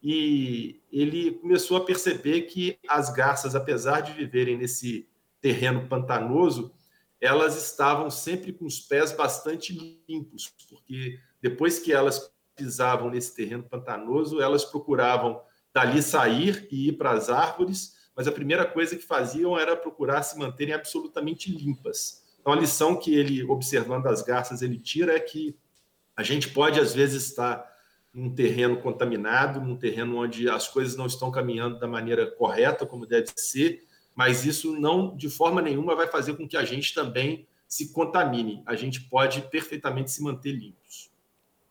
E 0.02 0.80
ele 0.90 1.32
começou 1.32 1.76
a 1.76 1.84
perceber 1.84 2.42
que 2.42 2.78
as 2.88 3.12
garças, 3.12 3.54
apesar 3.54 4.00
de 4.00 4.12
viverem 4.12 4.56
nesse 4.56 5.08
terreno 5.40 5.86
pantanoso, 5.88 6.72
elas 7.20 7.56
estavam 7.56 8.10
sempre 8.10 8.52
com 8.52 8.64
os 8.64 8.80
pés 8.80 9.12
bastante 9.12 10.02
limpos, 10.08 10.52
porque 10.68 11.18
depois 11.42 11.78
que 11.78 11.92
elas 11.92 12.32
pisavam 12.56 13.10
nesse 13.10 13.34
terreno 13.34 13.62
pantanoso, 13.62 14.40
elas 14.40 14.64
procuravam 14.64 15.40
dali 15.72 16.02
sair 16.02 16.66
e 16.70 16.88
ir 16.88 16.92
para 16.92 17.12
as 17.12 17.28
árvores, 17.28 17.94
mas 18.16 18.26
a 18.26 18.32
primeira 18.32 18.66
coisa 18.66 18.96
que 18.96 19.02
faziam 19.02 19.58
era 19.58 19.76
procurar 19.76 20.22
se 20.22 20.38
manterem 20.38 20.74
absolutamente 20.74 21.50
limpas. 21.50 22.24
Então, 22.40 22.52
a 22.52 22.56
lição 22.56 22.96
que 22.96 23.14
ele, 23.14 23.44
observando 23.44 24.06
as 24.06 24.22
garças, 24.22 24.62
ele 24.62 24.78
tira 24.78 25.14
é 25.14 25.20
que 25.20 25.56
a 26.16 26.22
gente 26.22 26.48
pode, 26.48 26.80
às 26.80 26.94
vezes, 26.94 27.24
estar 27.24 27.69
num 28.12 28.34
terreno 28.34 28.76
contaminado, 28.80 29.60
num 29.60 29.76
terreno 29.76 30.18
onde 30.18 30.48
as 30.48 30.68
coisas 30.68 30.96
não 30.96 31.06
estão 31.06 31.30
caminhando 31.30 31.78
da 31.78 31.86
maneira 31.86 32.30
correta, 32.30 32.84
como 32.84 33.06
deve 33.06 33.28
ser, 33.36 33.84
mas 34.14 34.44
isso 34.44 34.78
não, 34.78 35.16
de 35.16 35.30
forma 35.30 35.62
nenhuma, 35.62 35.94
vai 35.94 36.08
fazer 36.08 36.34
com 36.34 36.46
que 36.46 36.56
a 36.56 36.64
gente 36.64 36.92
também 36.92 37.46
se 37.68 37.92
contamine. 37.92 38.62
A 38.66 38.74
gente 38.74 39.00
pode 39.02 39.42
perfeitamente 39.42 40.10
se 40.10 40.22
manter 40.22 40.52
limpos. 40.52 41.10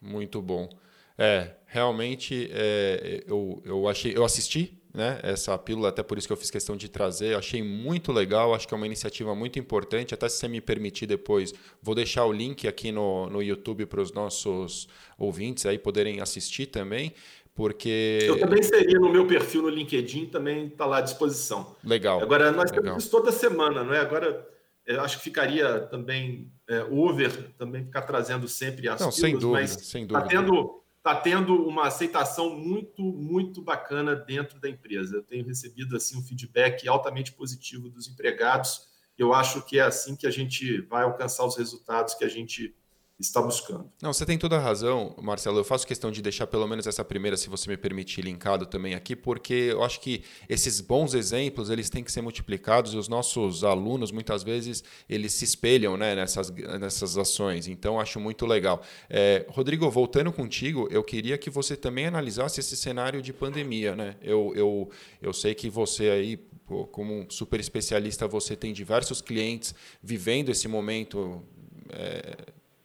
Muito 0.01 0.41
bom. 0.41 0.69
É, 1.17 1.55
realmente 1.65 2.49
é, 2.51 3.23
eu, 3.27 3.61
eu 3.65 3.89
achei, 3.89 4.15
eu 4.15 4.23
assisti 4.23 4.78
né, 4.93 5.19
essa 5.21 5.57
pílula, 5.57 5.89
até 5.89 6.01
por 6.01 6.17
isso 6.17 6.27
que 6.27 6.33
eu 6.33 6.37
fiz 6.37 6.49
questão 6.49 6.75
de 6.75 6.89
trazer. 6.89 7.35
Achei 7.35 7.61
muito 7.61 8.11
legal, 8.11 8.53
acho 8.53 8.67
que 8.67 8.73
é 8.73 8.77
uma 8.77 8.85
iniciativa 8.85 9.35
muito 9.35 9.59
importante. 9.59 10.13
Até 10.13 10.27
se 10.27 10.37
você 10.37 10.47
me 10.47 10.61
permitir 10.61 11.05
depois, 11.05 11.53
vou 11.81 11.93
deixar 11.93 12.25
o 12.25 12.31
link 12.31 12.67
aqui 12.67 12.91
no, 12.91 13.29
no 13.29 13.41
YouTube 13.41 13.85
para 13.85 14.01
os 14.01 14.11
nossos 14.11 14.87
ouvintes 15.17 15.65
aí 15.65 15.77
poderem 15.77 16.21
assistir 16.21 16.67
também 16.67 17.13
porque... 17.59 18.19
Eu 18.21 18.39
também 18.39 18.63
seria 18.63 18.97
no 18.97 19.11
meu 19.11 19.27
perfil 19.27 19.63
no 19.63 19.69
LinkedIn, 19.69 20.27
também 20.27 20.67
está 20.67 20.85
lá 20.85 20.99
à 20.99 21.01
disposição. 21.01 21.75
Legal. 21.83 22.21
Agora, 22.21 22.53
nós 22.53 22.71
legal. 22.71 22.85
temos 22.85 23.03
isso 23.03 23.11
toda 23.11 23.33
semana, 23.33 23.83
não 23.83 23.93
é? 23.93 23.99
Agora, 23.99 24.47
eu 24.87 25.01
acho 25.01 25.17
que 25.17 25.23
ficaria 25.25 25.81
também 25.81 26.49
é, 26.69 26.85
over, 26.89 27.51
também 27.57 27.83
ficar 27.83 28.03
trazendo 28.03 28.47
sempre 28.47 28.87
as 28.87 29.01
Não, 29.01 29.11
sem 29.11 29.33
dúvida, 29.33 29.51
mas 29.51 29.71
sem 29.71 30.07
tá 30.07 30.21
dúvida. 30.21 30.35
Está 30.35 30.41
tendo, 30.41 30.78
tá 31.15 31.21
tendo 31.21 31.67
uma 31.67 31.87
aceitação 31.87 32.55
muito, 32.55 33.01
muito 33.01 33.61
bacana 33.61 34.15
dentro 34.15 34.59
da 34.59 34.69
empresa. 34.69 35.15
Eu 35.15 35.23
tenho 35.23 35.45
recebido 35.45 35.95
assim 35.95 36.17
um 36.17 36.21
feedback 36.21 36.87
altamente 36.87 37.31
positivo 37.31 37.89
dos 37.89 38.07
empregados. 38.07 38.87
Eu 39.17 39.33
acho 39.33 39.65
que 39.65 39.79
é 39.79 39.81
assim 39.81 40.15
que 40.15 40.27
a 40.27 40.31
gente 40.31 40.81
vai 40.81 41.03
alcançar 41.03 41.45
os 41.45 41.57
resultados 41.57 42.13
que 42.13 42.23
a 42.23 42.29
gente 42.29 42.75
está 43.19 43.41
buscando. 43.41 43.91
Não, 44.01 44.13
você 44.13 44.25
tem 44.25 44.37
toda 44.37 44.55
a 44.55 44.59
razão, 44.59 45.15
Marcelo. 45.21 45.59
Eu 45.59 45.63
faço 45.63 45.85
questão 45.85 46.09
de 46.11 46.21
deixar 46.21 46.47
pelo 46.47 46.65
menos 46.67 46.87
essa 46.87 47.03
primeira, 47.03 47.35
se 47.35 47.49
você 47.49 47.69
me 47.69 47.75
permitir, 47.75 48.21
linkado 48.21 48.65
também 48.65 48.95
aqui, 48.95 49.15
porque 49.15 49.53
eu 49.53 49.83
acho 49.83 49.99
que 49.99 50.23
esses 50.47 50.79
bons 50.79 51.13
exemplos 51.13 51.69
eles 51.69 51.89
têm 51.89 52.03
que 52.03 52.11
ser 52.11 52.21
multiplicados 52.21 52.93
e 52.93 52.97
os 52.97 53.07
nossos 53.07 53.63
alunos 53.63 54.11
muitas 54.11 54.41
vezes 54.41 54.83
eles 55.09 55.33
se 55.33 55.43
espelham 55.43 55.97
né, 55.97 56.15
nessas, 56.15 56.49
nessas 56.49 57.17
ações. 57.17 57.67
Então 57.67 57.99
acho 57.99 58.19
muito 58.19 58.45
legal. 58.45 58.81
É, 59.09 59.45
Rodrigo, 59.49 59.89
voltando 59.89 60.31
contigo, 60.31 60.87
eu 60.89 61.03
queria 61.03 61.37
que 61.37 61.49
você 61.49 61.75
também 61.75 62.05
analisasse 62.05 62.59
esse 62.59 62.77
cenário 62.77 63.21
de 63.21 63.33
pandemia. 63.33 63.95
Né? 63.95 64.15
Eu, 64.21 64.53
eu, 64.55 64.89
eu 65.21 65.33
sei 65.33 65.53
que 65.53 65.69
você 65.69 66.09
aí 66.09 66.49
como 66.91 67.25
super 67.29 67.59
especialista, 67.59 68.27
você 68.27 68.55
tem 68.55 68.71
diversos 68.71 69.21
clientes 69.21 69.73
vivendo 70.03 70.49
esse 70.49 70.67
momento 70.67 71.43
é, 71.89 72.37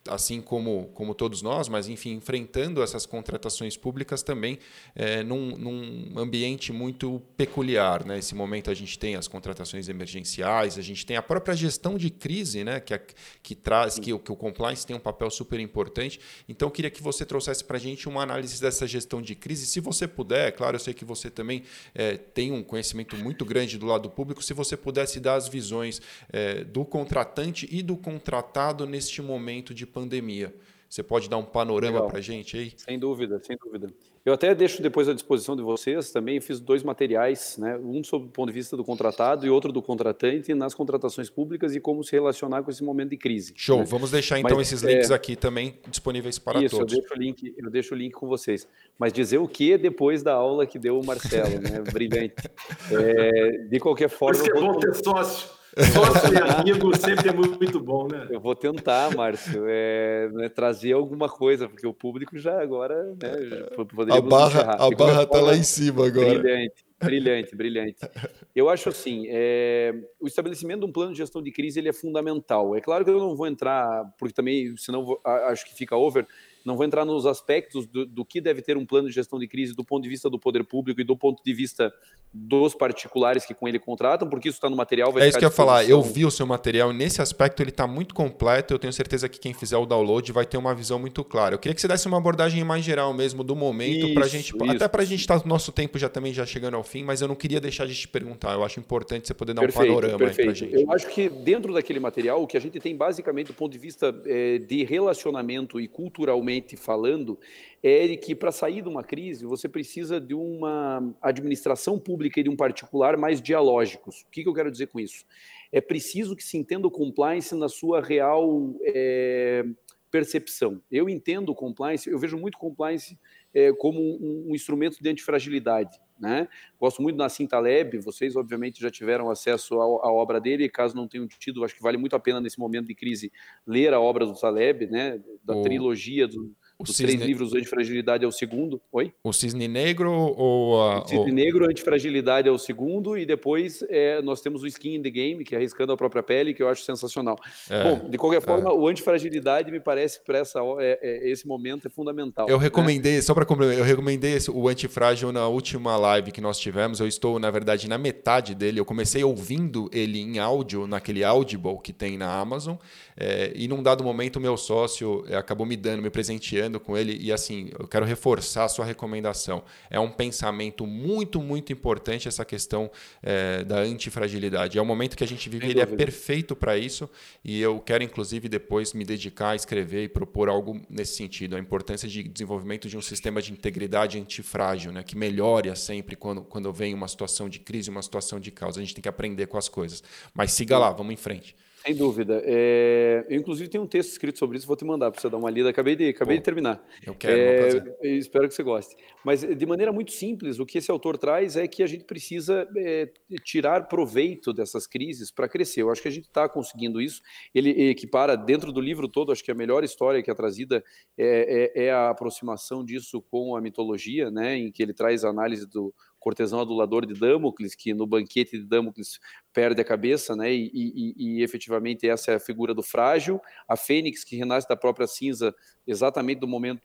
assim 0.08 0.40
como, 0.40 0.90
como 0.94 1.14
todos 1.14 1.40
nós, 1.40 1.68
mas 1.68 1.88
enfim, 1.88 2.12
enfrentando 2.12 2.82
essas 2.82 3.06
contratações 3.06 3.76
públicas 3.76 4.22
também 4.22 4.58
é, 4.94 5.22
num, 5.22 5.56
num, 5.56 6.18
ambiente 6.18 6.72
muito 6.72 7.22
peculiar. 7.36 8.04
Né? 8.04 8.20
Momento 8.34 8.70
a 8.70 8.74
gente 8.74 8.98
tem 8.98 9.16
as 9.16 9.26
contratações 9.28 9.88
emergenciais, 9.88 10.76
a 10.76 10.82
gente 10.82 11.06
tem 11.06 11.16
a 11.16 11.22
própria 11.22 11.54
gestão 11.54 11.96
de 11.96 12.10
crise, 12.10 12.64
né? 12.64 12.80
que, 12.80 12.92
a, 12.92 13.00
que 13.42 13.54
traz 13.54 13.98
que, 13.98 14.16
que 14.18 14.32
o 14.32 14.36
compliance 14.36 14.86
tem 14.86 14.94
um 14.94 15.00
papel 15.00 15.30
super 15.30 15.58
importante. 15.58 16.20
Então, 16.48 16.68
eu 16.68 16.72
queria 16.72 16.90
que 16.90 17.02
você 17.02 17.24
trouxesse 17.24 17.64
para 17.64 17.76
a 17.76 17.80
gente 17.80 18.08
uma 18.08 18.22
análise 18.22 18.60
dessa 18.60 18.86
gestão 18.86 19.22
de 19.22 19.34
crise. 19.34 19.66
Se 19.66 19.80
você 19.80 20.06
puder, 20.06 20.52
claro, 20.52 20.76
eu 20.76 20.80
sei 20.80 20.92
que 20.92 21.04
você 21.04 21.30
também 21.30 21.62
é, 21.94 22.16
tem 22.16 22.52
um 22.52 22.62
conhecimento 22.62 23.16
muito 23.16 23.44
grande 23.44 23.78
do 23.78 23.86
lado 23.86 24.10
público, 24.10 24.42
se 24.42 24.52
você 24.52 24.76
pudesse 24.76 25.18
dar 25.18 25.36
as 25.36 25.48
visões 25.48 26.02
é, 26.30 26.64
do 26.64 26.84
contratante 26.84 27.66
e 27.70 27.82
do 27.82 27.96
contratado 27.96 28.86
neste 28.86 29.22
momento 29.22 29.72
de 29.72 29.86
pandemia. 29.94 30.52
Você 30.94 31.02
pode 31.02 31.28
dar 31.28 31.38
um 31.38 31.44
panorama 31.44 32.06
para 32.06 32.18
a 32.18 32.20
gente 32.20 32.56
aí? 32.56 32.72
Sem 32.76 32.98
dúvida, 32.98 33.40
sem 33.42 33.56
dúvida. 33.56 33.92
Eu 34.24 34.32
até 34.32 34.54
deixo 34.54 34.80
depois 34.80 35.08
à 35.08 35.12
disposição 35.12 35.54
de 35.54 35.62
vocês 35.62 36.10
também, 36.10 36.40
fiz 36.40 36.58
dois 36.58 36.82
materiais, 36.82 37.58
né? 37.58 37.76
um 37.76 38.02
sob 38.02 38.26
o 38.26 38.28
ponto 38.28 38.46
de 38.46 38.54
vista 38.54 38.76
do 38.76 38.82
contratado 38.82 39.44
e 39.44 39.50
outro 39.50 39.70
do 39.70 39.82
contratante 39.82 40.54
nas 40.54 40.72
contratações 40.72 41.28
públicas 41.28 41.74
e 41.74 41.80
como 41.80 42.02
se 42.02 42.12
relacionar 42.12 42.62
com 42.62 42.70
esse 42.70 42.82
momento 42.82 43.10
de 43.10 43.18
crise. 43.18 43.52
Show, 43.56 43.80
né? 43.80 43.84
vamos 43.84 44.12
deixar 44.12 44.38
então 44.38 44.56
Mas, 44.56 44.68
esses 44.68 44.82
links 44.82 45.10
é... 45.10 45.14
aqui 45.14 45.36
também 45.36 45.78
disponíveis 45.90 46.38
para 46.38 46.62
Isso, 46.62 46.76
todos. 46.76 46.92
Isso, 46.92 47.02
eu 47.02 47.08
deixo 47.08 47.14
o 47.14 47.22
link, 47.22 47.54
eu 47.58 47.70
deixo 47.70 47.94
o 47.94 47.98
link 47.98 48.12
com 48.12 48.26
vocês. 48.26 48.66
Mas 48.98 49.12
dizer 49.12 49.38
o 49.38 49.48
que 49.48 49.76
depois 49.76 50.22
da 50.22 50.32
aula 50.32 50.64
que 50.64 50.78
deu 50.78 50.98
o 50.98 51.04
Marcelo, 51.04 51.60
né? 51.60 51.82
Brilhante. 51.92 52.34
É, 52.90 53.66
de 53.68 53.80
qualquer 53.80 54.08
forma. 54.08 54.38
Por 54.38 54.44
isso 54.44 54.52
que 54.52 54.58
é 54.58 54.60
bom 54.60 54.78
ter 54.78 54.94
sócio. 54.94 55.48
Sócio 55.92 56.32
e 56.32 56.38
amigo 56.38 56.96
sempre 56.96 57.28
é 57.28 57.32
muito 57.32 57.80
bom, 57.80 58.06
né? 58.06 58.28
Eu 58.30 58.40
vou 58.40 58.54
tentar, 58.54 59.14
Márcio, 59.14 59.64
é, 59.66 60.28
né, 60.32 60.48
trazer 60.48 60.92
alguma 60.92 61.28
coisa, 61.28 61.68
porque 61.68 61.86
o 61.86 61.92
público 61.92 62.38
já 62.38 62.60
agora. 62.60 63.04
Né, 63.04 63.66
a 64.10 64.20
barra 64.20 64.72
a 64.72 64.90
barra 64.90 65.22
está 65.24 65.40
lá 65.40 65.56
em 65.56 65.64
cima 65.64 66.06
agora. 66.06 66.38
Brilhante, 66.38 66.84
brilhante, 67.02 67.56
brilhante. 67.56 67.98
Eu 68.54 68.68
acho 68.68 68.88
assim: 68.88 69.24
é, 69.28 69.92
o 70.20 70.28
estabelecimento 70.28 70.80
de 70.80 70.86
um 70.86 70.92
plano 70.92 71.12
de 71.12 71.18
gestão 71.18 71.42
de 71.42 71.50
crise 71.50 71.80
ele 71.80 71.88
é 71.88 71.92
fundamental. 71.92 72.76
É 72.76 72.80
claro 72.80 73.04
que 73.04 73.10
eu 73.10 73.18
não 73.18 73.34
vou 73.34 73.48
entrar, 73.48 74.04
porque 74.16 74.32
também, 74.32 74.76
senão 74.76 75.04
vou, 75.04 75.20
acho 75.24 75.66
que 75.66 75.74
fica 75.74 75.96
over 75.96 76.24
não 76.64 76.76
vou 76.76 76.86
entrar 76.86 77.04
nos 77.04 77.26
aspectos 77.26 77.86
do, 77.86 78.06
do 78.06 78.24
que 78.24 78.40
deve 78.40 78.62
ter 78.62 78.76
um 78.76 78.86
plano 78.86 79.08
de 79.08 79.14
gestão 79.14 79.38
de 79.38 79.46
crise 79.46 79.74
do 79.74 79.84
ponto 79.84 80.02
de 80.02 80.08
vista 80.08 80.30
do 80.30 80.38
poder 80.38 80.64
público 80.64 81.00
e 81.00 81.04
do 81.04 81.16
ponto 81.16 81.42
de 81.44 81.52
vista 81.52 81.92
dos 82.32 82.74
particulares 82.74 83.44
que 83.44 83.54
com 83.54 83.68
ele 83.68 83.78
contratam, 83.78 84.28
porque 84.28 84.48
isso 84.48 84.56
está 84.56 84.70
no 84.70 84.76
material. 84.76 85.16
é 85.18 85.28
isso 85.28 85.38
que 85.38 85.44
eu 85.44 85.48
ia 85.48 85.54
falar. 85.54 85.88
Eu 85.88 86.02
vi 86.02 86.24
o 86.24 86.30
seu 86.30 86.46
material 86.46 86.90
e 86.90 86.94
nesse 86.94 87.20
aspecto 87.20 87.62
ele 87.62 87.70
está 87.70 87.86
muito 87.86 88.14
completo. 88.14 88.74
Eu 88.74 88.78
tenho 88.78 88.92
certeza 88.92 89.28
que 89.28 89.38
quem 89.38 89.52
fizer 89.52 89.76
o 89.76 89.84
download 89.84 90.32
vai 90.32 90.46
ter 90.46 90.56
uma 90.56 90.74
visão 90.74 90.98
muito 90.98 91.22
clara. 91.22 91.54
Eu 91.54 91.58
queria 91.58 91.74
que 91.74 91.80
você 91.80 91.86
desse 91.86 92.08
uma 92.08 92.16
abordagem 92.16 92.64
mais 92.64 92.84
geral 92.84 93.12
mesmo 93.12 93.44
do 93.44 93.54
momento, 93.54 94.12
para 94.14 94.26
gente, 94.26 94.54
isso. 94.54 94.70
até 94.70 94.88
para 94.88 95.02
a 95.02 95.04
gente 95.04 95.20
estar 95.20 95.40
tá, 95.40 95.48
nosso 95.48 95.70
tempo 95.70 95.98
já 95.98 96.08
também 96.08 96.32
já 96.32 96.46
chegando 96.46 96.76
ao 96.76 96.82
fim, 96.82 97.04
mas 97.04 97.20
eu 97.20 97.28
não 97.28 97.36
queria 97.36 97.60
deixar 97.60 97.86
de 97.86 97.94
te 97.94 98.08
perguntar. 98.08 98.54
Eu 98.54 98.64
acho 98.64 98.80
importante 98.80 99.28
você 99.28 99.34
poder 99.34 99.52
dar 99.52 99.60
perfeito, 99.60 99.92
um 99.92 99.94
panorama 99.94 100.18
para 100.18 100.50
a 100.50 100.54
gente. 100.54 100.74
Eu 100.74 100.90
acho 100.90 101.06
que 101.08 101.28
dentro 101.28 101.72
daquele 101.72 102.00
material 102.00 102.42
o 102.42 102.46
que 102.46 102.56
a 102.56 102.60
gente 102.60 102.80
tem 102.80 102.96
basicamente 102.96 103.48
do 103.48 103.54
ponto 103.54 103.70
de 103.70 103.78
vista 103.78 104.14
é, 104.24 104.58
de 104.58 104.82
relacionamento 104.84 105.80
e 105.80 105.86
culturalmente 105.86 106.53
falando 106.76 107.38
é 107.82 108.06
de 108.06 108.16
que 108.16 108.34
para 108.34 108.50
sair 108.50 108.82
de 108.82 108.88
uma 108.88 109.04
crise 109.04 109.44
você 109.44 109.68
precisa 109.68 110.20
de 110.20 110.34
uma 110.34 111.14
administração 111.20 111.98
pública 111.98 112.40
e 112.40 112.42
de 112.42 112.50
um 112.50 112.56
particular 112.56 113.16
mais 113.16 113.40
dialógicos. 113.40 114.22
O 114.22 114.30
que, 114.30 114.42
que 114.42 114.48
eu 114.48 114.54
quero 114.54 114.70
dizer 114.70 114.86
com 114.88 114.98
isso? 114.98 115.24
É 115.70 115.80
preciso 115.80 116.36
que 116.36 116.44
se 116.44 116.56
entenda 116.56 116.86
o 116.86 116.90
compliance 116.90 117.54
na 117.54 117.68
sua 117.68 118.00
real 118.00 118.74
é, 118.82 119.64
percepção. 120.10 120.80
Eu 120.90 121.08
entendo 121.08 121.50
o 121.50 121.54
compliance, 121.54 122.08
eu 122.08 122.18
vejo 122.18 122.38
muito 122.38 122.56
compliance 122.56 123.18
é, 123.54 123.72
como 123.72 124.00
um, 124.00 124.48
um, 124.50 124.54
instrumento 124.54 124.98
de 125.00 125.08
antifragilidade. 125.08 126.00
Né? 126.18 126.48
Gosto 126.78 127.02
muito 127.02 127.16
da 127.16 127.24
Nassim 127.24 127.46
Taleb, 127.46 127.98
vocês 127.98 128.36
obviamente 128.36 128.80
já 128.80 128.90
tiveram 128.90 129.30
acesso 129.30 129.80
à, 129.80 129.84
à, 129.84 130.12
obra 130.12 130.40
dele, 130.40 130.68
caso 130.68 130.94
não 130.96 131.08
tenham 131.08 131.26
tido, 131.26 131.64
acho 131.64 131.74
que 131.74 131.82
vale 131.82 131.96
muito 131.96 132.14
a 132.14 132.20
pena 132.20 132.40
nesse 132.40 132.58
momento 132.58 132.86
de 132.86 132.94
crise 132.94 133.32
ler 133.66 133.92
a 133.92 134.00
obra 134.00 134.26
do 134.26 134.34
Taleb, 134.34 134.86
né? 134.86 135.20
da 135.44 135.60
trilogia 135.62 136.26
do, 136.28 136.54
Os 136.78 136.96
cisne... 136.96 137.06
três 137.06 137.28
livros, 137.28 137.54
Antifragilidade 137.54 138.24
é 138.24 138.26
o 138.26 138.32
segundo. 138.32 138.80
Oi? 138.92 139.12
O 139.22 139.32
Cisne 139.32 139.68
Negro 139.68 140.10
ou 140.10 140.80
a... 140.80 141.02
O 141.02 141.08
Cisne 141.08 141.32
Negro, 141.32 141.66
Antifragilidade 141.66 142.48
é 142.48 142.50
o 142.50 142.58
segundo, 142.58 143.16
e 143.16 143.24
depois 143.24 143.84
é, 143.88 144.20
nós 144.22 144.40
temos 144.40 144.62
o 144.62 144.66
Skin 144.66 144.96
in 144.96 145.02
the 145.02 145.10
Game, 145.10 145.44
que 145.44 145.54
é 145.54 145.58
arriscando 145.58 145.92
a 145.92 145.96
própria 145.96 146.22
pele, 146.22 146.52
que 146.52 146.62
eu 146.62 146.68
acho 146.68 146.82
sensacional. 146.82 147.38
É, 147.70 147.82
Bom, 147.84 148.08
de 148.10 148.18
qualquer 148.18 148.42
forma, 148.42 148.70
é. 148.70 148.72
o 148.72 148.88
Antifragilidade 148.88 149.70
me 149.70 149.80
parece 149.80 150.22
para 150.24 150.38
essa, 150.38 150.60
é, 150.78 150.98
é, 151.00 151.30
esse 151.30 151.46
momento 151.46 151.86
é 151.86 151.90
fundamental. 151.90 152.48
Eu 152.48 152.58
né? 152.58 152.64
recomendei, 152.64 153.22
só 153.22 153.34
para 153.34 153.44
complementar, 153.44 153.80
eu 153.80 153.84
recomendei 153.84 154.34
esse, 154.34 154.50
o 154.50 154.68
Antifrágil 154.68 155.32
na 155.32 155.46
última 155.46 155.96
live 155.96 156.32
que 156.32 156.40
nós 156.40 156.58
tivemos. 156.58 157.00
Eu 157.00 157.06
estou, 157.06 157.38
na 157.38 157.50
verdade, 157.50 157.88
na 157.88 157.98
metade 157.98 158.54
dele. 158.54 158.80
Eu 158.80 158.84
comecei 158.84 159.22
ouvindo 159.22 159.88
ele 159.92 160.20
em 160.20 160.38
áudio, 160.38 160.86
naquele 160.86 161.22
Audible 161.22 161.78
que 161.82 161.92
tem 161.92 162.18
na 162.18 162.32
Amazon, 162.32 162.76
é, 163.16 163.52
e 163.54 163.68
num 163.68 163.82
dado 163.82 164.02
momento, 164.02 164.40
meu 164.40 164.56
sócio 164.56 165.24
acabou 165.36 165.66
me 165.66 165.76
dando, 165.76 166.02
me 166.02 166.10
presenteando 166.10 166.73
com 166.80 166.96
ele 166.96 167.18
e 167.20 167.32
assim, 167.32 167.70
eu 167.78 167.86
quero 167.86 168.04
reforçar 168.04 168.64
a 168.64 168.68
sua 168.68 168.84
recomendação. 168.84 169.62
É 169.90 169.98
um 170.00 170.10
pensamento 170.10 170.86
muito, 170.86 171.40
muito 171.40 171.72
importante 171.72 172.28
essa 172.28 172.44
questão 172.44 172.90
é, 173.22 173.64
da 173.64 173.78
antifragilidade. 173.78 174.78
É 174.78 174.82
o 174.82 174.86
momento 174.86 175.16
que 175.16 175.24
a 175.24 175.26
gente 175.26 175.48
vive, 175.48 175.70
ele 175.70 175.80
é 175.80 175.86
perfeito 175.86 176.56
para 176.56 176.76
isso 176.76 177.08
e 177.44 177.60
eu 177.60 177.80
quero 177.80 178.02
inclusive 178.02 178.48
depois 178.48 178.92
me 178.92 179.04
dedicar 179.04 179.50
a 179.50 179.56
escrever 179.56 180.04
e 180.04 180.08
propor 180.08 180.48
algo 180.48 180.80
nesse 180.88 181.16
sentido, 181.16 181.56
a 181.56 181.58
importância 181.58 182.08
de 182.08 182.22
desenvolvimento 182.22 182.88
de 182.88 182.96
um 182.96 183.02
sistema 183.02 183.42
de 183.42 183.52
integridade 183.52 184.18
antifrágil, 184.18 184.92
né, 184.92 185.02
que 185.02 185.16
melhore 185.16 185.74
sempre 185.76 186.16
quando, 186.16 186.42
quando 186.42 186.72
vem 186.72 186.94
uma 186.94 187.08
situação 187.08 187.48
de 187.48 187.58
crise, 187.58 187.90
uma 187.90 188.02
situação 188.02 188.38
de 188.40 188.50
causa. 188.50 188.80
A 188.80 188.82
gente 188.82 188.94
tem 188.94 189.02
que 189.02 189.08
aprender 189.08 189.46
com 189.46 189.58
as 189.58 189.68
coisas. 189.68 190.02
Mas 190.32 190.52
siga 190.52 190.78
lá, 190.78 190.90
vamos 190.90 191.12
em 191.12 191.16
frente. 191.16 191.56
Sem 191.84 191.94
dúvida. 191.94 192.42
É, 192.46 193.26
eu, 193.28 193.38
inclusive, 193.38 193.68
tenho 193.68 193.84
um 193.84 193.86
texto 193.86 194.10
escrito 194.12 194.38
sobre 194.38 194.56
isso, 194.56 194.66
vou 194.66 194.74
te 194.76 194.86
mandar 194.86 195.10
para 195.10 195.20
você 195.20 195.28
dar 195.28 195.36
uma 195.36 195.50
lida. 195.50 195.68
Acabei 195.68 195.94
de, 195.94 196.08
acabei 196.08 196.36
Pô, 196.36 196.40
de 196.40 196.44
terminar. 196.44 196.82
Eu 197.06 197.14
quero, 197.14 197.94
é, 198.02 198.08
Espero 198.08 198.48
que 198.48 198.54
você 198.54 198.62
goste. 198.62 198.96
Mas, 199.22 199.42
de 199.42 199.66
maneira 199.66 199.92
muito 199.92 200.10
simples, 200.12 200.58
o 200.58 200.64
que 200.64 200.78
esse 200.78 200.90
autor 200.90 201.18
traz 201.18 201.56
é 201.58 201.68
que 201.68 201.82
a 201.82 201.86
gente 201.86 202.04
precisa 202.04 202.66
é, 202.74 203.12
tirar 203.42 203.86
proveito 203.86 204.50
dessas 204.50 204.86
crises 204.86 205.30
para 205.30 205.46
crescer. 205.46 205.82
Eu 205.82 205.90
acho 205.90 206.00
que 206.00 206.08
a 206.08 206.10
gente 206.10 206.24
está 206.24 206.48
conseguindo 206.48 207.02
isso. 207.02 207.20
Ele 207.54 207.90
equipara, 207.90 208.34
dentro 208.34 208.72
do 208.72 208.80
livro 208.80 209.06
todo, 209.06 209.30
acho 209.30 209.44
que 209.44 209.50
a 209.50 209.54
melhor 209.54 209.84
história 209.84 210.22
que 210.22 210.30
é 210.30 210.34
trazida 210.34 210.82
é, 211.18 211.72
é, 211.76 211.84
é 211.84 211.92
a 211.92 212.08
aproximação 212.08 212.82
disso 212.82 213.20
com 213.20 213.54
a 213.54 213.60
mitologia, 213.60 214.30
né, 214.30 214.56
em 214.56 214.72
que 214.72 214.82
ele 214.82 214.94
traz 214.94 215.22
a 215.22 215.28
análise 215.28 215.66
do 215.66 215.92
cortesão 216.24 216.58
adulador 216.58 217.04
de 217.04 217.12
Damocles, 217.12 217.74
que 217.74 217.92
no 217.92 218.06
banquete 218.06 218.58
de 218.58 218.64
Damocles 218.64 219.20
perde 219.52 219.82
a 219.82 219.84
cabeça, 219.84 220.34
né? 220.34 220.50
E, 220.50 220.70
e, 220.72 221.14
e, 221.16 221.42
efetivamente 221.42 222.08
essa 222.08 222.32
é 222.32 222.36
a 222.36 222.40
figura 222.40 222.72
do 222.72 222.82
frágil, 222.82 223.38
a 223.68 223.76
fênix 223.76 224.24
que 224.24 224.34
renasce 224.34 224.66
da 224.66 224.74
própria 224.74 225.06
cinza, 225.06 225.54
exatamente 225.86 226.38
do 226.38 226.48
momento 226.48 226.80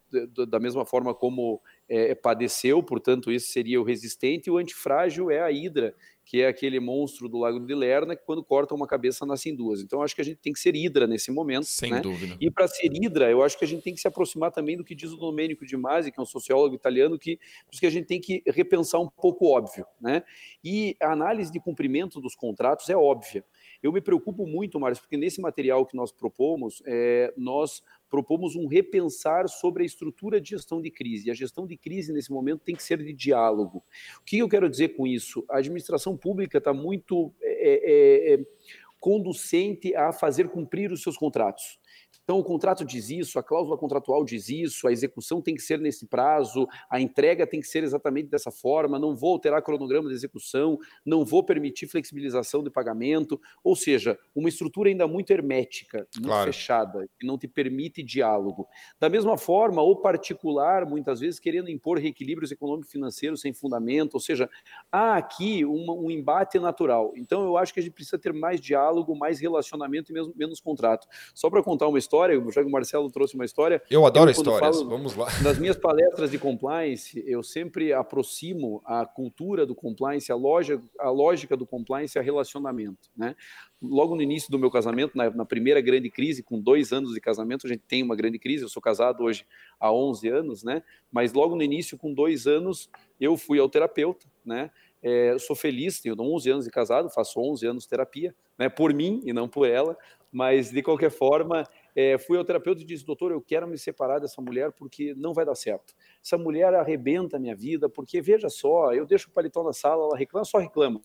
da 0.46 0.60
mesma 0.60 0.86
forma 0.86 1.16
como 1.16 1.62
é, 1.88 2.14
padeceu, 2.14 2.84
portanto 2.84 3.32
esse 3.32 3.48
seria 3.48 3.80
o 3.80 3.86
resistente, 3.86 4.50
e 4.50 4.52
o 4.52 4.58
antifrágil 4.58 5.32
é 5.32 5.42
a 5.42 5.50
hidra, 5.50 5.96
que 6.30 6.44
é 6.44 6.48
aquele 6.48 6.80
monstro 6.80 7.28
do 7.28 7.40
Lago 7.40 7.60
de 7.60 7.74
Lerna 7.74 8.16
que 8.16 8.24
quando 8.24 8.44
corta 8.44 8.76
uma 8.76 8.86
cabeça 8.86 9.26
nascem 9.26 9.56
duas. 9.56 9.82
Então 9.82 10.04
acho 10.04 10.14
que 10.14 10.22
a 10.22 10.24
gente 10.24 10.38
tem 10.38 10.54
que 10.54 10.60
ser 10.60 10.76
hidra 10.76 11.08
nesse 11.08 11.32
momento. 11.32 11.66
Sem 11.66 11.90
né? 11.90 12.02
dúvida. 12.02 12.38
E 12.40 12.52
para 12.52 12.68
ser 12.68 12.88
hidra, 12.94 13.32
eu 13.32 13.42
acho 13.42 13.58
que 13.58 13.66
a 13.66 13.68
gente 13.68 13.82
tem 13.82 13.96
que 13.96 14.00
se 14.00 14.08
aproximar 14.08 14.52
também 14.52 14.78
do 14.78 14.84
que 14.84 14.94
diz 14.94 15.12
o 15.12 15.18
Domenico 15.18 15.66
de 15.66 15.76
Masi, 15.76 16.12
que 16.12 16.20
é 16.20 16.22
um 16.22 16.28
sociólogo 16.28 16.76
italiano, 16.76 17.18
que 17.18 17.40
diz 17.72 17.80
que 17.80 17.88
a 17.88 17.90
gente 17.90 18.06
tem 18.06 18.22
que 18.22 18.44
repensar 18.46 19.00
um 19.00 19.10
pouco 19.10 19.48
óbvio. 19.48 19.88
Né? 20.00 20.22
E 20.64 20.96
a 21.02 21.14
análise 21.14 21.52
de 21.52 21.60
cumprimento 21.60 22.22
dos 22.22 22.36
contratos 22.36 22.88
é 22.90 22.96
óbvia. 22.96 23.44
Eu 23.82 23.92
me 23.92 24.00
preocupo 24.00 24.46
muito, 24.46 24.80
Márcio, 24.80 25.02
porque 25.02 25.18
nesse 25.18 25.42
material 25.42 25.84
que 25.84 25.98
nós 25.98 26.12
propomos, 26.12 26.84
é, 26.86 27.34
nós 27.36 27.82
propomos 28.10 28.56
um 28.56 28.68
repensar 28.68 29.48
sobre 29.48 29.84
a 29.84 29.86
estrutura 29.86 30.42
de 30.42 30.50
gestão 30.50 30.82
de 30.82 30.90
crise. 30.90 31.28
E 31.28 31.32
a 31.32 31.34
gestão 31.34 31.66
de 31.66 31.78
crise, 31.78 32.12
nesse 32.12 32.32
momento, 32.32 32.62
tem 32.64 32.76
que 32.76 32.84
ser 32.84 32.98
de 32.98 33.14
diálogo. 33.14 33.84
O 34.20 34.24
que 34.26 34.40
eu 34.40 34.50
quero 34.50 34.70
dizer 34.70 34.90
com 34.90 35.06
isso? 35.06 35.46
A 35.50 35.58
administração 35.58 36.18
pública 36.18 36.58
está 36.58 36.74
muito 36.74 37.34
é, 37.42 38.34
é, 38.34 38.34
é 38.34 38.46
conducente 39.00 39.96
a 39.96 40.12
fazer 40.12 40.50
cumprir 40.50 40.92
os 40.92 41.02
seus 41.02 41.18
contratos. 41.18 41.80
Então, 42.30 42.38
o 42.38 42.44
contrato 42.44 42.86
diz 42.86 43.10
isso, 43.10 43.40
a 43.40 43.44
cláusula 43.44 43.76
contratual 43.76 44.24
diz 44.24 44.50
isso, 44.50 44.88
a 44.88 44.92
execução 44.92 45.42
tem 45.42 45.56
que 45.56 45.64
ser 45.64 45.80
nesse 45.80 46.06
prazo, 46.06 46.68
a 46.88 47.02
entrega 47.02 47.48
tem 47.48 47.60
que 47.60 47.66
ser 47.66 47.84
exatamente 47.84 48.30
dessa 48.30 48.52
forma, 48.52 49.00
não 49.00 49.16
vou 49.16 49.32
alterar 49.32 49.64
cronograma 49.64 50.10
de 50.10 50.14
execução, 50.14 50.78
não 51.04 51.26
vou 51.26 51.44
permitir 51.44 51.88
flexibilização 51.88 52.62
de 52.62 52.70
pagamento, 52.70 53.42
ou 53.64 53.76
seja, 53.76 54.16
uma 54.36 54.48
estrutura 54.48 54.90
ainda 54.90 55.08
muito 55.08 55.32
hermética, 55.32 56.08
muito 56.14 56.28
claro. 56.28 56.54
fechada, 56.54 57.10
que 57.20 57.26
não 57.26 57.36
te 57.36 57.48
permite 57.48 58.04
diálogo. 58.04 58.68
Da 59.00 59.10
mesma 59.10 59.36
forma, 59.36 59.82
o 59.82 59.96
particular, 59.96 60.86
muitas 60.86 61.22
vezes, 61.22 61.40
querendo 61.40 61.72
impor 61.72 61.98
reequilíbrios 61.98 62.52
econômico-financeiros 62.52 63.42
sem 63.42 63.54
fundamento, 63.54 64.14
ou 64.14 64.20
seja, 64.20 64.48
há 64.92 65.16
aqui 65.16 65.66
uma, 65.66 65.94
um 65.94 66.12
embate 66.12 66.60
natural. 66.60 67.12
Então, 67.16 67.44
eu 67.44 67.58
acho 67.58 67.74
que 67.74 67.80
a 67.80 67.84
gente 67.84 67.94
precisa 67.94 68.20
ter 68.20 68.34
mais 68.34 68.62
diálogo, 68.62 69.16
mais 69.16 69.40
relacionamento 69.40 70.12
e 70.12 70.14
menos, 70.14 70.36
menos 70.36 70.62
contrato. 70.62 71.08
Só 71.34 71.50
para 71.50 71.64
contar 71.64 71.88
uma 71.88 71.98
história, 71.98 72.19
história, 72.20 72.68
o 72.68 72.72
Marcelo 72.72 73.10
trouxe 73.10 73.36
uma 73.36 73.46
história. 73.46 73.82
Eu 73.90 74.06
adoro 74.06 74.30
eu, 74.30 74.32
histórias, 74.32 74.82
vamos 74.82 75.16
lá. 75.16 75.28
Nas 75.42 75.58
minhas 75.58 75.78
palestras 75.78 76.32
de 76.32 76.38
compliance, 76.38 77.24
eu 77.26 77.42
sempre 77.42 77.94
aproximo 77.94 78.82
a 78.86 79.06
cultura 79.06 79.66
do 79.66 79.74
compliance, 79.74 80.32
a, 80.32 80.36
loja, 80.36 80.82
a 81.00 81.10
lógica 81.10 81.56
do 81.56 81.66
compliance 81.66 82.18
a 82.20 82.22
relacionamento. 82.22 83.10
Né? 83.16 83.36
Logo 83.82 84.16
no 84.16 84.22
início 84.22 84.52
do 84.52 84.60
meu 84.60 84.70
casamento, 84.70 85.16
na, 85.16 85.30
na, 85.30 85.46
primeira 85.46 85.80
grande 85.80 86.10
crise, 86.10 86.44
com 86.44 86.60
dois 86.60 86.92
anos 86.92 87.14
de 87.14 87.22
casamento, 87.22 87.66
a 87.66 87.70
gente 87.70 87.84
tem 87.88 88.04
uma 88.04 88.16
grande 88.16 88.38
crise, 88.38 88.64
eu 88.64 88.70
sou 88.70 88.82
casado 88.82 89.24
hoje 89.24 89.46
há 89.80 89.92
11 89.92 90.28
anos, 90.28 90.64
né? 90.64 90.84
mas 91.12 91.34
logo 91.34 91.56
no 91.56 91.64
início, 91.64 91.98
com 91.98 92.14
dois 92.14 92.48
anos, 92.48 92.90
eu 93.20 93.38
fui 93.38 93.60
ao 93.60 93.70
terapeuta, 93.70 94.28
né? 94.46 94.72
É, 95.02 95.38
sou 95.40 95.56
feliz, 95.56 96.02
tenho 96.02 96.14
11 96.20 96.52
anos 96.52 96.66
de 96.66 96.72
casado, 96.72 97.10
faço 97.10 97.40
11 97.40 97.66
anos 97.66 97.84
de 97.84 97.90
terapia, 97.90 98.36
né, 98.58 98.68
por 98.68 98.94
mim 98.94 99.22
e 99.24 99.32
não 99.32 99.48
por 99.48 99.66
ela, 99.66 99.98
mas 100.32 100.72
de 100.72 100.82
qualquer 100.82 101.10
forma, 101.10 101.64
é, 101.96 102.18
fui 102.18 102.38
ao 102.38 102.46
terapeuta 102.46 102.82
e 102.82 102.86
disse, 102.86 103.06
doutor, 103.06 103.32
eu 103.32 103.42
quero 103.42 103.68
me 103.68 103.78
separar 103.78 104.20
dessa 104.20 104.42
mulher 104.42 104.72
porque 104.72 105.14
não 105.16 105.34
vai 105.34 105.46
dar 105.46 105.56
certo. 105.56 105.94
Essa 106.24 106.38
mulher 106.38 106.74
arrebenta 106.74 107.38
a 107.38 107.40
minha 107.40 107.56
vida, 107.56 107.90
porque 107.90 108.22
veja 108.22 108.50
só, 108.50 108.94
eu 108.94 109.06
deixo 109.06 109.30
o 109.30 109.32
paletó 109.32 109.64
na 109.64 109.74
sala, 109.74 110.06
ela 110.06 110.18
reclama, 110.18 110.46
só 110.46 110.58
reclama. 110.58 111.02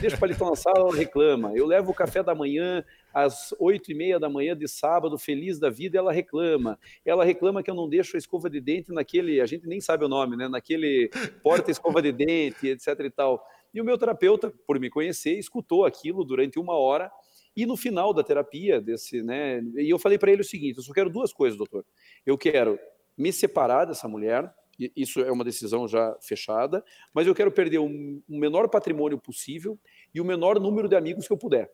Deixo 0.00 0.16
o 0.16 0.20
paletó 0.20 0.48
na 0.48 0.56
sala, 0.56 0.78
ela 0.78 0.94
reclama. 0.94 1.52
Eu 1.54 1.66
levo 1.66 1.90
o 1.90 1.94
café 1.94 2.22
da 2.22 2.34
manhã 2.34 2.84
às 3.12 3.54
oito 3.58 3.90
e 3.90 3.94
meia 3.94 4.18
da 4.18 4.28
manhã 4.28 4.56
de 4.56 4.68
sábado, 4.68 5.18
feliz 5.18 5.58
da 5.58 5.70
vida, 5.70 5.98
ela 5.98 6.12
reclama. 6.12 6.78
Ela 7.04 7.24
reclama 7.24 7.62
que 7.62 7.70
eu 7.70 7.74
não 7.74 7.88
deixo 7.88 8.16
a 8.16 8.18
escova 8.18 8.50
de 8.50 8.60
dente 8.60 8.92
naquele, 8.92 9.40
a 9.40 9.46
gente 9.46 9.66
nem 9.66 9.80
sabe 9.80 10.04
o 10.04 10.08
nome, 10.08 10.36
né? 10.36 10.48
Naquele 10.48 11.10
porta-escova 11.42 12.02
de 12.02 12.12
dente, 12.12 12.68
etc 12.68 13.00
e 13.00 13.10
tal. 13.10 13.42
E 13.72 13.80
o 13.80 13.84
meu 13.84 13.98
terapeuta, 13.98 14.52
por 14.66 14.78
me 14.80 14.88
conhecer, 14.88 15.38
escutou 15.38 15.84
aquilo 15.84 16.24
durante 16.24 16.58
uma 16.58 16.74
hora 16.74 17.10
e 17.56 17.64
no 17.64 17.76
final 17.76 18.12
da 18.12 18.22
terapia, 18.22 18.80
desse, 18.80 19.22
né, 19.22 19.62
e 19.76 19.88
eu 19.88 19.98
falei 19.98 20.18
para 20.18 20.30
ele 20.30 20.42
o 20.42 20.44
seguinte: 20.44 20.76
eu 20.76 20.82
só 20.82 20.92
quero 20.92 21.08
duas 21.08 21.32
coisas, 21.32 21.56
doutor. 21.56 21.84
Eu 22.24 22.36
quero 22.36 22.78
me 23.16 23.32
separar 23.32 23.86
dessa 23.86 24.06
mulher, 24.06 24.52
isso 24.94 25.20
é 25.20 25.32
uma 25.32 25.44
decisão 25.44 25.88
já 25.88 26.16
fechada, 26.20 26.84
mas 27.14 27.26
eu 27.26 27.34
quero 27.34 27.50
perder 27.50 27.78
o 27.78 27.88
menor 28.28 28.68
patrimônio 28.68 29.18
possível 29.18 29.78
e 30.14 30.20
o 30.20 30.24
menor 30.24 30.60
número 30.60 30.88
de 30.88 30.96
amigos 30.96 31.26
que 31.26 31.32
eu 31.32 31.38
puder. 31.38 31.70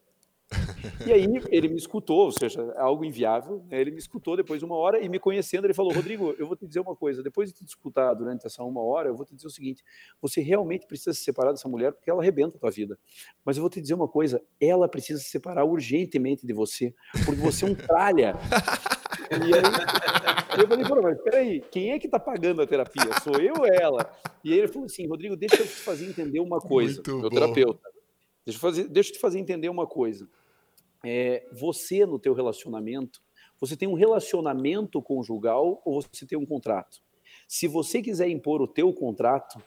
E 1.07 1.13
aí 1.13 1.27
ele 1.51 1.69
me 1.69 1.77
escutou, 1.77 2.27
ou 2.27 2.33
seja, 2.33 2.61
é 2.77 2.81
algo 2.81 3.05
inviável. 3.05 3.65
Né? 3.69 3.81
Ele 3.81 3.91
me 3.91 3.99
escutou 3.99 4.37
depois 4.37 4.59
de 4.59 4.65
uma 4.65 4.77
hora 4.77 5.01
e 5.01 5.09
me 5.09 5.19
conhecendo, 5.19 5.67
ele 5.67 5.75
falou: 5.75 5.93
Rodrigo, 5.93 6.35
eu 6.39 6.47
vou 6.47 6.57
te 6.57 6.67
dizer 6.67 6.81
uma 6.81 6.97
coisa. 6.97 7.23
Depois 7.23 7.53
de 7.53 7.59
te 7.59 7.65
escutar 7.65 8.15
durante 8.15 8.47
essa 8.47 8.63
uma 8.63 8.83
hora, 8.83 9.09
eu 9.09 9.17
vou 9.17 9.25
te 9.25 9.35
dizer 9.35 9.47
o 9.47 9.51
seguinte: 9.51 9.83
você 10.21 10.41
realmente 10.41 10.87
precisa 10.87 11.13
se 11.13 11.21
separar 11.21 11.53
dessa 11.53 11.69
mulher 11.69 11.93
porque 11.93 12.11
ela 12.11 12.21
arrebenta 12.21 12.57
a 12.57 12.61
tua 12.61 12.71
vida. 12.71 12.99
Mas 13.45 13.57
eu 13.57 13.61
vou 13.63 13.71
te 13.71 13.81
dizer 13.81 13.95
uma 13.95 14.09
coisa: 14.09 14.43
ela 14.61 14.89
precisa 14.89 15.21
se 15.21 15.29
separar 15.29 15.65
urgentemente 15.65 16.47
de 16.47 16.53
você, 16.53 16.95
porque 17.25 17.41
você 17.41 17.65
é 17.65 17.69
um 17.69 17.75
tralha. 17.75 18.35
E 19.31 19.55
aí 19.55 20.63
eu 20.63 20.69
falei, 20.69 20.85
pô, 20.85 21.01
mas 21.03 21.21
peraí, 21.23 21.61
quem 21.71 21.93
é 21.93 21.99
que 21.99 22.09
tá 22.09 22.19
pagando 22.19 22.61
a 22.61 22.67
terapia? 22.67 23.11
Sou 23.23 23.37
eu 23.41 23.55
ou 23.59 23.67
ela? 23.67 24.11
E 24.45 24.53
aí 24.53 24.59
ele 24.59 24.69
falou 24.69 24.85
assim, 24.87 25.07
Rodrigo, 25.07 25.37
deixa 25.37 25.57
eu 25.57 25.67
te 25.67 25.73
fazer 25.73 26.07
entender 26.07 26.41
uma 26.41 26.59
coisa, 26.59 26.95
Muito 26.97 27.11
meu 27.11 27.23
bom. 27.23 27.29
terapeuta. 27.31 27.91
Deixa 28.45 28.57
eu, 28.57 28.61
fazer, 28.61 28.89
deixa 28.89 29.11
eu 29.11 29.15
te 29.15 29.21
fazer 29.21 29.39
entender 29.39 29.69
uma 29.69 29.87
coisa. 29.87 30.29
É, 31.05 31.47
você, 31.53 32.07
no 32.07 32.19
teu 32.19 32.35
relacionamento, 32.35 33.21
você 33.61 33.77
tem 33.77 33.89
um 33.89 33.95
relacionamento 33.95 35.01
conjugal 35.01 35.81
ou 35.85 36.03
você 36.03 36.27
tem 36.27 36.39
um 36.39 36.47
contrato? 36.47 36.99
Se 37.47 37.69
você 37.69 38.03
quiser 38.03 38.29
impor 38.29 38.61
o 38.61 38.67
teu 38.67 38.93
contrato, 38.93 39.63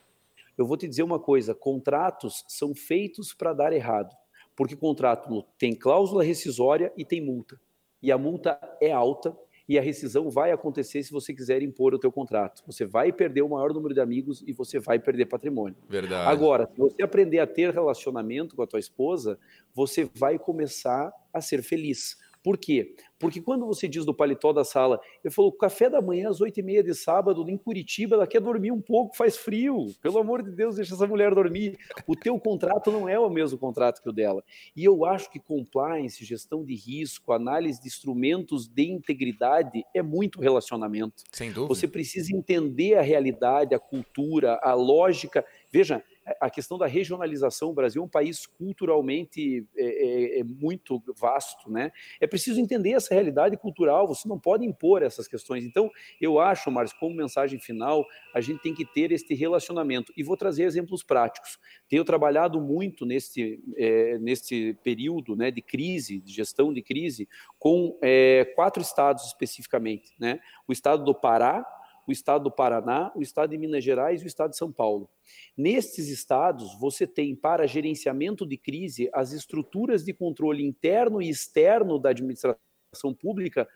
eu 0.57 0.65
vou 0.65 0.77
te 0.77 0.87
dizer 0.87 1.03
uma 1.03 1.19
coisa, 1.19 1.53
contratos 1.53 2.43
são 2.47 2.73
feitos 2.73 3.33
para 3.33 3.53
dar 3.53 3.73
errado, 3.73 4.15
porque 4.55 4.75
contrato 4.75 5.43
tem 5.57 5.75
cláusula 5.75 6.23
rescisória 6.23 6.93
e 6.97 7.03
tem 7.03 7.21
multa. 7.21 7.59
E 8.01 8.11
a 8.11 8.17
multa 8.17 8.59
é 8.81 8.91
alta 8.91 9.35
e 9.67 9.79
a 9.79 9.81
rescisão 9.81 10.29
vai 10.29 10.51
acontecer 10.51 11.01
se 11.03 11.11
você 11.11 11.33
quiser 11.33 11.61
impor 11.63 11.93
o 11.93 11.99
teu 11.99 12.11
contrato. 12.11 12.63
Você 12.67 12.85
vai 12.85 13.11
perder 13.11 13.41
o 13.41 13.49
maior 13.49 13.73
número 13.73 13.93
de 13.93 13.99
amigos 13.99 14.43
e 14.45 14.53
você 14.53 14.79
vai 14.79 14.99
perder 14.99 15.25
patrimônio. 15.25 15.75
Verdade. 15.89 16.29
Agora, 16.29 16.69
se 16.71 16.77
você 16.77 17.01
aprender 17.01 17.39
a 17.39 17.47
ter 17.47 17.73
relacionamento 17.73 18.55
com 18.55 18.61
a 18.61 18.67
tua 18.67 18.79
esposa, 18.79 19.39
você 19.73 20.09
vai 20.15 20.37
começar 20.37 21.11
a 21.35 21.41
ser 21.41 21.61
feliz. 21.61 22.17
Por 22.45 22.59
quê? 22.59 22.95
Porque 23.17 23.41
quando 23.41 23.65
você 23.65 23.87
diz 23.87 24.05
do 24.05 24.13
paletó 24.13 24.53
da 24.53 24.63
sala, 24.63 25.01
eu 25.23 25.31
falo, 25.31 25.51
café 25.51 25.89
da 25.89 25.99
manhã 25.99 26.29
às 26.29 26.41
oito 26.41 26.59
e 26.59 26.63
meia 26.63 26.83
de 26.83 26.93
sábado, 26.93 27.43
em 27.49 27.57
Curitiba, 27.57 28.15
ela 28.15 28.27
quer 28.27 28.39
dormir 28.39 28.71
um 28.71 28.79
pouco, 28.79 29.17
faz 29.17 29.35
frio. 29.35 29.87
Pelo 29.99 30.19
amor 30.19 30.43
de 30.43 30.51
Deus, 30.51 30.75
deixa 30.75 30.93
essa 30.93 31.07
mulher 31.07 31.33
dormir. 31.33 31.75
O 32.05 32.15
teu 32.15 32.39
contrato 32.39 32.91
não 32.91 33.09
é 33.09 33.17
o 33.17 33.31
mesmo 33.31 33.57
contrato 33.57 33.99
que 33.99 34.09
o 34.09 34.13
dela. 34.13 34.43
E 34.75 34.85
eu 34.85 35.05
acho 35.05 35.31
que 35.31 35.39
compliance, 35.39 36.23
gestão 36.23 36.63
de 36.63 36.75
risco, 36.75 37.33
análise 37.33 37.81
de 37.81 37.87
instrumentos 37.87 38.67
de 38.67 38.91
integridade 38.91 39.83
é 39.91 40.03
muito 40.03 40.39
relacionamento. 40.39 41.23
Sem 41.31 41.51
dúvida. 41.51 41.73
Você 41.73 41.87
precisa 41.87 42.31
entender 42.31 42.93
a 42.93 43.01
realidade, 43.01 43.73
a 43.73 43.79
cultura, 43.79 44.59
a 44.61 44.75
lógica. 44.75 45.43
Veja, 45.71 46.03
a 46.39 46.49
questão 46.49 46.77
da 46.77 46.87
regionalização, 46.87 47.69
o 47.69 47.73
Brasil 47.73 48.01
é 48.01 48.05
um 48.05 48.09
país 48.09 48.45
culturalmente 48.45 49.65
é, 49.75 49.85
é, 49.85 50.39
é, 50.39 50.43
muito 50.43 51.01
vasto, 51.15 51.69
né? 51.69 51.91
É 52.19 52.25
preciso 52.25 52.59
entender 52.59 52.91
essa 52.91 53.13
realidade 53.13 53.55
cultural, 53.57 54.07
você 54.07 54.27
não 54.27 54.39
pode 54.39 54.65
impor 54.65 55.03
essas 55.03 55.27
questões. 55.27 55.63
Então, 55.63 55.89
eu 56.19 56.39
acho, 56.39 56.71
Márcio, 56.71 56.97
como 56.99 57.15
mensagem 57.15 57.59
final, 57.59 58.05
a 58.33 58.41
gente 58.41 58.61
tem 58.61 58.73
que 58.73 58.85
ter 58.85 59.11
este 59.11 59.35
relacionamento. 59.35 60.11
E 60.17 60.23
vou 60.23 60.35
trazer 60.35 60.63
exemplos 60.63 61.03
práticos. 61.03 61.59
Tenho 61.87 62.03
trabalhado 62.03 62.59
muito 62.59 63.05
neste, 63.05 63.63
é, 63.77 64.17
neste 64.17 64.77
período 64.83 65.35
né, 65.35 65.51
de 65.51 65.61
crise, 65.61 66.19
de 66.19 66.33
gestão 66.33 66.73
de 66.73 66.81
crise, 66.81 67.29
com 67.59 67.97
é, 68.01 68.45
quatro 68.55 68.81
estados 68.81 69.25
especificamente, 69.25 70.13
né? 70.19 70.39
O 70.67 70.71
estado 70.71 71.03
do 71.03 71.13
Pará, 71.13 71.65
o 72.07 72.11
estado 72.11 72.43
do 72.45 72.51
Paraná, 72.51 73.11
o 73.15 73.21
estado 73.21 73.51
de 73.51 73.57
Minas 73.57 73.83
Gerais 73.83 74.21
e 74.21 74.25
o 74.25 74.27
estado 74.27 74.51
de 74.51 74.57
São 74.57 74.71
Paulo. 74.71 75.09
Nestes 75.57 76.07
estados, 76.07 76.77
você 76.79 77.07
tem 77.07 77.35
para 77.35 77.67
gerenciamento 77.67 78.45
de 78.45 78.57
crise 78.57 79.09
as 79.13 79.31
estruturas 79.31 80.03
de 80.03 80.13
controle 80.13 80.63
interno 80.63 81.21
e 81.21 81.29
externo 81.29 81.99
da 81.99 82.09
administração 82.09 83.13
pública, 83.19 83.67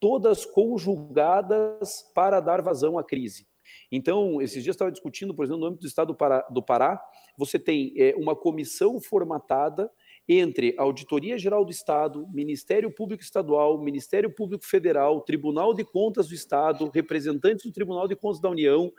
todas 0.00 0.44
conjugadas 0.44 2.10
para 2.14 2.40
dar 2.40 2.62
vazão 2.62 2.98
à 2.98 3.04
crise. 3.04 3.46
Então, 3.90 4.40
esses 4.40 4.62
dias 4.62 4.66
eu 4.66 4.72
estava 4.72 4.92
discutindo, 4.92 5.34
por 5.34 5.44
exemplo, 5.44 5.60
no 5.60 5.66
âmbito 5.66 5.82
do 5.82 5.88
estado 5.88 6.16
do 6.50 6.62
Pará, 6.62 7.02
você 7.36 7.58
tem 7.58 7.92
é, 7.96 8.14
uma 8.16 8.36
comissão 8.36 9.00
formatada 9.00 9.90
entre 10.28 10.74
Auditoria 10.78 11.38
Geral 11.38 11.64
do 11.64 11.70
Estado, 11.70 12.26
Ministério 12.32 12.90
Público 12.90 13.22
Estadual, 13.22 13.78
Ministério 13.78 14.30
Público 14.30 14.64
Federal, 14.64 15.20
Tribunal 15.20 15.74
de 15.74 15.84
Contas 15.84 16.28
do 16.28 16.34
Estado, 16.34 16.90
representantes 16.92 17.64
do 17.64 17.72
Tribunal 17.72 18.08
de 18.08 18.16
Contas 18.16 18.40
da 18.40 18.48
União. 18.48 18.92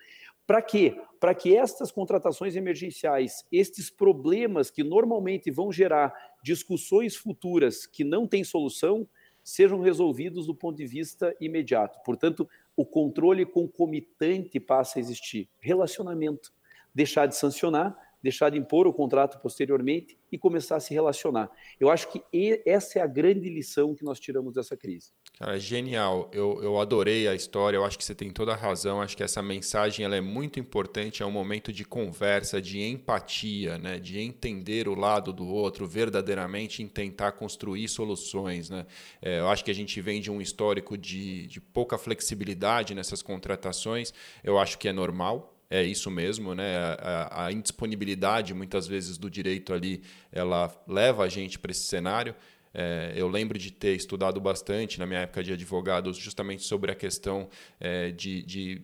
Para 0.45 0.61
quê? 0.61 0.95
Para 1.19 1.33
que 1.33 1.55
estas 1.55 1.91
contratações 1.91 2.55
emergenciais, 2.55 3.43
estes 3.51 3.89
problemas 3.89 4.69
que 4.69 4.83
normalmente 4.83 5.49
vão 5.49 5.71
gerar 5.71 6.13
discussões 6.43 7.15
futuras 7.15 7.87
que 7.87 8.03
não 8.03 8.27
têm 8.27 8.43
solução, 8.43 9.07
sejam 9.43 9.79
resolvidos 9.79 10.45
do 10.45 10.55
ponto 10.55 10.77
de 10.77 10.85
vista 10.85 11.35
imediato. 11.41 11.99
Portanto, 12.03 12.47
o 12.75 12.85
controle 12.85 13.45
concomitante 13.45 14.59
passa 14.59 14.99
a 14.99 15.01
existir. 15.01 15.49
Relacionamento. 15.59 16.53
Deixar 16.93 17.25
de 17.25 17.35
sancionar, 17.35 17.95
deixar 18.25 18.49
de 18.49 18.57
impor 18.57 18.87
o 18.87 18.93
contrato 18.93 19.39
posteriormente 19.39 20.17
e 20.31 20.37
começar 20.37 20.77
a 20.77 20.79
se 20.79 20.95
relacionar. 20.95 21.47
Eu 21.79 21.91
acho 21.91 22.07
que 22.11 22.23
essa 22.65 22.97
é 22.97 23.01
a 23.03 23.05
grande 23.05 23.47
lição 23.49 23.93
que 23.93 24.03
nós 24.03 24.19
tiramos 24.19 24.55
dessa 24.55 24.75
crise. 24.75 25.11
Cara, 25.37 25.59
genial. 25.59 26.27
Eu, 26.33 26.59
eu 26.63 26.79
adorei 26.79 27.27
a 27.27 27.35
história, 27.35 27.77
eu 27.77 27.85
acho 27.85 27.99
que 27.99 28.03
você 28.03 28.15
tem 28.15 28.31
toda 28.31 28.53
a 28.53 28.55
razão. 28.55 28.99
Acho 28.99 29.15
que 29.15 29.21
essa 29.21 29.43
mensagem 29.43 30.03
ela 30.03 30.15
é 30.15 30.21
muito 30.21 30.59
importante. 30.59 31.21
É 31.21 31.25
um 31.25 31.31
momento 31.31 31.71
de 31.71 31.85
conversa, 31.85 32.59
de 32.59 32.81
empatia, 32.81 33.77
né? 33.77 33.99
de 33.99 34.19
entender 34.19 34.87
o 34.87 34.95
lado 34.95 35.31
do 35.31 35.45
outro 35.45 35.87
verdadeiramente 35.87 36.81
em 36.81 36.87
tentar 36.87 37.33
construir 37.33 37.87
soluções. 37.87 38.71
Né? 38.71 38.87
É, 39.21 39.39
eu 39.39 39.49
acho 39.49 39.63
que 39.63 39.69
a 39.69 39.75
gente 39.75 40.01
vem 40.01 40.19
de 40.19 40.31
um 40.31 40.41
histórico 40.41 40.97
de, 40.97 41.45
de 41.45 41.61
pouca 41.61 41.95
flexibilidade 41.95 42.95
nessas 42.95 43.21
contratações. 43.21 44.11
Eu 44.43 44.57
acho 44.57 44.79
que 44.79 44.87
é 44.87 44.93
normal, 44.93 45.54
é 45.69 45.83
isso 45.83 46.11
mesmo, 46.11 46.53
né? 46.53 46.77
A, 46.99 47.45
a, 47.45 47.51
indisponibilidade 47.51 48.53
muitas 48.53 48.87
vezes 48.87 49.17
do 49.17 49.29
direito 49.29 49.73
ali, 49.73 50.03
ela 50.31 50.73
leva 50.87 51.23
a 51.23 51.29
gente 51.29 51.57
para 51.57 51.71
esse 51.71 51.83
cenário. 51.83 52.35
É, 52.77 53.13
eu 53.15 53.29
lembro 53.29 53.57
de 53.57 53.71
ter 53.71 53.95
estudado 53.95 54.41
bastante 54.41 54.99
na 54.99 55.05
minha 55.05 55.21
época 55.21 55.41
de 55.41 55.53
advogado 55.53 56.13
justamente 56.13 56.61
sobre 56.61 56.91
a 56.91 56.95
questão 56.95 57.47
é, 57.79 58.11
de, 58.11 58.43
de, 58.43 58.81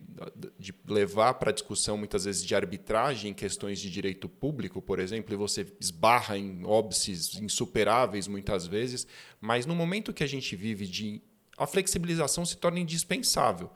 de, 0.58 0.74
levar 0.88 1.34
para 1.34 1.52
discussão 1.52 1.98
muitas 1.98 2.24
vezes 2.24 2.42
de 2.42 2.54
arbitragem 2.54 3.32
em 3.32 3.34
questões 3.34 3.78
de 3.78 3.90
direito 3.90 4.30
público, 4.30 4.80
por 4.80 4.98
exemplo, 4.98 5.34
e 5.34 5.36
você 5.36 5.66
esbarra 5.78 6.38
em 6.38 6.64
óbices 6.64 7.38
insuperáveis 7.38 8.26
muitas 8.26 8.66
vezes, 8.66 9.06
mas 9.38 9.66
no 9.66 9.74
momento 9.74 10.14
que 10.14 10.24
a 10.24 10.28
gente 10.28 10.56
vive 10.56 10.86
de 10.86 11.20
a 11.56 11.66
flexibilização 11.66 12.44
se 12.44 12.56
torna 12.56 12.80
indispensável 12.80 13.70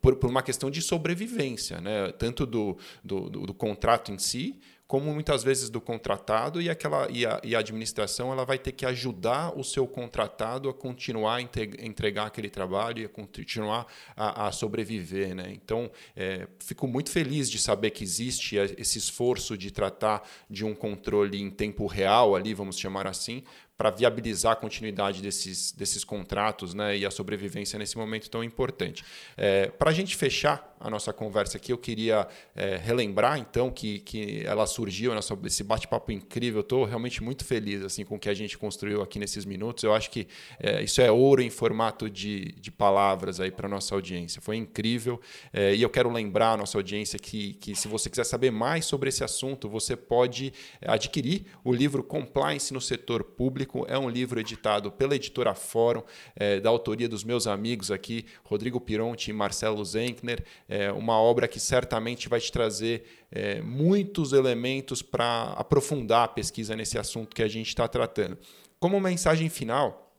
por, 0.00 0.16
por 0.16 0.30
uma 0.30 0.42
questão 0.42 0.70
de 0.70 0.82
sobrevivência, 0.82 1.80
né? 1.80 2.12
tanto 2.12 2.46
do, 2.46 2.76
do, 3.04 3.30
do, 3.30 3.46
do 3.46 3.54
contrato 3.54 4.12
em 4.12 4.18
si, 4.18 4.60
como 4.90 5.14
muitas 5.14 5.44
vezes 5.44 5.70
do 5.70 5.80
contratado 5.80 6.60
e 6.60 6.68
aquela 6.68 7.08
e 7.08 7.24
a, 7.24 7.40
e 7.44 7.54
a, 7.54 7.60
administração 7.60 8.32
ela 8.32 8.44
vai 8.44 8.58
ter 8.58 8.72
que 8.72 8.84
ajudar 8.84 9.56
o 9.56 9.62
seu 9.62 9.86
contratado 9.86 10.68
a 10.68 10.74
continuar 10.74 11.36
a 11.36 11.40
entregar 11.40 12.26
aquele 12.26 12.50
trabalho 12.50 13.02
e 13.02 13.04
a 13.04 13.08
continuar 13.08 13.86
a, 14.16 14.48
a 14.48 14.50
sobreviver, 14.50 15.32
né? 15.32 15.52
Então 15.52 15.88
é, 16.16 16.48
fico 16.58 16.88
muito 16.88 17.08
feliz 17.08 17.48
de 17.48 17.60
saber 17.60 17.90
que 17.90 18.02
existe 18.02 18.56
esse 18.56 18.98
esforço 18.98 19.56
de 19.56 19.70
tratar 19.70 20.28
de 20.50 20.64
um 20.64 20.74
controle 20.74 21.40
em 21.40 21.52
tempo 21.52 21.86
real 21.86 22.34
ali, 22.34 22.52
vamos 22.52 22.76
chamar 22.76 23.06
assim, 23.06 23.44
para 23.80 23.88
viabilizar 23.88 24.52
a 24.52 24.56
continuidade 24.56 25.22
desses, 25.22 25.72
desses 25.72 26.04
contratos 26.04 26.74
né, 26.74 26.98
e 26.98 27.06
a 27.06 27.10
sobrevivência 27.10 27.78
nesse 27.78 27.96
momento 27.96 28.28
tão 28.28 28.44
importante. 28.44 29.02
É, 29.38 29.68
para 29.68 29.88
a 29.88 29.94
gente 29.94 30.14
fechar 30.16 30.76
a 30.78 30.90
nossa 30.90 31.14
conversa 31.14 31.56
aqui, 31.56 31.72
eu 31.72 31.78
queria 31.78 32.28
é, 32.54 32.76
relembrar 32.76 33.38
então 33.38 33.70
que, 33.70 34.00
que 34.00 34.42
ela 34.44 34.66
surgiu, 34.66 35.14
nossa, 35.14 35.36
esse 35.44 35.64
bate-papo 35.64 36.12
incrível. 36.12 36.60
Estou 36.60 36.84
realmente 36.84 37.22
muito 37.22 37.42
feliz 37.42 37.82
assim 37.82 38.04
com 38.04 38.16
o 38.16 38.18
que 38.18 38.28
a 38.28 38.34
gente 38.34 38.58
construiu 38.58 39.00
aqui 39.00 39.18
nesses 39.18 39.46
minutos. 39.46 39.82
Eu 39.82 39.94
acho 39.94 40.10
que 40.10 40.28
é, 40.58 40.82
isso 40.82 41.00
é 41.00 41.10
ouro 41.10 41.40
em 41.40 41.50
formato 41.50 42.10
de, 42.10 42.52
de 42.52 42.70
palavras 42.70 43.40
aí 43.40 43.50
para 43.50 43.66
nossa 43.66 43.94
audiência. 43.94 44.42
Foi 44.42 44.56
incrível 44.56 45.18
é, 45.54 45.74
e 45.74 45.80
eu 45.80 45.88
quero 45.88 46.10
lembrar 46.10 46.52
a 46.52 46.56
nossa 46.58 46.76
audiência 46.76 47.18
que, 47.18 47.54
que 47.54 47.74
se 47.74 47.88
você 47.88 48.10
quiser 48.10 48.24
saber 48.24 48.50
mais 48.50 48.84
sobre 48.84 49.08
esse 49.08 49.24
assunto, 49.24 49.70
você 49.70 49.96
pode 49.96 50.52
adquirir 50.82 51.46
o 51.64 51.72
livro 51.72 52.02
Compliance 52.02 52.74
no 52.74 52.80
Setor 52.80 53.24
Público 53.24 53.69
É 53.88 53.98
um 53.98 54.08
livro 54.08 54.40
editado 54.40 54.90
pela 54.90 55.14
editora 55.14 55.54
Fórum, 55.54 56.02
é, 56.34 56.60
da 56.60 56.68
autoria 56.70 57.08
dos 57.08 57.24
meus 57.24 57.46
amigos 57.46 57.90
aqui, 57.90 58.26
Rodrigo 58.44 58.80
Pironti 58.80 59.30
e 59.30 59.32
Marcelo 59.32 59.84
Zenkner. 59.84 60.44
É 60.68 60.90
uma 60.92 61.18
obra 61.20 61.48
que 61.48 61.60
certamente 61.60 62.28
vai 62.28 62.40
te 62.40 62.50
trazer 62.50 63.04
é, 63.30 63.60
muitos 63.60 64.32
elementos 64.32 65.02
para 65.02 65.54
aprofundar 65.56 66.24
a 66.24 66.28
pesquisa 66.28 66.74
nesse 66.74 66.98
assunto 66.98 67.34
que 67.34 67.42
a 67.42 67.48
gente 67.48 67.68
está 67.68 67.86
tratando. 67.86 68.36
Como 68.78 68.98
mensagem 68.98 69.48
final, 69.48 70.09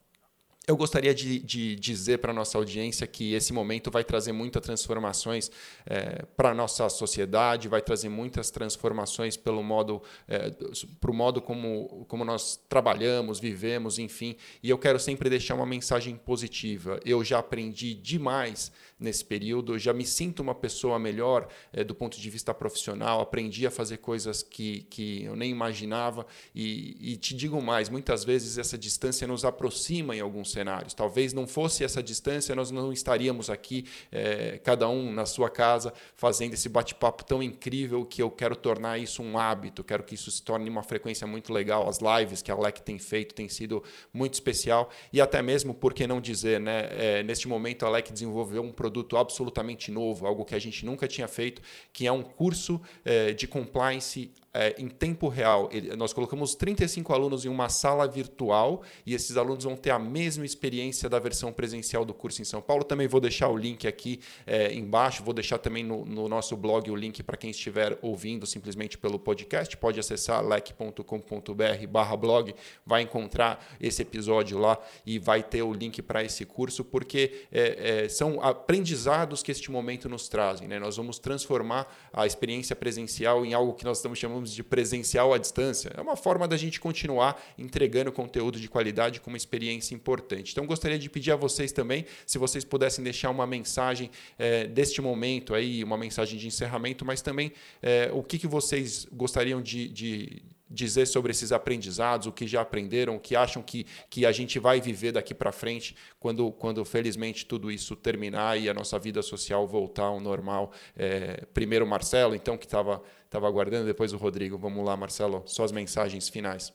eu 0.67 0.77
gostaria 0.77 1.13
de, 1.13 1.39
de 1.39 1.75
dizer 1.75 2.19
para 2.19 2.31
a 2.31 2.33
nossa 2.33 2.55
audiência 2.55 3.07
que 3.07 3.33
esse 3.33 3.51
momento 3.51 3.89
vai 3.89 4.03
trazer 4.03 4.31
muitas 4.31 4.61
transformações 4.61 5.49
é, 5.87 6.23
para 6.37 6.51
a 6.51 6.53
nossa 6.53 6.87
sociedade, 6.87 7.67
vai 7.67 7.81
trazer 7.81 8.09
muitas 8.09 8.51
transformações 8.51 9.35
pelo 9.35 9.63
modo, 9.63 10.03
é, 10.27 10.51
para 10.99 11.09
o 11.09 11.13
modo 11.13 11.41
como, 11.41 12.05
como 12.07 12.23
nós 12.23 12.59
trabalhamos, 12.69 13.39
vivemos, 13.39 13.97
enfim. 13.97 14.35
E 14.61 14.69
eu 14.69 14.77
quero 14.77 14.99
sempre 14.99 15.31
deixar 15.31 15.55
uma 15.55 15.65
mensagem 15.65 16.15
positiva. 16.15 16.99
Eu 17.03 17.23
já 17.23 17.39
aprendi 17.39 17.95
demais 17.95 18.71
nesse 19.01 19.25
período, 19.25 19.77
já 19.79 19.91
me 19.91 20.05
sinto 20.05 20.41
uma 20.41 20.53
pessoa 20.53 20.99
melhor 20.99 21.47
é, 21.73 21.83
do 21.83 21.95
ponto 21.95 22.19
de 22.19 22.29
vista 22.29 22.53
profissional, 22.53 23.19
aprendi 23.19 23.65
a 23.65 23.71
fazer 23.71 23.97
coisas 23.97 24.43
que, 24.43 24.83
que 24.83 25.23
eu 25.23 25.35
nem 25.35 25.49
imaginava. 25.49 26.25
E, 26.53 27.13
e 27.13 27.17
te 27.17 27.35
digo 27.35 27.59
mais, 27.61 27.89
muitas 27.89 28.23
vezes 28.23 28.59
essa 28.59 28.77
distância 28.77 29.27
nos 29.27 29.43
aproxima 29.43 30.15
em 30.15 30.19
alguns 30.19 30.51
cenários. 30.51 30.93
Talvez 30.93 31.33
não 31.33 31.47
fosse 31.47 31.83
essa 31.83 32.01
distância, 32.03 32.55
nós 32.55 32.69
não 32.69 32.93
estaríamos 32.93 33.49
aqui, 33.49 33.85
é, 34.11 34.59
cada 34.63 34.87
um 34.87 35.11
na 35.11 35.25
sua 35.25 35.49
casa, 35.49 35.91
fazendo 36.15 36.53
esse 36.53 36.69
bate-papo 36.69 37.25
tão 37.25 37.41
incrível 37.41 38.05
que 38.05 38.21
eu 38.21 38.29
quero 38.29 38.55
tornar 38.55 38.99
isso 38.99 39.23
um 39.23 39.37
hábito, 39.37 39.83
quero 39.83 40.03
que 40.03 40.13
isso 40.13 40.29
se 40.29 40.43
torne 40.43 40.69
uma 40.69 40.83
frequência 40.83 41.25
muito 41.25 41.51
legal. 41.51 41.89
As 41.89 41.99
lives 41.99 42.43
que 42.43 42.51
a 42.51 42.53
Alec 42.53 42.83
tem 42.83 42.99
feito 42.99 43.33
tem 43.33 43.49
sido 43.49 43.83
muito 44.13 44.35
especial 44.35 44.91
e 45.11 45.19
até 45.19 45.41
mesmo, 45.41 45.73
por 45.73 45.91
que 45.91 46.05
não 46.05 46.21
dizer, 46.21 46.59
né? 46.59 46.89
É, 46.91 47.23
neste 47.23 47.47
momento 47.47 47.83
a 47.83 47.87
Alec 47.87 48.13
desenvolveu 48.13 48.61
um 48.61 48.71
produto 48.71 48.90
absolutamente 49.17 49.91
novo, 49.91 50.27
algo 50.27 50.45
que 50.45 50.55
a 50.55 50.59
gente 50.59 50.85
nunca 50.85 51.07
tinha 51.07 51.27
feito, 51.27 51.61
que 51.93 52.05
é 52.05 52.11
um 52.11 52.21
curso 52.21 52.81
é, 53.03 53.33
de 53.33 53.47
compliance 53.47 54.31
é, 54.53 54.75
em 54.77 54.87
tempo 54.87 55.27
real. 55.27 55.69
Ele, 55.71 55.95
nós 55.95 56.13
colocamos 56.13 56.55
35 56.55 57.13
alunos 57.13 57.45
em 57.45 57.49
uma 57.49 57.69
sala 57.69 58.07
virtual 58.07 58.81
e 59.05 59.13
esses 59.13 59.37
alunos 59.37 59.63
vão 59.63 59.75
ter 59.75 59.91
a 59.91 59.99
mesma 59.99 60.45
experiência 60.45 61.09
da 61.09 61.19
versão 61.19 61.53
presencial 61.53 62.03
do 62.03 62.13
curso 62.13 62.41
em 62.41 62.45
São 62.45 62.61
Paulo. 62.61 62.83
Também 62.83 63.07
vou 63.07 63.21
deixar 63.21 63.49
o 63.49 63.57
link 63.57 63.87
aqui 63.87 64.19
é, 64.45 64.73
embaixo, 64.73 65.23
vou 65.23 65.33
deixar 65.33 65.57
também 65.57 65.83
no, 65.83 66.05
no 66.05 66.27
nosso 66.27 66.57
blog 66.57 66.89
o 66.89 66.95
link 66.95 67.23
para 67.23 67.37
quem 67.37 67.51
estiver 67.51 67.97
ouvindo 68.01 68.45
simplesmente 68.45 68.97
pelo 68.97 69.17
podcast. 69.17 69.75
Pode 69.77 69.99
acessar 69.99 70.45
lec.com.br 70.45 71.87
barra 71.89 72.17
blog, 72.17 72.53
vai 72.85 73.01
encontrar 73.01 73.65
esse 73.79 74.01
episódio 74.01 74.57
lá 74.57 74.77
e 75.05 75.17
vai 75.17 75.43
ter 75.43 75.61
o 75.61 75.73
link 75.73 76.01
para 76.01 76.23
esse 76.23 76.45
curso, 76.45 76.83
porque 76.83 77.45
é, 77.51 78.03
é, 78.03 78.09
são 78.09 78.41
aprendizados 78.41 79.41
que 79.41 79.51
este 79.51 79.71
momento 79.71 80.09
nos 80.09 80.27
trazem. 80.27 80.67
Né? 80.67 80.79
Nós 80.79 80.97
vamos 80.97 81.19
transformar 81.19 81.87
a 82.11 82.25
experiência 82.25 82.75
presencial 82.75 83.45
em 83.45 83.53
algo 83.53 83.73
que 83.73 83.85
nós 83.85 83.97
estamos 83.97 84.19
chamando 84.19 84.40
chamamos 84.41 84.53
de 84.53 84.63
presencial 84.63 85.33
à 85.33 85.37
distância. 85.37 85.91
É 85.95 86.01
uma 86.01 86.15
forma 86.15 86.47
da 86.47 86.57
gente 86.57 86.79
continuar 86.79 87.41
entregando 87.57 88.11
conteúdo 88.11 88.59
de 88.59 88.67
qualidade 88.67 89.21
com 89.21 89.29
uma 89.29 89.37
experiência 89.37 89.93
importante. 89.93 90.51
Então, 90.51 90.65
gostaria 90.65 90.97
de 90.97 91.09
pedir 91.09 91.31
a 91.31 91.35
vocês 91.35 91.71
também, 91.71 92.05
se 92.25 92.37
vocês 92.37 92.65
pudessem 92.65 93.03
deixar 93.03 93.29
uma 93.29 93.45
mensagem 93.45 94.09
é, 94.37 94.65
deste 94.65 95.01
momento 95.01 95.53
aí, 95.53 95.83
uma 95.83 95.97
mensagem 95.97 96.37
de 96.39 96.47
encerramento, 96.47 97.05
mas 97.05 97.21
também 97.21 97.51
é, 97.81 98.09
o 98.13 98.23
que, 98.23 98.37
que 98.39 98.47
vocês 98.47 99.07
gostariam 99.11 99.61
de, 99.61 99.87
de 99.87 100.41
dizer 100.71 101.05
sobre 101.05 101.31
esses 101.31 101.51
aprendizados, 101.51 102.27
o 102.27 102.31
que 102.31 102.47
já 102.47 102.61
aprenderam, 102.61 103.15
o 103.15 103.19
que 103.19 103.35
acham 103.35 103.61
que, 103.61 103.85
que 104.09 104.25
a 104.25 104.31
gente 104.31 104.57
vai 104.57 104.79
viver 104.79 105.11
daqui 105.11 105.33
para 105.33 105.51
frente, 105.51 105.95
quando, 106.19 106.51
quando 106.51 106.83
felizmente 106.85 107.45
tudo 107.45 107.71
isso 107.71 107.95
terminar 107.95 108.59
e 108.59 108.69
a 108.69 108.73
nossa 108.73 108.97
vida 108.97 109.21
social 109.21 109.67
voltar 109.67 110.05
ao 110.05 110.19
normal. 110.19 110.71
É, 110.95 111.45
primeiro 111.53 111.85
o 111.85 111.87
Marcelo, 111.87 112.33
então, 112.33 112.57
que 112.57 112.65
estava 112.65 113.03
estava 113.31 113.47
aguardando, 113.47 113.85
depois 113.85 114.11
o 114.11 114.17
Rodrigo. 114.17 114.57
Vamos 114.57 114.85
lá, 114.85 114.97
Marcelo, 114.97 115.41
suas 115.45 115.71
mensagens 115.71 116.27
finais. 116.27 116.73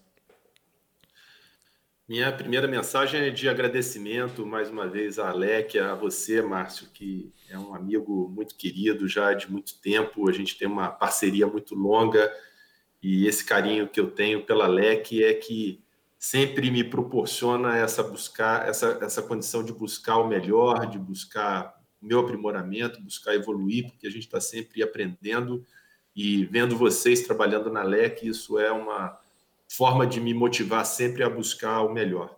Minha 2.09 2.33
primeira 2.33 2.67
mensagem 2.67 3.21
é 3.21 3.31
de 3.31 3.49
agradecimento 3.49 4.47
mais 4.47 4.71
uma 4.71 4.87
vez 4.87 5.19
a 5.19 5.29
Alec, 5.29 5.77
a 5.79 5.95
você, 5.95 6.41
Márcio, 6.41 6.89
que 6.95 7.33
é 7.51 7.59
um 7.59 7.75
amigo 7.75 8.33
muito 8.33 8.55
querido 8.55 9.09
já 9.09 9.35
de 9.35 9.51
muito 9.51 9.79
tempo. 9.81 10.29
A 10.29 10.33
gente 10.33 10.57
tem 10.57 10.69
uma 10.69 10.89
parceria 10.89 11.47
muito 11.47 11.75
longa 11.75 12.33
e 13.09 13.25
esse 13.29 13.45
carinho 13.45 13.87
que 13.87 14.01
eu 14.01 14.11
tenho 14.11 14.43
pela 14.43 14.65
Alec 14.65 15.23
é 15.23 15.33
que 15.33 15.81
sempre 16.19 16.73
me 16.73 16.83
proporciona 16.83 17.77
essa 17.77 18.03
buscar 18.03 18.69
essa, 18.69 18.99
essa 19.01 19.23
condição 19.23 19.63
de 19.63 19.73
buscar 19.73 20.17
o 20.17 20.27
melhor, 20.27 20.91
de 20.91 20.99
buscar 20.99 21.81
o 22.03 22.05
meu 22.05 22.19
aprimoramento, 22.19 23.01
buscar 23.01 23.37
evoluir, 23.37 23.87
porque 23.87 24.09
a 24.09 24.11
gente 24.11 24.25
está 24.25 24.41
sempre 24.41 24.83
aprendendo 24.83 25.65
e 26.17 26.47
vendo 26.47 26.77
vocês 26.77 27.23
trabalhando 27.23 27.71
na 27.71 27.85
LEC, 27.85 28.25
isso 28.27 28.59
é 28.59 28.73
uma 28.73 29.17
forma 29.69 30.05
de 30.05 30.21
me 30.21 30.35
motivar 30.35 30.85
sempre 30.85 31.23
a 31.23 31.31
buscar 31.31 31.83
o 31.83 31.93
melhor. 31.93 32.37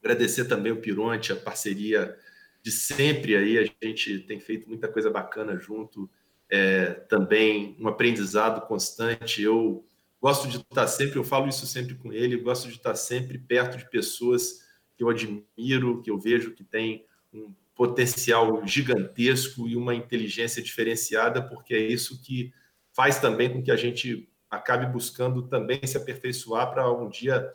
Agradecer 0.00 0.44
também 0.44 0.70
o 0.70 0.80
Pironte, 0.80 1.32
a 1.32 1.36
parceria 1.36 2.16
de 2.62 2.70
sempre 2.70 3.34
aí, 3.34 3.58
a 3.58 3.64
gente 3.84 4.20
tem 4.20 4.38
feito 4.38 4.68
muita 4.68 4.86
coisa 4.86 5.10
bacana 5.10 5.58
junto, 5.58 6.08
é, 6.48 6.90
também 7.08 7.76
um 7.80 7.88
aprendizado 7.88 8.64
constante. 8.68 9.42
Eu 9.42 9.84
gosto 10.20 10.48
de 10.48 10.58
estar 10.58 10.86
sempre, 10.86 11.18
eu 11.18 11.24
falo 11.24 11.48
isso 11.48 11.66
sempre 11.66 11.94
com 11.94 12.12
ele, 12.12 12.36
gosto 12.36 12.68
de 12.68 12.74
estar 12.74 12.94
sempre 12.94 13.38
perto 13.38 13.78
de 13.78 13.88
pessoas 13.88 14.60
que 14.96 15.02
eu 15.04 15.08
admiro, 15.08 16.02
que 16.02 16.10
eu 16.10 16.18
vejo 16.18 16.54
que 16.54 16.64
tem 16.64 17.04
um 17.32 17.54
potencial 17.74 18.66
gigantesco 18.66 19.68
e 19.68 19.76
uma 19.76 19.94
inteligência 19.94 20.60
diferenciada, 20.60 21.40
porque 21.40 21.74
é 21.74 21.78
isso 21.80 22.20
que 22.20 22.52
faz 22.92 23.20
também 23.20 23.52
com 23.52 23.62
que 23.62 23.70
a 23.70 23.76
gente 23.76 24.28
acabe 24.50 24.86
buscando 24.86 25.46
também 25.46 25.80
se 25.86 25.96
aperfeiçoar 25.96 26.72
para 26.72 26.90
um 26.90 27.08
dia 27.08 27.48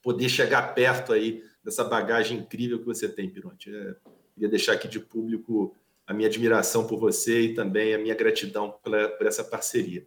poder 0.00 0.28
chegar 0.28 0.74
perto 0.74 1.12
aí 1.12 1.42
dessa 1.64 1.82
bagagem 1.82 2.38
incrível 2.38 2.78
que 2.78 2.84
você 2.84 3.08
tem, 3.08 3.28
Pironte. 3.28 3.74
É, 3.74 3.96
queria 4.32 4.48
deixar 4.48 4.74
aqui 4.74 4.86
de 4.86 5.00
público 5.00 5.74
a 6.06 6.14
minha 6.14 6.28
admiração 6.28 6.86
por 6.86 6.98
você 6.98 7.40
e 7.42 7.54
também 7.54 7.92
a 7.92 7.98
minha 7.98 8.14
gratidão 8.14 8.78
pela, 8.82 9.08
por 9.08 9.26
essa 9.26 9.42
parceria. 9.42 10.06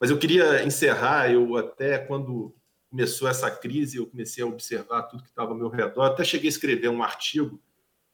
Mas 0.00 0.10
eu 0.10 0.18
queria 0.18 0.64
encerrar, 0.64 1.30
eu 1.30 1.56
até 1.56 1.98
quando 1.98 2.54
começou 2.90 3.26
essa 3.26 3.50
crise, 3.50 3.96
eu 3.96 4.06
comecei 4.06 4.44
a 4.44 4.46
observar 4.46 5.02
tudo 5.04 5.22
que 5.22 5.28
estava 5.28 5.50
ao 5.50 5.56
meu 5.56 5.68
redor, 5.68 6.04
até 6.04 6.22
cheguei 6.22 6.48
a 6.48 6.50
escrever 6.50 6.88
um 6.88 7.02
artigo 7.02 7.60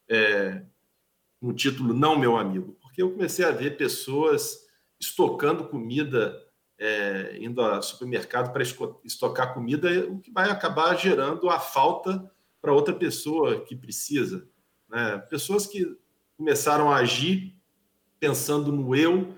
é, 0.09 0.63
no 1.41 1.53
título 1.53 1.93
Não 1.93 2.17
Meu 2.17 2.35
Amigo, 2.35 2.77
porque 2.81 3.01
eu 3.01 3.11
comecei 3.11 3.45
a 3.45 3.51
ver 3.51 3.77
pessoas 3.77 4.65
estocando 4.99 5.67
comida, 5.67 6.35
é, 6.79 7.37
indo 7.39 7.61
ao 7.61 7.81
supermercado 7.81 8.51
para 8.51 8.63
estocar 9.03 9.53
comida, 9.53 9.87
o 10.07 10.19
que 10.19 10.31
vai 10.31 10.49
acabar 10.49 10.95
gerando 10.95 11.49
a 11.49 11.59
falta 11.59 12.31
para 12.61 12.73
outra 12.73 12.93
pessoa 12.93 13.63
que 13.63 13.75
precisa. 13.75 14.47
Né? 14.89 15.17
Pessoas 15.29 15.65
que 15.65 15.97
começaram 16.37 16.91
a 16.91 16.97
agir 16.97 17.55
pensando 18.19 18.71
no 18.71 18.95
eu, 18.95 19.35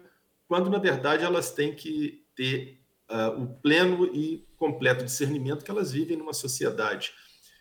quando 0.47 0.69
na 0.69 0.77
verdade 0.77 1.23
elas 1.23 1.51
têm 1.51 1.75
que 1.75 2.22
ter 2.35 2.79
uh, 3.09 3.41
o 3.41 3.47
pleno 3.55 4.05
e 4.13 4.45
completo 4.57 5.03
discernimento 5.03 5.63
que 5.63 5.71
elas 5.71 5.91
vivem 5.91 6.17
numa 6.17 6.33
sociedade. 6.33 7.13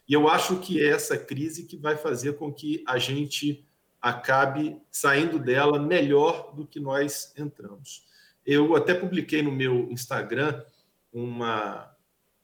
E 0.09 0.15
eu 0.15 0.29
acho 0.29 0.59
que 0.59 0.81
é 0.81 0.89
essa 0.89 1.17
crise 1.17 1.67
que 1.67 1.77
vai 1.77 1.97
fazer 1.97 2.35
com 2.35 2.53
que 2.53 2.83
a 2.87 2.99
gente 2.99 3.67
acabe 4.01 4.81
saindo 4.91 5.39
dela 5.39 5.79
melhor 5.79 6.55
do 6.55 6.67
que 6.67 6.81
nós 6.81 7.33
entramos. 7.37 8.05
Eu 8.45 8.75
até 8.75 8.95
publiquei 8.95 9.43
no 9.43 9.53
meu 9.53 9.91
Instagram 9.91 10.65
uma 11.13 11.93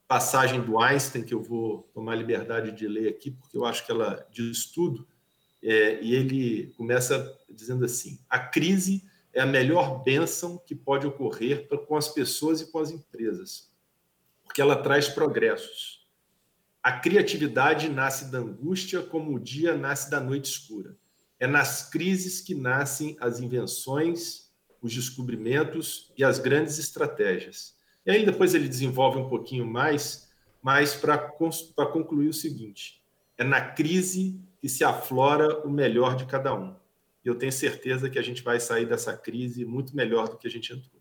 passagem 0.06 0.60
do 0.60 0.80
Einstein 0.80 1.24
que 1.24 1.34
eu 1.34 1.42
vou 1.42 1.90
tomar 1.92 2.14
liberdade 2.14 2.70
de 2.70 2.86
ler 2.86 3.08
aqui, 3.08 3.32
porque 3.32 3.56
eu 3.56 3.64
acho 3.64 3.84
que 3.84 3.90
ela 3.90 4.26
diz 4.30 4.66
tudo. 4.66 5.06
É, 5.60 6.00
e 6.00 6.14
ele 6.14 6.72
começa 6.76 7.36
dizendo 7.50 7.84
assim: 7.84 8.20
a 8.30 8.38
crise 8.38 9.07
é 9.38 9.42
a 9.42 9.46
melhor 9.46 10.02
bênção 10.02 10.60
que 10.66 10.74
pode 10.74 11.06
ocorrer 11.06 11.68
com 11.86 11.96
as 11.96 12.08
pessoas 12.08 12.60
e 12.60 12.72
com 12.72 12.80
as 12.80 12.90
empresas, 12.90 13.70
porque 14.42 14.60
ela 14.60 14.82
traz 14.82 15.08
progressos. 15.08 16.08
A 16.82 16.98
criatividade 16.98 17.88
nasce 17.88 18.32
da 18.32 18.38
angústia, 18.38 19.00
como 19.00 19.36
o 19.36 19.38
dia 19.38 19.76
nasce 19.76 20.10
da 20.10 20.18
noite 20.18 20.50
escura. 20.50 20.96
É 21.38 21.46
nas 21.46 21.88
crises 21.88 22.40
que 22.40 22.52
nascem 22.52 23.16
as 23.20 23.38
invenções, 23.38 24.50
os 24.82 24.92
descobrimentos 24.92 26.12
e 26.18 26.24
as 26.24 26.40
grandes 26.40 26.80
estratégias. 26.80 27.76
E 28.04 28.10
aí 28.10 28.26
depois 28.26 28.56
ele 28.56 28.68
desenvolve 28.68 29.20
um 29.20 29.28
pouquinho 29.28 29.64
mais, 29.64 30.28
mas 30.60 30.96
para 30.96 31.16
concluir 31.86 32.26
o 32.26 32.34
seguinte: 32.34 33.04
é 33.36 33.44
na 33.44 33.60
crise 33.60 34.40
que 34.60 34.68
se 34.68 34.82
aflora 34.82 35.64
o 35.64 35.70
melhor 35.70 36.16
de 36.16 36.26
cada 36.26 36.52
um. 36.52 36.74
E 37.24 37.28
eu 37.28 37.34
tenho 37.34 37.52
certeza 37.52 38.08
que 38.08 38.18
a 38.18 38.22
gente 38.22 38.42
vai 38.42 38.60
sair 38.60 38.86
dessa 38.86 39.16
crise 39.16 39.64
muito 39.64 39.94
melhor 39.94 40.28
do 40.28 40.36
que 40.36 40.46
a 40.46 40.50
gente 40.50 40.72
entrou. 40.72 40.98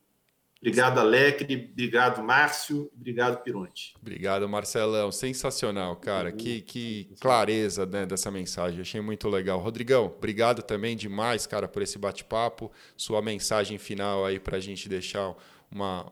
Obrigado, 0.59 0.99
Alecre. 0.99 1.69
Obrigado, 1.71 2.23
Márcio. 2.23 2.91
Obrigado, 2.95 3.43
Pironte. 3.43 3.93
Obrigado, 4.01 4.49
Marcelão. 4.49 5.11
Sensacional, 5.11 5.95
cara. 5.97 6.31
Que, 6.31 6.61
que 6.61 7.11
clareza 7.19 7.85
né, 7.85 8.05
dessa 8.05 8.31
mensagem. 8.31 8.81
Achei 8.81 8.99
muito 8.99 9.29
legal. 9.29 9.59
Rodrigão, 9.59 10.05
obrigado 10.05 10.63
também 10.63 10.97
demais, 10.97 11.45
cara, 11.45 11.67
por 11.67 11.81
esse 11.83 11.99
bate-papo. 11.99 12.71
Sua 12.95 13.21
mensagem 13.21 13.77
final 13.77 14.25
aí 14.25 14.39
para 14.39 14.57
a 14.57 14.59
gente 14.59 14.89
deixar 14.89 15.35
uma, 15.71 16.11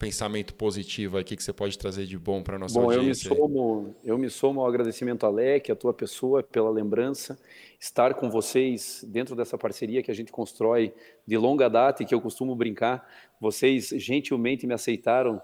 pensamento 0.00 0.54
positivo 0.54 1.18
aqui 1.18 1.36
que 1.36 1.42
você 1.44 1.52
pode 1.52 1.78
trazer 1.78 2.06
de 2.06 2.18
bom 2.18 2.42
para 2.42 2.56
a 2.56 2.58
nossa 2.58 2.80
bom, 2.80 2.90
audiência? 2.90 3.28
Eu 3.28 3.34
me, 3.34 3.38
somo, 3.38 3.96
eu 4.02 4.18
me 4.18 4.30
somo 4.30 4.60
ao 4.62 4.66
agradecimento, 4.66 5.26
Alec, 5.26 5.70
a 5.70 5.76
tua 5.76 5.92
pessoa, 5.92 6.42
pela 6.42 6.70
lembrança, 6.70 7.38
estar 7.78 8.14
com 8.14 8.30
vocês 8.30 9.04
dentro 9.06 9.36
dessa 9.36 9.58
parceria 9.58 10.02
que 10.02 10.10
a 10.10 10.14
gente 10.14 10.32
constrói 10.32 10.94
de 11.26 11.36
longa 11.36 11.68
data 11.68 12.02
e 12.02 12.06
que 12.06 12.14
eu 12.14 12.20
costumo 12.20 12.56
brincar. 12.56 13.06
Vocês 13.38 13.90
gentilmente 13.90 14.66
me 14.66 14.72
aceitaram 14.72 15.40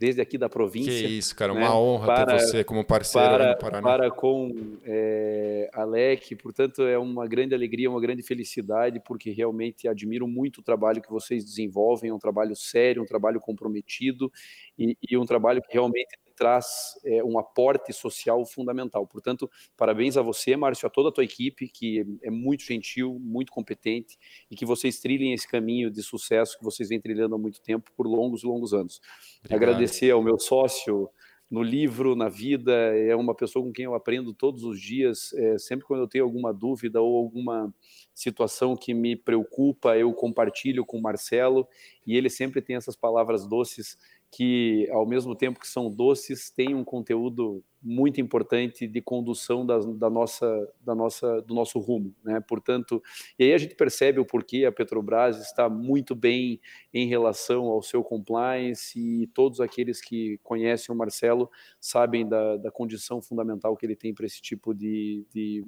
desde 0.00 0.22
aqui 0.22 0.38
da 0.38 0.48
província. 0.48 0.90
Que 0.90 1.18
isso, 1.18 1.36
cara, 1.36 1.52
né, 1.52 1.60
uma 1.60 1.78
honra 1.78 2.06
para, 2.06 2.38
ter 2.38 2.40
você 2.40 2.64
como 2.64 2.82
parceiro 2.82 3.28
para, 3.28 3.50
no 3.50 3.58
Paraná. 3.58 3.82
Para 3.82 4.10
com 4.10 4.78
é, 4.82 5.68
Alec, 5.74 6.34
portanto, 6.36 6.82
é 6.82 6.96
uma 6.96 7.28
grande 7.28 7.54
alegria, 7.54 7.90
uma 7.90 8.00
grande 8.00 8.22
felicidade, 8.22 8.98
porque 9.04 9.30
realmente 9.30 9.86
admiro 9.86 10.26
muito 10.26 10.58
o 10.58 10.62
trabalho 10.62 11.02
que 11.02 11.10
vocês 11.10 11.44
desenvolvem, 11.44 12.08
é 12.08 12.14
um 12.14 12.18
trabalho 12.18 12.56
sério, 12.56 13.02
um 13.02 13.06
trabalho 13.06 13.38
comprometido 13.38 14.32
e, 14.78 14.96
e 15.06 15.18
um 15.18 15.26
trabalho 15.26 15.60
que 15.60 15.70
realmente 15.70 16.16
traz 16.40 16.98
é, 17.04 17.22
um 17.22 17.38
aporte 17.38 17.92
social 17.92 18.46
fundamental. 18.46 19.06
Portanto, 19.06 19.48
parabéns 19.76 20.16
a 20.16 20.22
você, 20.22 20.56
Márcio, 20.56 20.86
a 20.86 20.90
toda 20.90 21.10
a 21.10 21.12
tua 21.12 21.22
equipe, 21.22 21.68
que 21.68 22.02
é 22.22 22.30
muito 22.30 22.64
gentil, 22.64 23.18
muito 23.20 23.52
competente, 23.52 24.18
e 24.50 24.56
que 24.56 24.64
vocês 24.64 24.98
trilhem 25.00 25.34
esse 25.34 25.46
caminho 25.46 25.90
de 25.90 26.02
sucesso 26.02 26.56
que 26.56 26.64
vocês 26.64 26.88
vêm 26.88 26.98
trilhando 26.98 27.34
há 27.34 27.38
muito 27.38 27.60
tempo, 27.60 27.90
por 27.94 28.06
longos 28.06 28.42
longos 28.42 28.72
anos. 28.72 29.02
Obrigado. 29.40 29.62
Agradecer 29.62 30.10
ao 30.12 30.22
meu 30.22 30.38
sócio, 30.38 31.10
no 31.50 31.62
livro, 31.62 32.14
na 32.14 32.28
vida, 32.28 32.72
é 32.72 33.14
uma 33.16 33.34
pessoa 33.34 33.64
com 33.64 33.72
quem 33.72 33.84
eu 33.84 33.94
aprendo 33.94 34.32
todos 34.32 34.62
os 34.62 34.80
dias. 34.80 35.32
É, 35.34 35.58
sempre 35.58 35.84
quando 35.84 36.00
eu 36.00 36.08
tenho 36.08 36.24
alguma 36.24 36.54
dúvida 36.54 37.02
ou 37.02 37.16
alguma 37.16 37.74
situação 38.14 38.76
que 38.76 38.94
me 38.94 39.16
preocupa, 39.16 39.98
eu 39.98 40.14
compartilho 40.14 40.86
com 40.86 40.96
o 40.96 41.02
Marcelo 41.02 41.66
e 42.06 42.16
ele 42.16 42.30
sempre 42.30 42.62
tem 42.62 42.76
essas 42.76 42.94
palavras 42.94 43.48
doces 43.48 43.98
que, 44.30 44.88
ao 44.92 45.04
mesmo 45.04 45.34
tempo 45.34 45.58
que 45.58 45.66
são 45.66 45.90
doces, 45.90 46.50
têm 46.50 46.74
um 46.74 46.84
conteúdo 46.84 47.64
muito 47.82 48.20
importante 48.20 48.86
de 48.86 49.00
condução 49.00 49.64
da, 49.64 49.78
da, 49.78 50.10
nossa, 50.10 50.72
da 50.80 50.94
nossa, 50.94 51.40
do 51.42 51.54
nosso 51.54 51.78
rumo. 51.78 52.14
Né? 52.22 52.38
Portanto, 52.40 53.02
e 53.38 53.44
aí 53.44 53.54
a 53.54 53.58
gente 53.58 53.74
percebe 53.74 54.20
o 54.20 54.24
porquê 54.24 54.66
a 54.66 54.72
Petrobras 54.72 55.40
está 55.40 55.68
muito 55.68 56.14
bem 56.14 56.60
em 56.92 57.08
relação 57.08 57.64
ao 57.66 57.82
seu 57.82 58.04
compliance 58.04 58.98
e 58.98 59.26
todos 59.28 59.60
aqueles 59.60 60.00
que 60.00 60.38
conhecem 60.42 60.94
o 60.94 60.98
Marcelo 60.98 61.50
sabem 61.80 62.28
da, 62.28 62.56
da 62.56 62.70
condição 62.70 63.20
fundamental 63.20 63.76
que 63.76 63.86
ele 63.86 63.96
tem 63.96 64.14
para 64.14 64.26
esse 64.26 64.40
tipo 64.40 64.74
de, 64.74 65.24
de 65.34 65.64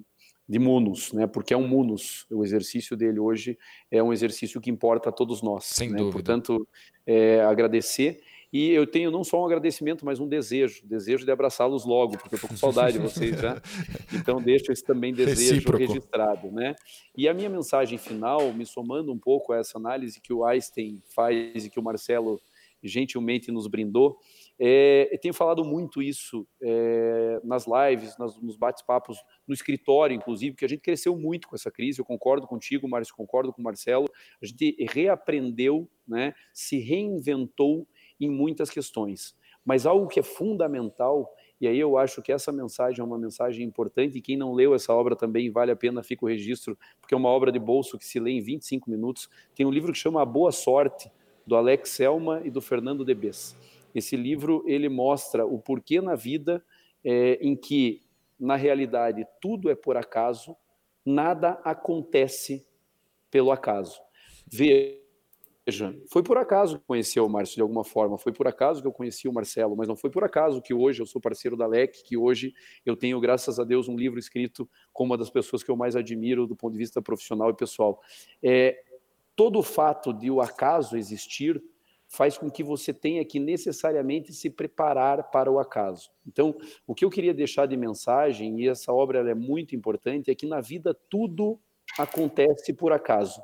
de 0.48 0.58
munus, 0.58 1.12
né? 1.12 1.26
Porque 1.26 1.54
é 1.54 1.56
um 1.56 1.66
munus. 1.66 2.26
O 2.30 2.44
exercício 2.44 2.96
dele 2.96 3.18
hoje 3.18 3.56
é 3.90 4.02
um 4.02 4.12
exercício 4.12 4.60
que 4.60 4.70
importa 4.70 5.08
a 5.08 5.12
todos 5.12 5.40
nós. 5.40 5.64
Sem 5.64 5.88
né? 5.88 5.96
dúvida. 5.96 6.12
Portanto, 6.12 6.68
é, 7.06 7.40
agradecer 7.40 8.20
e 8.52 8.70
eu 8.70 8.86
tenho 8.86 9.10
não 9.10 9.24
só 9.24 9.40
um 9.40 9.46
agradecimento, 9.46 10.04
mas 10.04 10.20
um 10.20 10.28
desejo, 10.28 10.86
desejo 10.86 11.24
de 11.24 11.30
abraçá-los 11.30 11.86
logo, 11.86 12.18
porque 12.18 12.34
eu 12.34 12.36
estou 12.36 12.50
com 12.50 12.56
saudade 12.56 12.98
de 12.98 13.02
vocês 13.02 13.40
já. 13.40 13.60
Então 14.12 14.40
deixo 14.40 14.70
esse 14.70 14.84
também 14.84 15.12
desejo 15.12 15.54
Recíproco. 15.54 15.78
registrado, 15.78 16.52
né? 16.52 16.74
E 17.16 17.26
a 17.26 17.34
minha 17.34 17.48
mensagem 17.48 17.96
final, 17.98 18.52
me 18.52 18.66
somando 18.66 19.10
um 19.10 19.18
pouco 19.18 19.52
a 19.52 19.58
essa 19.58 19.78
análise 19.78 20.20
que 20.20 20.32
o 20.32 20.44
Einstein 20.44 21.02
faz 21.14 21.64
e 21.64 21.70
que 21.70 21.80
o 21.80 21.82
Marcelo 21.82 22.40
gentilmente 22.82 23.50
nos 23.50 23.66
brindou, 23.66 24.18
é, 24.58 25.08
eu 25.12 25.18
tenho 25.18 25.34
falado 25.34 25.64
muito 25.64 26.02
isso 26.02 26.46
é, 26.60 27.40
nas 27.42 27.64
lives, 27.66 28.16
nas, 28.18 28.40
nos 28.40 28.56
bate-papos, 28.56 29.16
no 29.46 29.54
escritório, 29.54 30.14
inclusive, 30.14 30.54
que 30.54 30.64
a 30.64 30.68
gente 30.68 30.80
cresceu 30.80 31.16
muito 31.16 31.48
com 31.48 31.56
essa 31.56 31.70
crise. 31.70 32.00
Eu 32.00 32.04
concordo 32.04 32.46
contigo, 32.46 32.88
Márcio, 32.88 33.14
concordo 33.14 33.52
com 33.52 33.60
o 33.60 33.64
Marcelo. 33.64 34.08
A 34.42 34.46
gente 34.46 34.76
reaprendeu, 34.90 35.88
né, 36.06 36.34
se 36.52 36.78
reinventou 36.78 37.86
em 38.24 38.30
muitas 38.30 38.70
questões. 38.70 39.34
Mas 39.64 39.86
algo 39.86 40.08
que 40.08 40.20
é 40.20 40.22
fundamental, 40.22 41.32
e 41.60 41.66
aí 41.66 41.78
eu 41.78 41.96
acho 41.96 42.20
que 42.22 42.32
essa 42.32 42.50
mensagem 42.50 43.00
é 43.00 43.04
uma 43.04 43.18
mensagem 43.18 43.64
importante, 43.64 44.18
e 44.18 44.20
quem 44.20 44.36
não 44.36 44.52
leu 44.52 44.74
essa 44.74 44.92
obra 44.92 45.14
também 45.14 45.50
vale 45.50 45.70
a 45.70 45.76
pena, 45.76 46.02
fica 46.02 46.24
o 46.24 46.28
registro, 46.28 46.76
porque 47.00 47.14
é 47.14 47.16
uma 47.16 47.28
obra 47.28 47.52
de 47.52 47.58
bolso 47.58 47.98
que 47.98 48.04
se 48.04 48.18
lê 48.18 48.32
em 48.32 48.40
25 48.40 48.90
minutos. 48.90 49.28
Tem 49.54 49.64
um 49.64 49.70
livro 49.70 49.92
que 49.92 49.98
chama 49.98 50.22
A 50.22 50.26
Boa 50.26 50.52
Sorte, 50.52 51.10
do 51.46 51.56
Alex 51.56 51.90
Selma 51.90 52.40
e 52.44 52.50
do 52.50 52.60
Fernando 52.60 53.04
Debes. 53.04 53.56
Esse 53.94 54.16
livro 54.16 54.64
ele 54.66 54.88
mostra 54.88 55.44
o 55.44 55.58
porquê 55.58 56.00
na 56.00 56.14
vida 56.14 56.64
é, 57.04 57.34
em 57.40 57.56
que, 57.56 58.00
na 58.38 58.56
realidade, 58.56 59.26
tudo 59.40 59.70
é 59.70 59.74
por 59.74 59.96
acaso, 59.96 60.56
nada 61.04 61.60
acontece 61.64 62.66
pelo 63.30 63.50
acaso. 63.50 64.00
Veja, 64.46 65.01
Veja, 65.64 65.96
foi 66.10 66.24
por 66.24 66.36
acaso 66.38 66.80
que 66.80 66.84
conheci 66.84 67.20
o 67.20 67.28
Márcio 67.28 67.54
de 67.54 67.62
alguma 67.62 67.84
forma, 67.84 68.18
foi 68.18 68.32
por 68.32 68.48
acaso 68.48 68.82
que 68.82 68.88
eu 68.88 68.92
conheci 68.92 69.28
o 69.28 69.32
Marcelo, 69.32 69.76
mas 69.76 69.86
não 69.86 69.94
foi 69.94 70.10
por 70.10 70.24
acaso 70.24 70.60
que 70.60 70.74
hoje 70.74 71.00
eu 71.00 71.06
sou 71.06 71.20
parceiro 71.20 71.56
da 71.56 71.66
LEC, 71.68 72.02
que 72.02 72.16
hoje 72.16 72.52
eu 72.84 72.96
tenho, 72.96 73.20
graças 73.20 73.60
a 73.60 73.64
Deus, 73.64 73.88
um 73.88 73.96
livro 73.96 74.18
escrito 74.18 74.68
com 74.92 75.04
uma 75.04 75.16
das 75.16 75.30
pessoas 75.30 75.62
que 75.62 75.70
eu 75.70 75.76
mais 75.76 75.94
admiro 75.94 76.48
do 76.48 76.56
ponto 76.56 76.72
de 76.72 76.78
vista 76.78 77.00
profissional 77.00 77.50
e 77.50 77.54
pessoal. 77.54 78.00
É, 78.42 78.76
todo 79.36 79.60
o 79.60 79.62
fato 79.62 80.12
de 80.12 80.32
o 80.32 80.40
acaso 80.40 80.96
existir 80.96 81.62
faz 82.08 82.36
com 82.36 82.50
que 82.50 82.64
você 82.64 82.92
tenha 82.92 83.24
que 83.24 83.38
necessariamente 83.38 84.34
se 84.34 84.50
preparar 84.50 85.30
para 85.30 85.50
o 85.50 85.60
acaso. 85.60 86.10
Então, 86.26 86.54
o 86.86 86.94
que 86.94 87.04
eu 87.04 87.10
queria 87.10 87.32
deixar 87.32 87.66
de 87.66 87.76
mensagem, 87.76 88.60
e 88.60 88.68
essa 88.68 88.92
obra 88.92 89.30
é 89.30 89.34
muito 89.34 89.76
importante, 89.76 90.30
é 90.30 90.34
que 90.34 90.44
na 90.44 90.60
vida 90.60 90.92
tudo 91.08 91.58
acontece 91.96 92.74
por 92.74 92.92
acaso. 92.92 93.40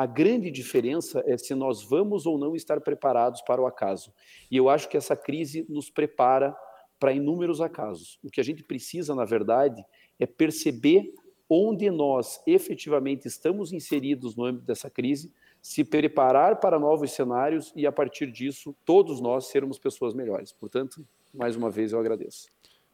A 0.00 0.06
grande 0.06 0.50
diferença 0.50 1.22
é 1.26 1.36
se 1.36 1.54
nós 1.54 1.82
vamos 1.82 2.24
ou 2.24 2.38
não 2.38 2.56
estar 2.56 2.80
preparados 2.80 3.42
para 3.42 3.60
o 3.60 3.66
acaso. 3.66 4.14
E 4.50 4.56
eu 4.56 4.70
acho 4.70 4.88
que 4.88 4.96
essa 4.96 5.14
crise 5.14 5.66
nos 5.68 5.90
prepara 5.90 6.56
para 6.98 7.12
inúmeros 7.12 7.60
acasos. 7.60 8.18
O 8.24 8.30
que 8.30 8.40
a 8.40 8.42
gente 8.42 8.64
precisa, 8.64 9.14
na 9.14 9.26
verdade, 9.26 9.84
é 10.18 10.24
perceber 10.24 11.12
onde 11.50 11.90
nós 11.90 12.40
efetivamente 12.46 13.28
estamos 13.28 13.74
inseridos 13.74 14.34
no 14.34 14.46
âmbito 14.46 14.64
dessa 14.64 14.88
crise, 14.88 15.34
se 15.60 15.84
preparar 15.84 16.60
para 16.60 16.78
novos 16.78 17.12
cenários 17.12 17.70
e, 17.76 17.86
a 17.86 17.92
partir 17.92 18.32
disso, 18.32 18.74
todos 18.86 19.20
nós 19.20 19.48
sermos 19.48 19.78
pessoas 19.78 20.14
melhores. 20.14 20.50
Portanto, 20.50 21.06
mais 21.34 21.56
uma 21.56 21.68
vez 21.68 21.92
eu 21.92 22.00
agradeço. 22.00 22.48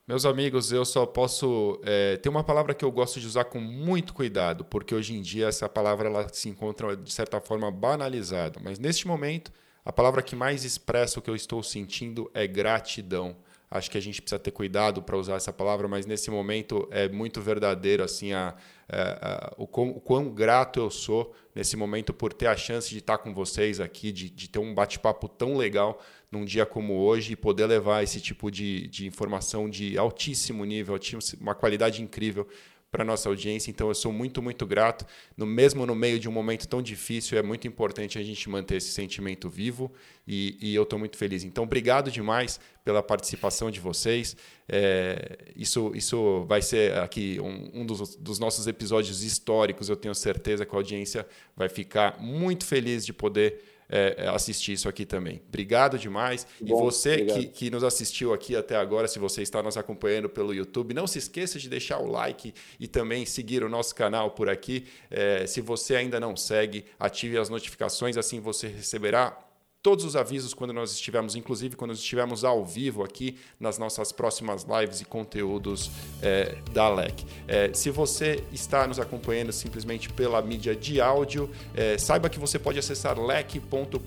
Meus 0.06 0.24
amigos, 0.24 0.70
eu 0.70 0.84
só 0.84 1.04
posso. 1.04 1.80
É, 1.82 2.16
tem 2.18 2.30
uma 2.30 2.44
palavra 2.44 2.72
que 2.72 2.84
eu 2.84 2.92
gosto 2.92 3.18
de 3.18 3.26
usar 3.26 3.44
com 3.46 3.58
muito 3.58 4.14
cuidado, 4.14 4.64
porque 4.64 4.94
hoje 4.94 5.12
em 5.14 5.20
dia 5.20 5.48
essa 5.48 5.68
palavra 5.68 6.08
ela 6.08 6.28
se 6.32 6.48
encontra, 6.48 6.96
de 6.96 7.12
certa 7.12 7.40
forma, 7.40 7.72
banalizada. 7.72 8.60
Mas 8.62 8.78
neste 8.78 9.04
momento, 9.08 9.50
a 9.84 9.92
palavra 9.92 10.22
que 10.22 10.36
mais 10.36 10.64
expressa 10.64 11.18
o 11.18 11.22
que 11.22 11.28
eu 11.28 11.34
estou 11.34 11.60
sentindo 11.60 12.30
é 12.32 12.46
gratidão. 12.46 13.36
Acho 13.68 13.90
que 13.90 13.98
a 13.98 14.00
gente 14.00 14.22
precisa 14.22 14.38
ter 14.38 14.52
cuidado 14.52 15.02
para 15.02 15.16
usar 15.16 15.34
essa 15.34 15.52
palavra, 15.52 15.88
mas 15.88 16.06
nesse 16.06 16.30
momento 16.30 16.86
é 16.92 17.08
muito 17.08 17.40
verdadeiro 17.40 18.04
assim 18.04 18.32
a, 18.32 18.54
a, 18.88 19.48
a 19.48 19.54
o, 19.56 19.66
quão, 19.66 19.88
o, 19.88 20.00
quão, 20.00 20.30
grato 20.30 20.78
eu 20.78 20.88
sou 20.88 21.34
nesse 21.52 21.76
momento 21.76 22.14
por 22.14 22.32
ter 22.32 22.46
a 22.46 22.56
chance 22.56 22.88
de 22.88 22.98
estar 22.98 23.18
com 23.18 23.34
vocês 23.34 23.80
aqui, 23.80 24.12
de, 24.12 24.30
de 24.30 24.48
ter 24.48 24.60
um 24.60 24.72
bate-papo 24.72 25.28
tão 25.28 25.56
legal 25.56 26.00
num 26.36 26.44
dia 26.44 26.66
como 26.66 26.94
hoje 26.98 27.32
e 27.32 27.36
poder 27.36 27.66
levar 27.66 28.02
esse 28.02 28.20
tipo 28.20 28.50
de, 28.50 28.86
de 28.88 29.06
informação 29.06 29.68
de 29.68 29.96
altíssimo 29.96 30.64
nível, 30.64 30.98
uma 31.40 31.54
qualidade 31.54 32.02
incrível 32.02 32.46
para 32.90 33.04
nossa 33.04 33.28
audiência. 33.28 33.70
Então 33.70 33.88
eu 33.88 33.94
sou 33.94 34.12
muito, 34.12 34.40
muito 34.40 34.66
grato. 34.66 35.04
No 35.36 35.44
mesmo 35.44 35.84
no 35.84 35.94
meio 35.94 36.18
de 36.18 36.28
um 36.28 36.32
momento 36.32 36.66
tão 36.66 36.80
difícil, 36.80 37.38
é 37.38 37.42
muito 37.42 37.66
importante 37.66 38.18
a 38.18 38.22
gente 38.22 38.48
manter 38.48 38.76
esse 38.76 38.90
sentimento 38.90 39.48
vivo 39.48 39.92
e, 40.26 40.56
e 40.60 40.74
eu 40.74 40.82
estou 40.82 40.98
muito 40.98 41.16
feliz. 41.16 41.44
Então, 41.44 41.64
obrigado 41.64 42.10
demais 42.10 42.60
pela 42.84 43.02
participação 43.02 43.70
de 43.70 43.80
vocês. 43.80 44.36
É, 44.68 45.38
isso, 45.54 45.92
isso 45.94 46.44
vai 46.46 46.62
ser 46.62 46.96
aqui 46.98 47.38
um, 47.40 47.82
um 47.82 47.86
dos, 47.86 48.16
dos, 48.16 48.38
nossos 48.38 48.66
episódios 48.66 49.22
históricos. 49.22 49.88
Eu 49.88 49.96
tenho 49.96 50.14
certeza 50.14 50.64
que 50.64 50.74
a 50.74 50.78
audiência 50.78 51.26
vai 51.56 51.68
ficar 51.68 52.20
muito 52.20 52.64
feliz 52.64 53.04
de 53.04 53.12
poder 53.12 53.75
é, 53.88 54.16
é, 54.18 54.28
assistir 54.28 54.72
isso 54.72 54.88
aqui 54.88 55.04
também. 55.04 55.42
Obrigado 55.48 55.98
demais. 55.98 56.46
Bom, 56.60 56.66
e 56.66 56.82
você 56.82 57.24
que, 57.24 57.46
que 57.46 57.70
nos 57.70 57.84
assistiu 57.84 58.32
aqui 58.32 58.56
até 58.56 58.76
agora, 58.76 59.06
se 59.08 59.18
você 59.18 59.42
está 59.42 59.62
nos 59.62 59.76
acompanhando 59.76 60.28
pelo 60.28 60.52
YouTube, 60.52 60.94
não 60.94 61.06
se 61.06 61.18
esqueça 61.18 61.58
de 61.58 61.68
deixar 61.68 61.98
o 61.98 62.06
like 62.06 62.52
e 62.80 62.88
também 62.88 63.24
seguir 63.24 63.62
o 63.62 63.68
nosso 63.68 63.94
canal 63.94 64.30
por 64.32 64.48
aqui. 64.48 64.86
É, 65.10 65.46
se 65.46 65.60
você 65.60 65.96
ainda 65.96 66.18
não 66.18 66.36
segue, 66.36 66.84
ative 66.98 67.38
as 67.38 67.48
notificações, 67.48 68.16
assim 68.16 68.40
você 68.40 68.68
receberá 68.68 69.45
todos 69.86 70.04
os 70.04 70.16
avisos 70.16 70.52
quando 70.52 70.72
nós 70.72 70.90
estivermos, 70.90 71.36
inclusive 71.36 71.76
quando 71.76 71.90
nós 71.90 72.00
estivermos 72.00 72.42
ao 72.42 72.64
vivo 72.64 73.04
aqui 73.04 73.36
nas 73.60 73.78
nossas 73.78 74.10
próximas 74.10 74.64
lives 74.64 75.00
e 75.00 75.04
conteúdos 75.04 75.92
é, 76.20 76.58
da 76.72 76.88
LEC. 76.88 77.24
É, 77.46 77.72
se 77.72 77.88
você 77.88 78.42
está 78.52 78.84
nos 78.84 78.98
acompanhando 78.98 79.52
simplesmente 79.52 80.12
pela 80.12 80.42
mídia 80.42 80.74
de 80.74 81.00
áudio, 81.00 81.48
é, 81.72 81.96
saiba 81.98 82.28
que 82.28 82.36
você 82.36 82.58
pode 82.58 82.80
acessar 82.80 83.16
lec.com.br 83.16 84.00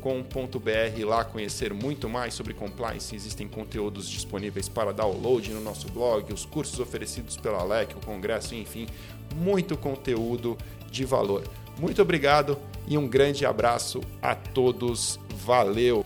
lá 1.05 1.23
conhecer 1.23 1.73
muito 1.73 2.09
mais 2.09 2.33
sobre 2.33 2.53
compliance. 2.53 3.15
Existem 3.15 3.47
conteúdos 3.47 4.09
disponíveis 4.09 4.67
para 4.67 4.91
download 4.91 5.49
no 5.53 5.61
nosso 5.61 5.87
blog, 5.87 6.33
os 6.33 6.43
cursos 6.43 6.77
oferecidos 6.81 7.37
pela 7.37 7.63
LEC, 7.63 7.95
o 7.95 8.05
congresso, 8.05 8.53
enfim, 8.53 8.85
muito 9.33 9.77
conteúdo 9.77 10.57
de 10.91 11.05
valor. 11.05 11.43
Muito 11.79 12.01
obrigado 12.01 12.57
e 12.87 12.97
um 12.97 13.07
grande 13.07 13.45
abraço 13.45 14.01
a 14.21 14.35
todos. 14.35 15.17
Valeu! 15.45 16.03